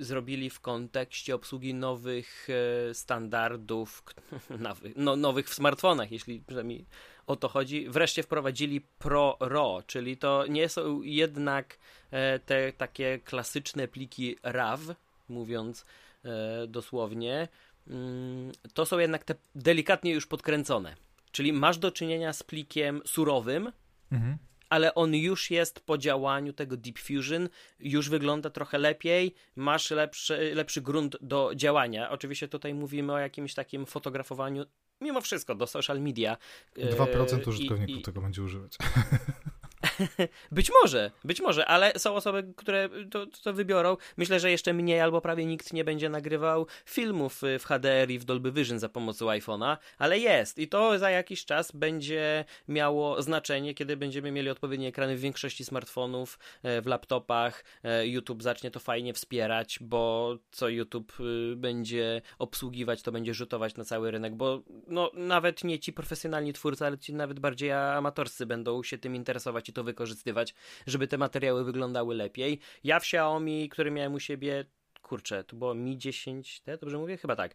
zrobili 0.00 0.50
w 0.50 0.60
kontekście 0.60 1.34
obsługi 1.34 1.74
nowych 1.74 2.48
e, 2.90 2.94
standardów, 2.94 4.04
no, 4.96 5.16
nowych 5.16 5.48
w 5.48 5.54
smartfonach, 5.54 6.12
jeśli 6.12 6.40
przynajmniej 6.46 6.86
o 7.26 7.36
to 7.36 7.48
chodzi. 7.48 7.88
Wreszcie 7.88 8.22
wprowadzili 8.22 8.80
Pro 8.80 9.36
RAW, 9.40 9.86
czyli 9.86 10.16
to 10.16 10.46
nie 10.46 10.68
są 10.68 11.02
jednak 11.02 11.78
e, 12.10 12.38
te 12.38 12.72
takie 12.72 13.18
klasyczne 13.18 13.88
pliki 13.88 14.36
RAW, 14.42 14.80
mówiąc 15.28 15.84
e, 16.24 16.66
dosłownie. 16.66 17.48
Mm, 17.86 18.52
to 18.74 18.86
są 18.86 18.98
jednak 18.98 19.24
te 19.24 19.34
delikatnie 19.54 20.12
już 20.12 20.26
podkręcone. 20.26 20.96
Czyli 21.32 21.52
masz 21.52 21.78
do 21.78 21.90
czynienia 21.90 22.32
z 22.32 22.42
plikiem 22.42 23.02
surowym, 23.04 23.72
mhm 24.12 24.38
ale 24.70 24.94
on 24.94 25.14
już 25.14 25.50
jest 25.50 25.80
po 25.80 25.98
działaniu 25.98 26.52
tego 26.52 26.76
Deep 26.76 26.98
Fusion, 26.98 27.48
już 27.80 28.08
wygląda 28.08 28.50
trochę 28.50 28.78
lepiej, 28.78 29.34
masz 29.56 29.90
lepszy, 29.90 30.52
lepszy 30.54 30.80
grunt 30.80 31.16
do 31.20 31.50
działania. 31.54 32.10
Oczywiście 32.10 32.48
tutaj 32.48 32.74
mówimy 32.74 33.12
o 33.12 33.18
jakimś 33.18 33.54
takim 33.54 33.86
fotografowaniu, 33.86 34.64
mimo 35.00 35.20
wszystko, 35.20 35.54
do 35.54 35.66
social 35.66 36.00
media. 36.00 36.36
2% 36.76 37.48
użytkowników 37.48 37.96
i, 37.96 38.00
i... 38.00 38.02
tego 38.02 38.20
będzie 38.20 38.42
używać. 38.42 38.76
być 40.52 40.70
może, 40.82 41.10
być 41.24 41.40
może, 41.40 41.66
ale 41.66 41.92
są 41.98 42.14
osoby, 42.14 42.54
które 42.56 42.88
to, 43.10 43.26
to, 43.26 43.52
wybiorą. 43.52 43.96
Myślę, 44.16 44.40
że 44.40 44.50
jeszcze 44.50 44.72
mniej 44.72 45.00
albo 45.00 45.20
prawie 45.20 45.46
nikt 45.46 45.72
nie 45.72 45.84
będzie 45.84 46.08
nagrywał 46.08 46.66
filmów 46.84 47.42
w 47.58 47.64
HDR 47.64 48.10
i 48.10 48.18
w 48.18 48.24
Dolby 48.24 48.52
Vision 48.52 48.78
za 48.78 48.88
pomocą 48.88 49.26
iPhone'a, 49.26 49.76
ale 49.98 50.18
jest 50.18 50.58
i 50.58 50.68
to 50.68 50.98
za 50.98 51.10
jakiś 51.10 51.44
czas 51.44 51.72
będzie 51.72 52.44
miało 52.68 53.22
znaczenie, 53.22 53.74
kiedy 53.74 53.96
będziemy 53.96 54.32
mieli 54.32 54.50
odpowiednie 54.50 54.88
ekrany 54.88 55.16
w 55.16 55.20
większości 55.20 55.64
smartfonów, 55.64 56.38
e, 56.62 56.82
w 56.82 56.86
laptopach. 56.86 57.64
E, 57.84 58.06
YouTube 58.06 58.42
zacznie 58.42 58.70
to 58.70 58.80
fajnie 58.80 59.14
wspierać, 59.14 59.78
bo 59.80 60.36
co 60.50 60.68
YouTube 60.68 61.12
y, 61.20 61.56
będzie 61.56 62.22
obsługiwać, 62.38 63.02
to 63.02 63.12
będzie 63.12 63.34
rzutować 63.34 63.76
na 63.76 63.84
cały 63.84 64.10
rynek, 64.10 64.34
bo 64.34 64.62
no, 64.86 65.10
nawet 65.14 65.64
nie 65.64 65.78
ci 65.78 65.92
profesjonalni 65.92 66.52
twórcy, 66.52 66.86
ale 66.86 66.98
ci 66.98 67.14
nawet 67.14 67.40
bardziej 67.40 67.72
amatorscy 67.72 68.46
będą 68.46 68.82
się 68.82 68.98
tym 68.98 69.16
interesować 69.16 69.68
i 69.68 69.72
to 69.72 69.84
wykorzystywać, 69.90 70.54
żeby 70.86 71.06
te 71.08 71.18
materiały 71.18 71.64
wyglądały 71.64 72.14
lepiej. 72.14 72.60
Ja 72.84 73.00
w 73.00 73.02
Xiaomi, 73.02 73.68
który 73.68 73.90
miałem 73.90 74.14
u 74.14 74.20
siebie, 74.20 74.64
kurczę, 75.02 75.44
to 75.44 75.56
było 75.56 75.74
Mi 75.74 75.98
10T, 75.98 76.78
dobrze 76.80 76.98
mówię? 76.98 77.16
Chyba 77.16 77.36
tak. 77.36 77.54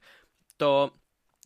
To 0.58 0.92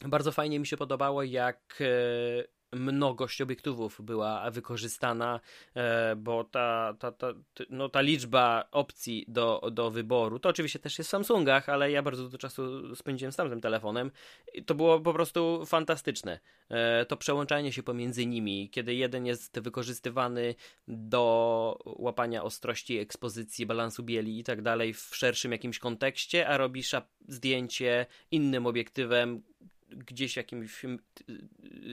bardzo 0.06 0.32
fajnie 0.32 0.60
mi 0.60 0.68
się 0.68 0.78
podobało, 0.78 1.24
jak 1.24 1.80
e, 1.82 2.59
mnogość 2.74 3.42
obiektywów 3.42 4.02
była 4.02 4.52
wykorzystana, 4.52 5.40
e, 5.76 6.16
bo 6.16 6.44
ta, 6.44 6.96
ta, 7.00 7.12
ta, 7.12 7.28
no, 7.70 7.90
ta 7.90 8.02
liczba 8.02 8.64
opcji 8.72 9.26
do, 9.28 9.62
do 9.72 9.92
wyboru, 9.92 10.40
to 10.40 10.50
oczywiście 10.50 10.80
też 10.80 10.98
jest 10.98 11.08
w 11.08 11.12
Samsungach, 11.12 11.70
ale 11.70 11.92
ja 11.92 12.02
bardzo 12.04 12.24
dużo 12.24 12.38
czasu 12.38 12.96
spędziłem 12.96 13.32
z 13.32 13.36
tamtym 13.36 13.62
telefonem 13.62 14.12
i 14.54 14.64
to 14.64 14.76
było 14.76 15.00
po 15.00 15.14
prostu 15.14 15.66
fantastyczne. 15.66 16.40
E, 16.70 17.06
to 17.06 17.18
przełączanie 17.18 17.72
się 17.72 17.84
pomiędzy 17.84 18.26
nimi, 18.26 18.70
kiedy 18.70 18.96
jeden 18.96 19.26
jest 19.26 19.60
wykorzystywany 19.60 20.56
do 20.88 21.80
łapania 21.86 22.44
ostrości 22.44 22.98
ekspozycji, 22.98 23.66
balansu 23.66 24.04
bieli 24.04 24.40
i 24.40 24.44
tak 24.44 24.62
dalej 24.62 24.94
w 24.94 25.10
szerszym 25.14 25.52
jakimś 25.52 25.80
kontekście, 25.80 26.48
a 26.48 26.58
robisz 26.58 26.96
zdjęcie 27.28 28.06
innym 28.32 28.66
obiektywem, 28.66 29.44
gdzieś 29.90 30.34
w 30.34 30.38
jakimś 30.38 30.86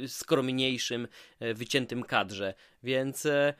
skromniejszym, 0.07 1.09
e, 1.41 1.55
wyciętym 1.55 2.03
kadrze. 2.03 2.55
Więc 2.83 3.27
e, 3.27 3.55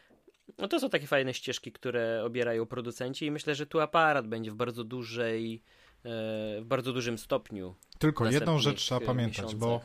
No 0.59 0.69
to 0.69 0.81
są 0.81 0.91
takie 0.91 1.07
fajne 1.07 1.35
ścieżki, 1.35 1.73
które 1.73 2.25
obierają 2.25 2.67
producenci 2.67 3.27
i 3.27 3.31
myślę, 3.31 3.55
że 3.55 3.67
tu 3.67 3.81
aparat 3.81 4.29
będzie 4.29 4.51
w 4.51 4.55
bardzo 4.55 4.85
dużej, 4.85 5.63
e, 6.05 6.09
w 6.61 6.65
bardzo 6.65 6.93
dużym 6.93 7.19
stopniu. 7.19 7.75
Tylko 7.99 8.31
jedną 8.31 8.59
rzecz 8.59 8.81
trzeba 8.81 9.01
pamiętać, 9.01 9.37
miesiącach. 9.39 9.59
bo 9.61 9.81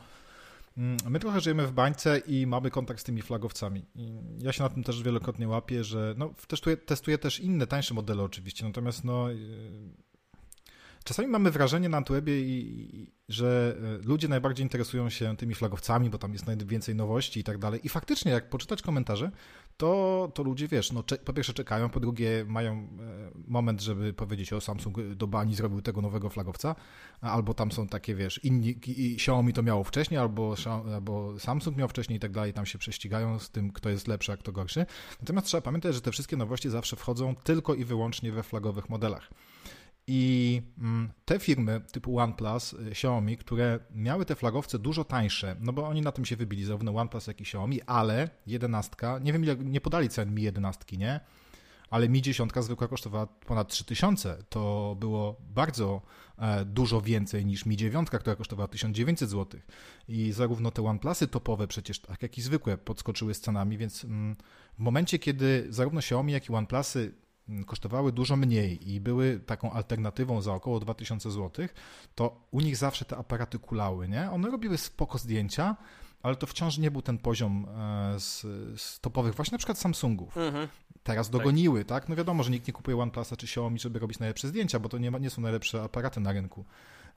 mm, 0.76 0.96
my 1.08 1.20
trochę 1.20 1.40
żyjemy 1.40 1.66
w 1.66 1.72
bańce 1.72 2.18
i 2.18 2.46
mamy 2.46 2.70
kontakt 2.70 3.00
z 3.00 3.04
tymi 3.04 3.22
flagowcami. 3.22 3.86
I 3.94 4.12
ja 4.38 4.52
się 4.52 4.62
na 4.62 4.68
tym 4.68 4.84
też 4.84 5.02
wielokrotnie 5.02 5.48
łapię, 5.48 5.84
że 5.84 6.14
no, 6.18 6.34
testuję, 6.48 6.76
testuję 6.76 7.18
też 7.18 7.40
inne, 7.40 7.66
tańsze 7.66 7.94
modele 7.94 8.22
oczywiście, 8.22 8.64
natomiast 8.64 9.04
no 9.04 9.28
Czasami 11.04 11.28
mamy 11.28 11.50
wrażenie 11.50 11.88
na 11.88 11.96
Antwebie, 11.96 12.32
że 13.28 13.76
e, 14.02 14.06
ludzie 14.06 14.28
najbardziej 14.28 14.64
interesują 14.64 15.10
się 15.10 15.36
tymi 15.36 15.54
flagowcami, 15.54 16.10
bo 16.10 16.18
tam 16.18 16.32
jest 16.32 16.46
najwięcej 16.46 16.94
nowości 16.94 17.40
i 17.40 17.44
tak 17.44 17.58
dalej. 17.58 17.80
I 17.84 17.88
faktycznie, 17.88 18.32
jak 18.32 18.48
poczytać 18.48 18.82
komentarze, 18.82 19.30
to, 19.76 20.30
to 20.34 20.42
ludzie, 20.42 20.68
wiesz, 20.68 20.92
no, 20.92 21.04
po 21.24 21.32
pierwsze 21.32 21.52
czekają, 21.52 21.88
po 21.88 22.00
drugie 22.00 22.44
mają 22.48 22.72
e, 22.72 22.86
moment, 23.46 23.80
żeby 23.80 24.12
powiedzieć, 24.12 24.52
o 24.52 24.60
Samsung 24.60 24.96
do 25.14 25.26
bani 25.26 25.54
zrobił 25.54 25.82
tego 25.82 26.00
nowego 26.00 26.30
flagowca, 26.30 26.74
albo 27.20 27.54
tam 27.54 27.72
są 27.72 27.88
takie, 27.88 28.14
wiesz, 28.14 28.44
inni, 28.44 28.76
i 28.86 29.14
Xiaomi 29.14 29.52
to 29.52 29.62
miało 29.62 29.84
wcześniej, 29.84 30.20
albo, 30.20 30.54
albo 30.94 31.38
Samsung 31.38 31.76
miał 31.76 31.88
wcześniej 31.88 32.16
i 32.16 32.20
tak 32.20 32.32
dalej, 32.32 32.52
tam 32.52 32.66
się 32.66 32.78
prześcigają 32.78 33.38
z 33.38 33.50
tym, 33.50 33.72
kto 33.72 33.88
jest 33.88 34.08
lepszy, 34.08 34.32
a 34.32 34.36
kto 34.36 34.52
gorszy. 34.52 34.86
Natomiast 35.20 35.46
trzeba 35.46 35.60
pamiętać, 35.60 35.94
że 35.94 36.00
te 36.00 36.12
wszystkie 36.12 36.36
nowości 36.36 36.70
zawsze 36.70 36.96
wchodzą 36.96 37.34
tylko 37.34 37.74
i 37.74 37.84
wyłącznie 37.84 38.32
we 38.32 38.42
flagowych 38.42 38.88
modelach. 38.88 39.30
I 40.06 40.62
mm, 40.78 41.12
te 41.24 41.38
firmy 41.38 41.80
typu 41.92 42.18
OnePlus, 42.18 42.72
y, 42.72 42.90
Xiaomi, 42.90 43.36
które 43.36 43.78
miały 43.94 44.24
te 44.24 44.34
flagowce 44.34 44.78
dużo 44.78 45.04
tańsze, 45.04 45.56
no 45.60 45.72
bo 45.72 45.88
oni 45.88 46.00
na 46.00 46.12
tym 46.12 46.24
się 46.24 46.36
wybili, 46.36 46.64
zarówno 46.64 46.94
OnePlus, 46.94 47.26
jak 47.26 47.40
i 47.40 47.42
Xiaomi, 47.42 47.82
ale 47.82 48.30
11, 48.46 48.96
nie 49.20 49.32
wiem 49.32 49.44
ile, 49.44 49.56
nie 49.56 49.80
podali 49.80 50.08
cen 50.08 50.34
Mi 50.34 50.42
11, 50.42 50.96
nie? 50.96 51.20
Ale 51.90 52.08
Mi 52.08 52.22
10 52.22 52.52
zwykła 52.60 52.88
kosztowała 52.88 53.26
ponad 53.26 53.68
3000. 53.68 54.44
To 54.48 54.96
było 55.00 55.36
bardzo 55.40 56.02
e, 56.38 56.64
dużo 56.64 57.00
więcej 57.00 57.46
niż 57.46 57.66
Mi 57.66 57.76
9, 57.76 58.08
która 58.08 58.36
kosztowała 58.36 58.68
1900 58.68 59.30
zł. 59.30 59.60
I 60.08 60.32
zarówno 60.32 60.70
te 60.70 60.86
OnePlusy 60.86 61.28
topowe 61.28 61.68
przecież, 61.68 61.98
tak 61.98 62.22
jak 62.22 62.38
i 62.38 62.42
zwykłe, 62.42 62.78
podskoczyły 62.78 63.34
z 63.34 63.40
cenami, 63.40 63.78
więc 63.78 64.04
mm, 64.04 64.36
w 64.78 64.78
momencie, 64.78 65.18
kiedy 65.18 65.66
zarówno 65.70 66.00
Xiaomi, 66.00 66.32
jak 66.32 66.48
i 66.48 66.52
OnePlusy 66.52 67.14
kosztowały 67.66 68.12
dużo 68.12 68.36
mniej 68.36 68.90
i 68.90 69.00
były 69.00 69.40
taką 69.40 69.72
alternatywą 69.72 70.42
za 70.42 70.54
około 70.54 70.80
2000 70.80 71.30
zł, 71.30 71.66
to 72.14 72.46
u 72.50 72.60
nich 72.60 72.76
zawsze 72.76 73.04
te 73.04 73.16
aparaty 73.16 73.58
kulały, 73.58 74.08
nie? 74.08 74.30
One 74.30 74.50
robiły 74.50 74.78
spoko 74.78 75.18
zdjęcia, 75.18 75.76
ale 76.22 76.36
to 76.36 76.46
wciąż 76.46 76.78
nie 76.78 76.90
był 76.90 77.02
ten 77.02 77.18
poziom 77.18 77.66
e, 77.68 78.20
z, 78.20 78.40
z 78.80 79.00
topowych, 79.00 79.34
właśnie 79.34 79.54
na 79.54 79.58
przykład 79.58 79.78
Samsungów. 79.78 80.36
Mhm. 80.36 80.68
Teraz 81.02 81.26
tak. 81.26 81.32
dogoniły, 81.32 81.84
tak. 81.84 82.02
tak? 82.02 82.08
No 82.08 82.16
wiadomo, 82.16 82.42
że 82.42 82.50
nikt 82.50 82.66
nie 82.66 82.72
kupuje 82.72 82.98
OnePlusa 82.98 83.36
czy 83.36 83.46
Xiaomi, 83.46 83.78
żeby 83.78 83.98
robić 83.98 84.18
najlepsze 84.18 84.48
zdjęcia, 84.48 84.78
bo 84.78 84.88
to 84.88 84.98
nie, 84.98 85.10
ma, 85.10 85.18
nie 85.18 85.30
są 85.30 85.42
najlepsze 85.42 85.82
aparaty 85.82 86.20
na 86.20 86.32
rynku, 86.32 86.64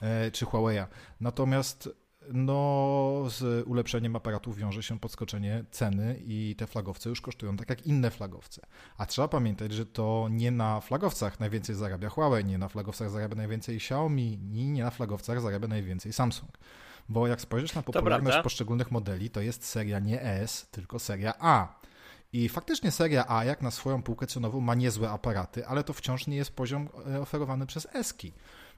e, 0.02 0.32
czy 0.32 0.46
Huawei'a. 0.46 0.86
Natomiast 1.22 1.90
no, 2.34 3.24
z 3.30 3.68
ulepszeniem 3.68 4.16
aparatów 4.16 4.58
wiąże 4.58 4.84
się 4.84 5.00
podskoczenie 5.00 5.66
ceny 5.72 6.22
i 6.26 6.56
te 6.58 6.68
flagowce 6.68 7.10
już 7.10 7.22
kosztują 7.22 7.58
tak 7.58 7.70
jak 7.70 7.88
inne 7.88 8.12
flagowce. 8.12 8.62
A 8.98 9.06
trzeba 9.06 9.28
pamiętać, 9.28 9.72
że 9.72 9.86
to 9.86 10.28
nie 10.32 10.52
na 10.52 10.82
flagowcach 10.82 11.40
najwięcej 11.40 11.76
zarabia 11.76 12.10
Huawei, 12.10 12.46
nie 12.46 12.58
na 12.58 12.70
flagowcach 12.70 13.10
zarabia 13.10 13.36
najwięcej 13.36 13.76
Xiaomi, 13.76 14.38
nie 14.38 14.84
na 14.84 14.92
flagowcach 14.92 15.42
zarabia 15.42 15.68
najwięcej 15.68 16.14
Samsung. 16.14 16.58
Bo 17.10 17.28
jak 17.28 17.42
spojrzysz 17.42 17.76
na 17.76 17.82
popularność 17.82 18.38
poszczególnych 18.44 18.92
modeli, 18.92 19.30
to 19.30 19.42
jest 19.42 19.66
seria 19.66 20.00
nie 20.00 20.22
S, 20.22 20.68
tylko 20.72 21.00
seria 21.00 21.34
A. 21.40 21.80
I 22.36 22.50
faktycznie 22.50 22.92
seria 22.92 23.26
A, 23.28 23.46
jak 23.46 23.62
na 23.62 23.72
swoją 23.72 24.04
półkę 24.04 24.28
cenową, 24.28 24.60
ma 24.60 24.76
niezłe 24.76 25.10
aparaty, 25.10 25.68
ale 25.68 25.84
to 25.84 25.94
wciąż 25.94 26.28
nie 26.28 26.38
jest 26.38 26.52
poziom 26.52 26.90
e, 27.08 27.22
oferowany 27.22 27.66
przez 27.66 27.88
Eski. 27.94 28.34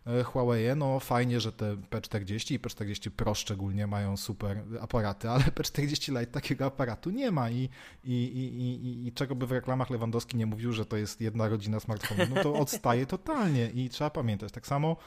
E, 0.07 0.23
Huawei, 0.23 0.75
no 0.75 0.99
fajnie, 0.99 1.39
że 1.39 1.51
te 1.51 1.75
P40 1.75 2.53
i 2.53 2.59
P40 2.59 3.09
Pro 3.09 3.35
szczególnie 3.35 3.87
mają 3.87 4.17
super 4.17 4.63
aparaty, 4.81 5.29
ale 5.29 5.43
P40 5.57 6.19
Lite 6.19 6.31
takiego 6.31 6.65
aparatu 6.65 7.09
nie 7.09 7.31
ma 7.31 7.49
i, 7.49 7.69
i, 8.03 8.13
i, 8.13 8.57
i, 8.57 9.07
i 9.07 9.11
czego 9.11 9.35
by 9.35 9.47
w 9.47 9.51
reklamach 9.51 9.89
Lewandowski 9.89 10.37
nie 10.37 10.45
mówił, 10.45 10.73
że 10.73 10.85
to 10.85 10.97
jest 10.97 11.21
jedna 11.21 11.49
rodzina 11.49 11.79
smartfonów, 11.79 12.29
no 12.29 12.43
to 12.43 12.53
odstaje 12.53 13.05
totalnie 13.05 13.69
i 13.69 13.89
trzeba 13.89 14.09
pamiętać. 14.09 14.51
Tak 14.51 14.67
samo 14.67 14.97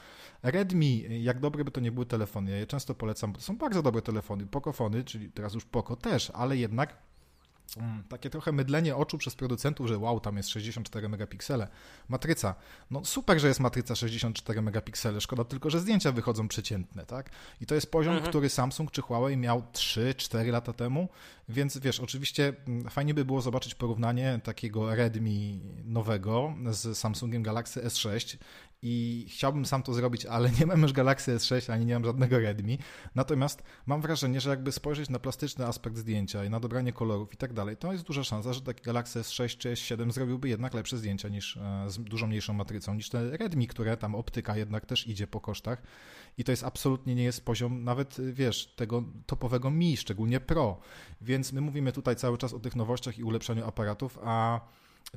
Redmi, 0.43 1.23
jak 1.23 1.39
dobre 1.39 1.63
by 1.63 1.71
to 1.71 1.81
nie 1.81 1.91
były 1.91 2.05
telefony, 2.05 2.51
ja 2.51 2.57
je 2.57 2.67
często 2.67 2.95
polecam, 2.95 3.31
bo 3.31 3.37
to 3.37 3.43
są 3.43 3.57
bardzo 3.57 3.83
dobre 3.83 4.01
telefony, 4.01 4.47
Pokofony, 4.47 5.03
czyli 5.03 5.31
teraz 5.31 5.53
już 5.53 5.65
Poco 5.65 5.95
też, 5.95 6.31
ale 6.35 6.57
jednak 6.57 7.10
takie 8.09 8.29
trochę 8.29 8.51
mydlenie 8.51 8.95
oczu 8.95 9.17
przez 9.17 9.35
producentów, 9.35 9.87
że 9.87 9.97
wow, 9.97 10.19
tam 10.19 10.37
jest 10.37 10.49
64 10.49 11.09
megapiksele. 11.09 11.67
Matryca. 12.09 12.55
No 12.91 13.05
super, 13.05 13.39
że 13.39 13.47
jest 13.47 13.59
matryca 13.59 13.95
64 13.95 14.61
megapiksele, 14.61 15.21
szkoda 15.21 15.43
tylko, 15.43 15.69
że 15.69 15.79
zdjęcia 15.79 16.11
wychodzą 16.11 16.47
przeciętne, 16.47 17.05
tak? 17.05 17.29
I 17.61 17.65
to 17.65 17.75
jest 17.75 17.91
poziom, 17.91 18.13
mhm. 18.13 18.29
który 18.29 18.49
Samsung 18.49 18.91
czy 18.91 19.01
Huawei 19.01 19.37
miał 19.37 19.63
3-4 19.73 20.51
lata 20.51 20.73
temu, 20.73 21.09
więc 21.49 21.77
wiesz, 21.77 21.99
oczywiście 21.99 22.53
mm, 22.67 22.89
fajnie 22.89 23.13
by 23.13 23.25
było 23.25 23.41
zobaczyć 23.41 23.75
porównanie 23.75 24.39
takiego 24.43 24.95
Redmi 24.95 25.61
nowego 25.85 26.53
z 26.71 26.97
Samsungiem 26.97 27.43
Galaxy 27.43 27.81
S6 27.81 28.37
i 28.81 29.25
chciałbym 29.29 29.65
sam 29.65 29.83
to 29.83 29.93
zrobić, 29.93 30.25
ale 30.25 30.49
nie 30.59 30.65
mam 30.65 30.81
już 30.81 30.93
Galaxy 30.93 31.35
S6, 31.35 31.71
ani 31.71 31.85
nie 31.85 31.93
mam 31.93 32.05
żadnego 32.05 32.39
Redmi. 32.39 32.79
Natomiast 33.15 33.63
mam 33.85 34.01
wrażenie, 34.01 34.41
że 34.41 34.49
jakby 34.49 34.71
spojrzeć 34.71 35.09
na 35.09 35.19
plastyczny 35.19 35.65
aspekt 35.65 35.97
zdjęcia 35.97 36.45
i 36.45 36.49
na 36.49 36.59
dobranie 36.59 36.93
kolorów 36.93 37.33
i 37.33 37.37
tak 37.37 37.53
dalej, 37.53 37.77
to 37.77 37.91
jest 37.91 38.03
duża 38.03 38.23
szansa, 38.23 38.53
że 38.53 38.61
taki 38.61 38.83
Galaxy 38.83 39.19
S6 39.19 39.57
czy 39.57 39.73
S7 39.73 40.11
zrobiłby 40.11 40.49
jednak 40.49 40.73
lepsze 40.73 40.97
zdjęcia 40.97 41.29
niż 41.29 41.57
e, 41.57 41.85
z 41.87 41.97
dużo 41.99 42.27
mniejszą 42.27 42.53
matrycą, 42.53 42.93
niż 42.93 43.09
te 43.09 43.37
Redmi, 43.37 43.67
które 43.67 43.97
tam 43.97 44.15
optyka 44.15 44.57
jednak 44.57 44.85
też 44.85 45.07
idzie 45.07 45.27
po 45.27 45.41
kosztach 45.41 45.81
i 46.37 46.43
to 46.43 46.51
jest 46.51 46.63
absolutnie 46.63 47.15
nie 47.15 47.23
jest 47.23 47.45
poziom 47.45 47.83
nawet, 47.83 48.17
wiesz, 48.33 48.73
tego 48.75 49.03
topowego 49.25 49.71
Mi, 49.71 49.97
szczególnie 49.97 50.39
Pro. 50.39 50.79
Więc 51.21 51.53
my 51.53 51.61
mówimy 51.61 51.91
tutaj 51.91 52.15
cały 52.15 52.37
czas 52.37 52.53
o 52.53 52.59
tych 52.59 52.75
nowościach 52.75 53.17
i 53.17 53.23
ulepszaniu 53.23 53.65
aparatów, 53.65 54.19
a 54.23 54.61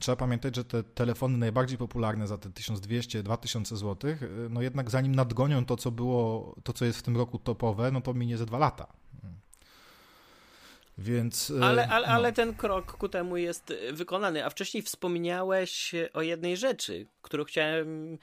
Trzeba 0.01 0.17
pamiętać, 0.17 0.57
że 0.57 0.65
te 0.65 0.83
telefony 0.83 1.39
najbardziej 1.39 1.79
popularne 1.79 2.27
za 2.27 2.39
te 2.39 2.49
1200-2000 2.49 3.77
zł, 3.77 4.17
no 4.51 4.63
jednak 4.63 4.91
zanim 4.91 5.15
nadgonią 5.15 5.67
to, 5.67 5.77
co 5.77 5.91
było, 5.91 6.55
to 6.65 6.73
co 6.73 6.85
jest 6.85 6.99
w 6.99 7.03
tym 7.03 7.17
roku 7.17 7.39
topowe, 7.39 7.91
no 7.91 8.01
to 8.01 8.15
minie 8.15 8.37
ze 8.37 8.47
dwa 8.47 8.59
lata. 8.59 8.87
Więc, 10.99 11.51
e, 11.51 11.65
ale, 11.65 11.89
ale, 11.89 12.07
no. 12.07 12.13
ale 12.13 12.33
ten 12.33 12.55
krok 12.55 12.93
ku 12.93 13.09
temu 13.09 13.37
jest 13.37 13.75
wykonany. 13.93 14.45
A 14.45 14.51
wcześniej 14.51 14.83
wspomniałeś 14.83 15.93
o 16.13 16.23
jednej 16.23 16.57
rzeczy, 16.57 17.07
którą 17.23 17.45
chciałem 17.45 18.19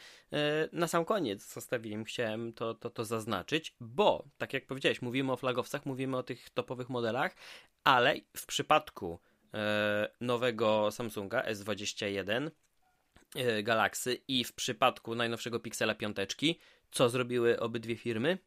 na 0.71 0.87
sam 0.87 1.05
koniec 1.05 1.53
zostawiłem, 1.53 2.03
chciałem 2.03 2.53
to, 2.53 2.73
to, 2.73 2.89
to 2.89 3.05
zaznaczyć, 3.05 3.75
bo 3.79 4.23
tak 4.37 4.53
jak 4.53 4.65
powiedziałeś, 4.65 5.01
mówimy 5.01 5.31
o 5.31 5.37
flagowcach, 5.37 5.85
mówimy 5.85 6.17
o 6.17 6.23
tych 6.23 6.49
topowych 6.49 6.89
modelach, 6.89 7.35
ale 7.83 8.15
w 8.37 8.45
przypadku 8.45 9.19
nowego 10.21 10.91
Samsunga 10.91 11.43
S21 11.43 12.51
e, 13.35 13.63
Galaxy 13.63 14.21
i 14.27 14.43
w 14.43 14.53
przypadku 14.53 15.15
najnowszego 15.15 15.59
Pixela 15.59 15.95
5, 15.95 16.17
co 16.91 17.09
zrobiły 17.09 17.59
obydwie 17.59 17.95
firmy? 17.95 18.37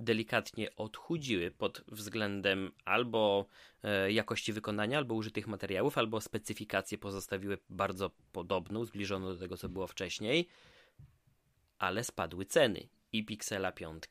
Delikatnie 0.00 0.76
odchudziły 0.76 1.50
pod 1.50 1.84
względem 1.88 2.72
albo 2.84 3.46
e, 3.82 4.12
jakości 4.12 4.52
wykonania, 4.52 4.98
albo 4.98 5.14
użytych 5.14 5.46
materiałów, 5.46 5.98
albo 5.98 6.20
specyfikację 6.20 6.98
pozostawiły 6.98 7.58
bardzo 7.68 8.10
podobną, 8.32 8.84
zbliżoną 8.84 9.26
do 9.26 9.38
tego, 9.38 9.56
co 9.56 9.68
było 9.68 9.86
wcześniej, 9.86 10.48
ale 11.78 12.04
spadły 12.04 12.46
ceny 12.46 12.88
i 13.12 13.24
Pixela 13.24 13.72
5 13.72 14.02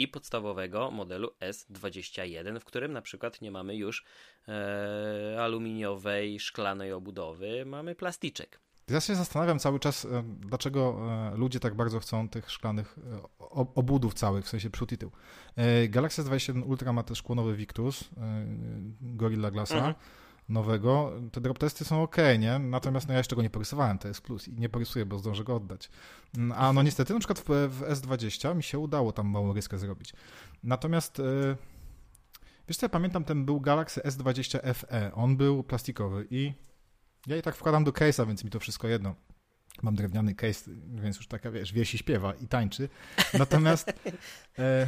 i 0.00 0.08
podstawowego 0.08 0.90
modelu 0.90 1.30
S21, 1.40 2.60
w 2.60 2.64
którym 2.64 2.92
na 2.92 3.02
przykład 3.02 3.40
nie 3.40 3.50
mamy 3.50 3.76
już 3.76 4.04
e, 4.48 5.36
aluminiowej, 5.42 6.40
szklanej 6.40 6.92
obudowy, 6.92 7.64
mamy 7.66 7.94
plastyczek. 7.94 8.60
Ja 8.90 9.00
się 9.00 9.14
zastanawiam 9.14 9.58
cały 9.58 9.80
czas, 9.80 10.04
e, 10.04 10.22
dlaczego 10.40 10.98
e, 11.32 11.36
ludzie 11.36 11.60
tak 11.60 11.74
bardzo 11.74 12.00
chcą 12.00 12.28
tych 12.28 12.50
szklanych 12.50 12.98
e, 12.98 13.22
obudów 13.74 14.14
całych, 14.14 14.44
w 14.44 14.48
sensie 14.48 14.70
przód 14.70 14.92
i 14.92 14.98
tył. 14.98 15.10
Galaxy 15.88 16.22
S21 16.22 16.62
Ultra 16.66 16.92
ma 16.92 17.02
też 17.02 17.22
kłonowy 17.22 17.56
Victus, 17.56 18.10
Gorilla 19.00 19.50
Glassa. 19.50 19.74
Mhm 19.74 19.94
nowego, 20.50 21.12
te 21.32 21.40
drop 21.40 21.58
testy 21.58 21.84
są 21.84 22.02
ok, 22.02 22.16
nie? 22.38 22.58
Natomiast 22.58 23.08
no 23.08 23.12
ja 23.12 23.18
jeszcze 23.18 23.36
go 23.36 23.42
nie 23.42 23.50
porysowałem, 23.50 23.98
to 23.98 24.08
jest 24.08 24.20
plus 24.20 24.48
i 24.48 24.52
nie 24.52 24.68
porysuję, 24.68 25.06
bo 25.06 25.18
zdążę 25.18 25.44
go 25.44 25.56
oddać. 25.56 25.90
Mm, 26.36 26.52
a 26.58 26.72
no 26.72 26.82
niestety 26.82 27.12
na 27.12 27.18
przykład 27.18 27.38
w, 27.38 27.44
w 27.44 27.82
S20 27.82 28.56
mi 28.56 28.62
się 28.62 28.78
udało 28.78 29.12
tam 29.12 29.28
małą 29.28 29.52
ryskę 29.52 29.78
zrobić. 29.78 30.12
Natomiast 30.62 31.18
yy, 31.18 31.56
wiesz 32.68 32.76
co, 32.76 32.84
ja 32.86 32.90
pamiętam, 32.90 33.24
ten 33.24 33.44
był 33.44 33.60
Galaxy 33.60 34.00
S20 34.00 34.74
FE, 34.74 35.14
on 35.14 35.36
był 35.36 35.62
plastikowy 35.62 36.26
i 36.30 36.52
ja 37.26 37.36
i 37.36 37.42
tak 37.42 37.56
wkładam 37.56 37.84
do 37.84 37.90
case'a, 37.90 38.26
więc 38.26 38.44
mi 38.44 38.50
to 38.50 38.60
wszystko 38.60 38.88
jedno. 38.88 39.14
Mam 39.82 39.94
drewniany 39.94 40.34
case, 40.34 40.70
więc 40.94 41.16
już 41.16 41.26
taka, 41.26 41.50
wiesz, 41.50 41.72
wiesi 41.72 41.98
śpiewa 41.98 42.34
i 42.34 42.46
tańczy. 42.46 42.88
Natomiast 43.38 43.92
e, 44.58 44.86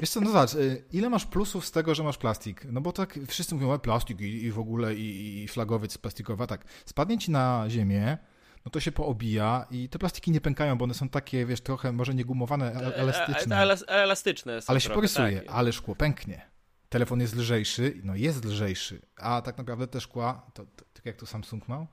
wiesz 0.00 0.10
co, 0.10 0.20
no 0.20 0.26
zobacz, 0.26 0.54
e, 0.54 0.58
ile 0.92 1.10
masz 1.10 1.26
plusów 1.26 1.66
z 1.66 1.70
tego, 1.70 1.94
że 1.94 2.02
masz 2.02 2.18
plastik? 2.18 2.64
No 2.64 2.80
bo 2.80 2.92
tak 2.92 3.18
wszyscy 3.28 3.54
mówią, 3.54 3.72
o 3.72 3.78
plastik 3.78 4.20
i, 4.20 4.44
i 4.44 4.50
w 4.52 4.58
ogóle 4.58 4.94
i, 4.94 5.42
i 5.42 5.48
flagowiec 5.48 5.98
plastikowa, 5.98 6.46
tak. 6.46 6.64
Spadnie 6.84 7.18
ci 7.18 7.30
na 7.30 7.64
ziemię, 7.68 8.18
no 8.64 8.70
to 8.70 8.80
się 8.80 8.92
poobija 8.92 9.66
i 9.70 9.88
te 9.88 9.98
plastiki 9.98 10.30
nie 10.30 10.40
pękają, 10.40 10.78
bo 10.78 10.84
one 10.84 10.94
są 10.94 11.08
takie, 11.08 11.46
wiesz, 11.46 11.60
trochę 11.60 11.92
może 11.92 12.14
nie 12.14 12.24
gumowane, 12.24 12.72
elastyczne. 12.72 13.56
E, 13.56 13.60
e, 13.60 13.88
elastyczne 13.88 14.58
ale 14.66 14.80
się 14.80 14.90
porysuje, 14.90 15.40
tak. 15.40 15.54
ale 15.54 15.72
szkło 15.72 15.96
pęknie. 15.96 16.52
Telefon 16.88 17.20
jest 17.20 17.36
lżejszy, 17.36 18.00
no 18.04 18.16
jest 18.16 18.44
lżejszy, 18.44 19.02
a 19.16 19.42
tak 19.42 19.58
naprawdę 19.58 19.86
te 19.86 20.00
szkła, 20.00 20.46
to, 20.54 20.64
to, 20.76 20.84
tak 20.92 21.06
jak 21.06 21.16
to 21.16 21.26
Samsung 21.26 21.68
miał, 21.68 21.86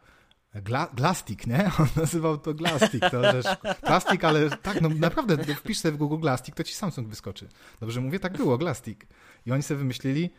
Gla, 0.53 0.87
Glastik, 0.93 1.47
nie? 1.47 1.71
On 1.79 1.87
nazywał 1.95 2.37
to 2.37 2.53
Glastik. 2.53 3.09
To, 3.11 3.41
że 3.41 3.55
plastik, 3.81 4.23
ale 4.23 4.49
tak, 4.49 4.81
no 4.81 4.89
naprawdę, 4.89 5.55
wpisz 5.55 5.77
sobie 5.77 5.91
w 5.91 5.97
Google 5.97 6.17
Glastik, 6.17 6.55
to 6.55 6.63
ci 6.63 6.73
Samsung 6.73 7.07
wyskoczy. 7.07 7.47
Dobrze 7.79 8.01
mówię? 8.01 8.19
Tak 8.19 8.37
było, 8.37 8.57
Glastik. 8.57 9.07
I 9.45 9.51
oni 9.51 9.63
sobie 9.63 9.77
wymyślili 9.77 10.29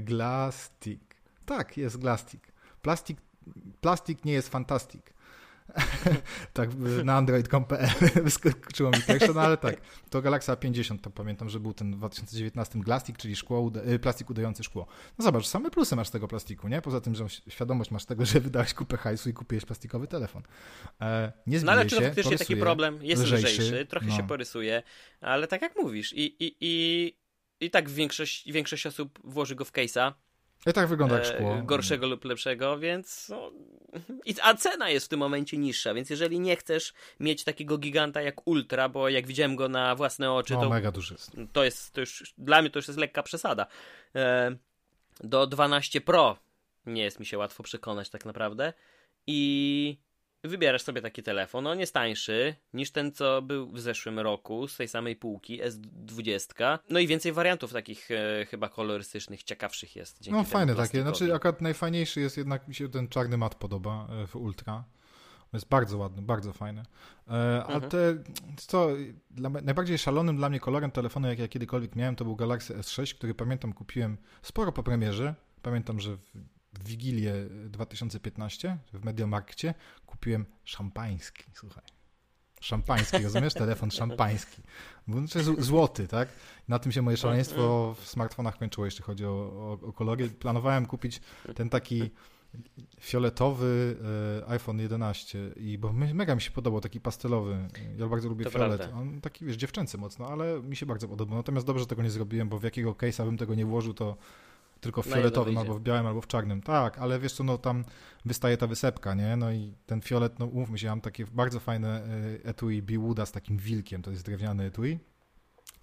Glastik. 0.00 1.14
Tak, 1.46 1.76
jest 1.76 1.96
Glastik. 1.96 2.52
Plastik, 2.82 3.18
plastik 3.80 4.24
nie 4.24 4.32
jest 4.32 4.48
fantastik. 4.48 5.12
tak, 6.52 6.70
na 7.04 7.16
android.com.pl 7.16 7.88
wyskoczyło 8.22 8.90
mi 8.90 9.02
pierwsze, 9.02 9.32
no 9.34 9.40
ale 9.40 9.56
tak, 9.56 9.80
to 10.10 10.22
Galaxy 10.22 10.56
50, 10.56 11.02
to 11.02 11.10
pamiętam, 11.10 11.48
że 11.48 11.60
był 11.60 11.72
ten 11.72 11.92
w 11.92 11.96
2019 11.96 12.78
Glastik, 12.78 13.18
czyli 13.18 13.36
szkło, 13.36 13.72
y, 13.92 13.98
plastik 13.98 14.30
udający 14.30 14.64
szkło. 14.64 14.86
No 15.18 15.24
zobacz, 15.24 15.46
same 15.46 15.70
plusy 15.70 15.96
masz 15.96 16.10
tego 16.10 16.28
plastiku, 16.28 16.68
nie? 16.68 16.82
Poza 16.82 17.00
tym, 17.00 17.14
że 17.14 17.26
świadomość 17.48 17.90
masz 17.90 18.04
tego, 18.04 18.26
że 18.26 18.40
wydałeś 18.40 18.74
kupę 18.74 18.96
hajsu 18.96 19.30
i 19.30 19.32
kupiłeś 19.32 19.64
plastikowy 19.64 20.06
telefon. 20.06 20.42
E, 21.00 21.32
nie 21.46 21.60
no 21.60 21.72
ale 21.72 21.86
czy 21.86 21.96
to 21.96 22.02
faktycznie 22.02 22.38
taki 22.38 22.56
problem 22.56 22.98
jest 23.02 23.22
lżejszy, 23.22 23.62
lżejszy 23.62 23.86
trochę 23.86 24.06
no. 24.06 24.16
się 24.16 24.26
porysuje, 24.26 24.82
ale 25.20 25.46
tak 25.46 25.62
jak 25.62 25.76
mówisz 25.76 26.12
i, 26.12 26.44
i, 26.44 26.56
i, 26.60 27.16
i 27.60 27.70
tak 27.70 27.90
większość, 27.90 28.52
większość 28.52 28.86
osób 28.86 29.18
włoży 29.24 29.54
go 29.54 29.64
w 29.64 29.72
case'a, 29.72 30.12
i 30.66 30.72
tak 30.72 30.88
wygląda 30.88 31.14
jak 31.14 31.24
szkło. 31.24 31.56
E, 31.56 31.62
gorszego 31.62 32.06
lub 32.06 32.24
lepszego, 32.24 32.78
więc. 32.78 33.28
No, 33.28 33.50
a 34.42 34.54
cena 34.54 34.90
jest 34.90 35.06
w 35.06 35.08
tym 35.08 35.18
momencie 35.18 35.58
niższa, 35.58 35.94
więc 35.94 36.10
jeżeli 36.10 36.40
nie 36.40 36.56
chcesz 36.56 36.92
mieć 37.20 37.44
takiego 37.44 37.78
giganta 37.78 38.22
jak 38.22 38.46
Ultra, 38.46 38.88
bo 38.88 39.08
jak 39.08 39.26
widziałem 39.26 39.56
go 39.56 39.68
na 39.68 39.94
własne 39.94 40.32
oczy, 40.32 40.54
no, 40.54 40.60
to. 40.60 40.68
mega 40.68 40.92
duży 40.92 41.14
jest. 41.14 41.36
To 41.52 41.64
jest. 41.64 41.92
To 41.92 42.00
już, 42.00 42.34
dla 42.38 42.60
mnie 42.60 42.70
to 42.70 42.78
już 42.78 42.88
jest 42.88 43.00
lekka 43.00 43.22
przesada. 43.22 43.66
E, 44.14 44.56
do 45.20 45.46
12 45.46 46.00
Pro 46.00 46.36
nie 46.86 47.02
jest 47.02 47.20
mi 47.20 47.26
się 47.26 47.38
łatwo 47.38 47.62
przekonać, 47.62 48.10
tak 48.10 48.24
naprawdę. 48.24 48.72
I 49.26 49.98
wybierasz 50.42 50.82
sobie 50.82 51.02
taki 51.02 51.22
telefon. 51.22 51.66
On 51.66 51.80
jest 51.80 51.94
tańszy 51.94 52.54
niż 52.74 52.90
ten, 52.90 53.12
co 53.12 53.42
był 53.42 53.72
w 53.72 53.80
zeszłym 53.80 54.18
roku 54.18 54.68
z 54.68 54.76
tej 54.76 54.88
samej 54.88 55.16
półki, 55.16 55.60
S20. 55.62 56.78
No 56.90 56.98
i 56.98 57.06
więcej 57.06 57.32
wariantów 57.32 57.72
takich 57.72 58.10
e, 58.10 58.46
chyba 58.46 58.68
kolorystycznych, 58.68 59.42
ciekawszych 59.42 59.96
jest. 59.96 60.30
no 60.30 60.44
fajne 60.44 60.74
takie. 60.74 61.02
Znaczy, 61.02 61.34
akurat 61.34 61.60
najfajniejszy 61.60 62.20
jest 62.20 62.36
jednak, 62.36 62.68
mi 62.68 62.74
się 62.74 62.88
ten 62.88 63.08
czarny 63.08 63.36
mat 63.36 63.54
podoba 63.54 64.06
e, 64.10 64.26
w 64.26 64.36
Ultra. 64.36 64.84
Jest 65.52 65.68
bardzo 65.68 65.98
ładny, 65.98 66.22
bardzo 66.22 66.52
fajny. 66.52 66.82
E, 67.28 67.64
a 67.64 67.72
mhm. 67.72 67.90
te, 67.90 67.98
co, 68.56 68.88
dla, 69.30 69.50
najbardziej 69.50 69.98
szalonym 69.98 70.36
dla 70.36 70.48
mnie 70.48 70.60
kolorem 70.60 70.90
telefonu, 70.90 71.28
jak 71.28 71.38
ja 71.38 71.48
kiedykolwiek 71.48 71.96
miałem, 71.96 72.16
to 72.16 72.24
był 72.24 72.36
Galaxy 72.36 72.74
S6, 72.74 73.14
który 73.14 73.34
pamiętam 73.34 73.72
kupiłem 73.72 74.16
sporo 74.42 74.72
po 74.72 74.82
premierze. 74.82 75.34
Pamiętam, 75.62 76.00
że 76.00 76.16
w 76.16 76.59
w 76.72 76.84
Wigilię 76.84 77.34
2015 77.66 78.78
w 78.92 79.04
Mediamarkcie 79.04 79.74
kupiłem 80.06 80.46
szampański, 80.64 81.44
słuchaj. 81.54 81.84
Szampański, 82.60 83.22
rozumiesz? 83.22 83.54
Telefon 83.54 83.90
szampański. 83.90 84.62
Jest 85.34 85.60
złoty, 85.60 86.08
tak? 86.08 86.28
Na 86.68 86.78
tym 86.78 86.92
się 86.92 87.02
moje 87.02 87.16
szaleństwo 87.16 87.94
w 88.00 88.06
smartfonach 88.06 88.58
kończyło, 88.58 88.84
jeśli 88.84 89.04
chodzi 89.04 89.26
o, 89.26 89.30
o, 89.30 89.86
o 89.88 89.92
kolory. 89.92 90.28
Planowałem 90.28 90.86
kupić 90.86 91.20
ten 91.54 91.68
taki 91.68 92.10
fioletowy 93.00 93.96
e, 94.42 94.48
iPhone 94.48 94.78
11 94.78 95.38
i 95.56 95.78
bo 95.78 95.92
mega 95.92 96.34
mi 96.34 96.40
się 96.40 96.50
podobał, 96.50 96.80
taki 96.80 97.00
pastelowy. 97.00 97.68
Ja 97.98 98.06
bardzo 98.06 98.28
lubię 98.28 98.44
to 98.44 98.50
fiolet. 98.50 98.78
Prawda. 98.78 98.98
On 98.98 99.20
taki, 99.20 99.44
wiesz, 99.44 99.56
dziewczęcy 99.56 99.98
mocno, 99.98 100.28
ale 100.28 100.62
mi 100.62 100.76
się 100.76 100.86
bardzo 100.86 101.08
podobał. 101.08 101.36
Natomiast 101.36 101.66
dobrze, 101.66 101.80
że 101.80 101.86
tego 101.86 102.02
nie 102.02 102.10
zrobiłem, 102.10 102.48
bo 102.48 102.58
w 102.58 102.62
jakiego 102.62 102.92
case'a 102.92 103.24
bym 103.24 103.36
tego 103.36 103.54
nie 103.54 103.66
włożył, 103.66 103.94
to 103.94 104.16
tylko 104.80 105.02
w 105.02 105.06
fioletowym, 105.06 105.58
albo 105.58 105.74
w 105.74 105.80
białym, 105.80 106.06
albo 106.06 106.20
w 106.20 106.26
czarnym. 106.26 106.62
Tak, 106.62 106.98
ale 106.98 107.20
wiesz 107.20 107.32
co, 107.32 107.44
no 107.44 107.58
tam 107.58 107.84
wystaje 108.24 108.56
ta 108.56 108.66
wysepka, 108.66 109.14
nie? 109.14 109.36
No 109.36 109.52
i 109.52 109.74
ten 109.86 110.00
fiolet, 110.00 110.38
no 110.38 110.46
umówmy 110.46 110.78
się, 110.78 110.86
ja 110.86 110.92
mam 110.92 111.00
takie 111.00 111.24
bardzo 111.26 111.60
fajne 111.60 111.88
e, 111.88 112.04
etui 112.44 112.82
Biwooda 112.82 113.26
z 113.26 113.32
takim 113.32 113.58
wilkiem, 113.58 114.02
to 114.02 114.10
jest 114.10 114.24
drewniany 114.24 114.64
etui, 114.64 114.98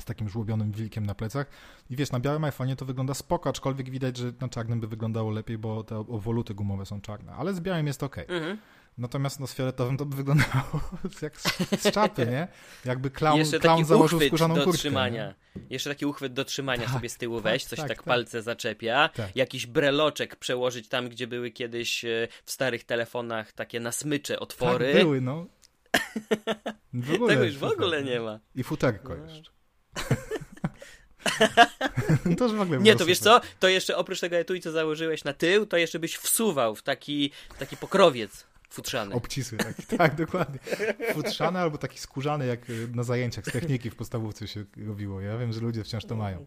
z 0.02 0.06
takim 0.06 0.30
żłobionym 0.30 0.72
wilkiem 0.72 1.06
na 1.06 1.16
plecach. 1.16 1.48
I 1.90 1.96
wiesz, 1.96 2.12
na 2.12 2.20
białym 2.20 2.42
iPhone'ie 2.42 2.76
to 2.76 2.86
wygląda 2.86 3.14
spoko, 3.14 3.50
aczkolwiek 3.50 3.90
widać, 3.90 4.18
że 4.18 4.34
na 4.42 4.50
czarnym 4.50 4.80
by 4.80 4.88
wyglądało 4.88 5.32
lepiej, 5.32 5.58
bo 5.58 5.84
te 5.84 5.98
obwoluty 5.98 6.54
gumowe 6.54 6.86
są 6.86 7.02
czarne, 7.02 7.32
ale 7.34 7.54
z 7.54 7.60
białym 7.60 7.88
jest 7.88 8.04
ok. 8.04 8.18
Mhm. 8.18 8.58
Natomiast 8.98 9.40
no, 9.40 9.48
z 9.48 9.54
fioletowym 9.54 9.98
to 9.98 10.06
by 10.06 10.16
wyglądało 10.16 10.82
jak 11.22 11.42
z, 11.42 11.48
z 11.82 11.92
czapy, 11.92 12.26
nie? 12.26 12.48
Jakby 12.86 13.12
clown, 13.12 13.40
Jeszcze 13.40 13.60
clown 13.60 13.86
założył 13.86 14.22
skórzaną 14.28 14.56
do 14.56 14.64
kurtkę. 14.64 14.80
Trzymania. 14.80 15.34
Jeszcze 15.70 15.90
taki 15.90 16.06
uchwyt 16.06 16.34
do 16.34 16.46
trzymania 16.46 16.84
tak, 16.84 16.94
sobie 16.94 17.10
z 17.10 17.18
tyłu 17.18 17.36
tak, 17.36 17.44
weź, 17.44 17.66
coś 17.66 17.80
tak, 17.80 17.88
tak, 17.88 17.98
tak, 17.98 18.06
palce 18.06 18.42
zaczepia, 18.42 19.10
tak. 19.10 19.36
jakiś 19.36 19.66
breloczek 19.66 20.36
przełożyć 20.36 20.88
tam, 20.88 21.10
gdzie 21.10 21.28
były 21.28 21.52
kiedyś 21.52 22.06
e, 22.06 22.28
w 22.44 22.52
starych 22.52 22.84
telefonach 22.84 23.52
takie 23.52 23.80
na 23.80 23.92
smycze 23.92 24.40
otwory. 24.40 24.94
Tak, 24.94 25.02
były, 25.02 25.22
no. 25.22 25.46
W 26.94 27.14
ogóle, 27.14 27.34
Tego 27.34 27.46
już 27.46 27.58
w 27.58 27.64
ogóle 27.64 28.04
nie 28.04 28.20
ma. 28.20 28.40
I 28.56 28.64
futerko 28.64 29.16
no. 29.16 29.34
jeszcze. 29.34 29.52
to 32.38 32.44
już 32.44 32.54
w 32.54 32.62
ogóle 32.62 32.80
Nie, 32.80 32.96
to 32.96 33.06
wiesz 33.06 33.20
co? 33.20 33.42
To 33.60 33.68
jeszcze 33.68 33.98
oprócz 33.98 34.20
tego 34.20 34.36
etui, 34.36 34.62
co 34.62 34.72
założyłeś 34.72 35.24
na 35.24 35.34
tył, 35.34 35.66
to 35.66 35.78
jeszcze 35.78 36.00
byś 36.00 36.16
wsuwał 36.16 36.76
w 36.76 36.84
taki, 36.84 37.32
w 37.56 37.58
taki 37.58 37.78
pokrowiec 37.78 38.48
Futrzany. 38.70 39.16
Obcisły 39.16 39.58
taki, 39.58 39.84
tak, 39.98 40.16
dokładnie. 40.16 40.60
Futrzany 41.14 41.60
albo 41.60 41.78
taki 41.78 42.00
skórzany, 42.00 42.46
jak 42.46 42.70
y, 42.70 42.88
na 42.96 43.04
zajęciach 43.04 43.46
z 43.46 43.52
techniki 43.52 43.90
w 43.90 43.96
podstawówce 43.96 44.48
się 44.48 44.66
robiło. 44.88 45.22
Ja 45.22 45.38
wiem, 45.38 45.54
że 45.54 45.62
ludzie 45.62 45.84
wciąż 45.84 46.06
to 46.06 46.16
mają. 46.16 46.46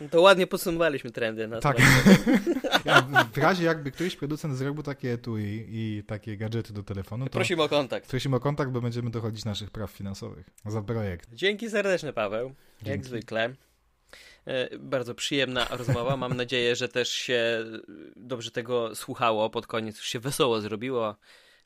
No 0.00 0.08
to 0.08 0.20
ładnie 0.20 0.46
podsumowaliśmy 0.46 1.10
trendy. 1.10 1.48
Na 1.48 1.60
tak. 1.60 1.76
ja, 2.84 3.06
w 3.32 3.38
razie 3.38 3.64
jakby 3.64 3.90
któryś 3.90 4.16
producent 4.16 4.56
zrobił 4.56 4.82
takie 4.82 5.12
etui 5.12 5.66
i 5.68 6.02
takie 6.06 6.36
gadżety 6.36 6.72
do 6.72 6.82
telefonu, 6.82 7.24
to 7.24 7.30
prosimy 7.30 7.62
o 7.62 7.68
kontakt. 7.68 8.08
Prosimy 8.08 8.36
o 8.36 8.40
kontakt, 8.40 8.70
bo 8.70 8.80
będziemy 8.80 9.10
dochodzić 9.10 9.44
naszych 9.44 9.70
praw 9.70 9.90
finansowych 9.90 10.50
za 10.66 10.82
projekt. 10.82 11.28
Dzięki 11.32 11.70
serdeczne, 11.70 12.12
Paweł. 12.12 12.54
Dzięki. 12.82 12.90
Jak 12.90 13.04
zwykle. 13.04 13.54
E, 14.46 14.78
bardzo 14.78 15.14
przyjemna 15.14 15.66
rozmowa. 15.70 16.16
Mam 16.16 16.36
nadzieję, 16.36 16.76
że 16.76 16.88
też 16.88 17.10
się 17.10 17.64
dobrze 18.16 18.50
tego 18.50 18.94
słuchało. 18.94 19.50
Pod 19.50 19.66
koniec 19.66 19.96
już 19.96 20.06
się 20.06 20.20
wesoło 20.20 20.60
zrobiło 20.60 21.16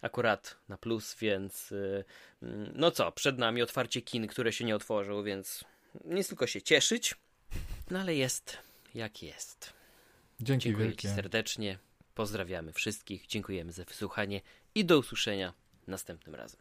akurat 0.02 0.56
na 0.68 0.78
plus, 0.78 1.16
więc 1.20 1.72
y, 1.72 2.04
mm, 2.42 2.72
no 2.74 2.90
co, 2.90 3.12
przed 3.12 3.38
nami 3.38 3.62
otwarcie 3.62 4.02
kin, 4.02 4.26
które 4.26 4.52
się 4.52 4.64
nie 4.64 4.76
otworzył, 4.76 5.22
więc 5.22 5.64
nic 6.04 6.28
tylko 6.28 6.46
się 6.46 6.62
cieszyć, 6.62 7.14
no 7.90 7.98
ale 7.98 8.14
jest 8.14 8.58
jak 8.94 9.22
jest. 9.22 9.72
Dzięki 10.40 10.64
Dziękuję 10.64 10.86
wielkie. 10.86 11.08
Ci 11.08 11.14
serdecznie, 11.14 11.78
pozdrawiamy 12.14 12.72
wszystkich, 12.72 13.26
dziękujemy 13.26 13.72
za 13.72 13.84
wysłuchanie 13.84 14.40
i 14.74 14.84
do 14.84 14.98
usłyszenia 14.98 15.54
następnym 15.86 16.34
razem. 16.34 16.56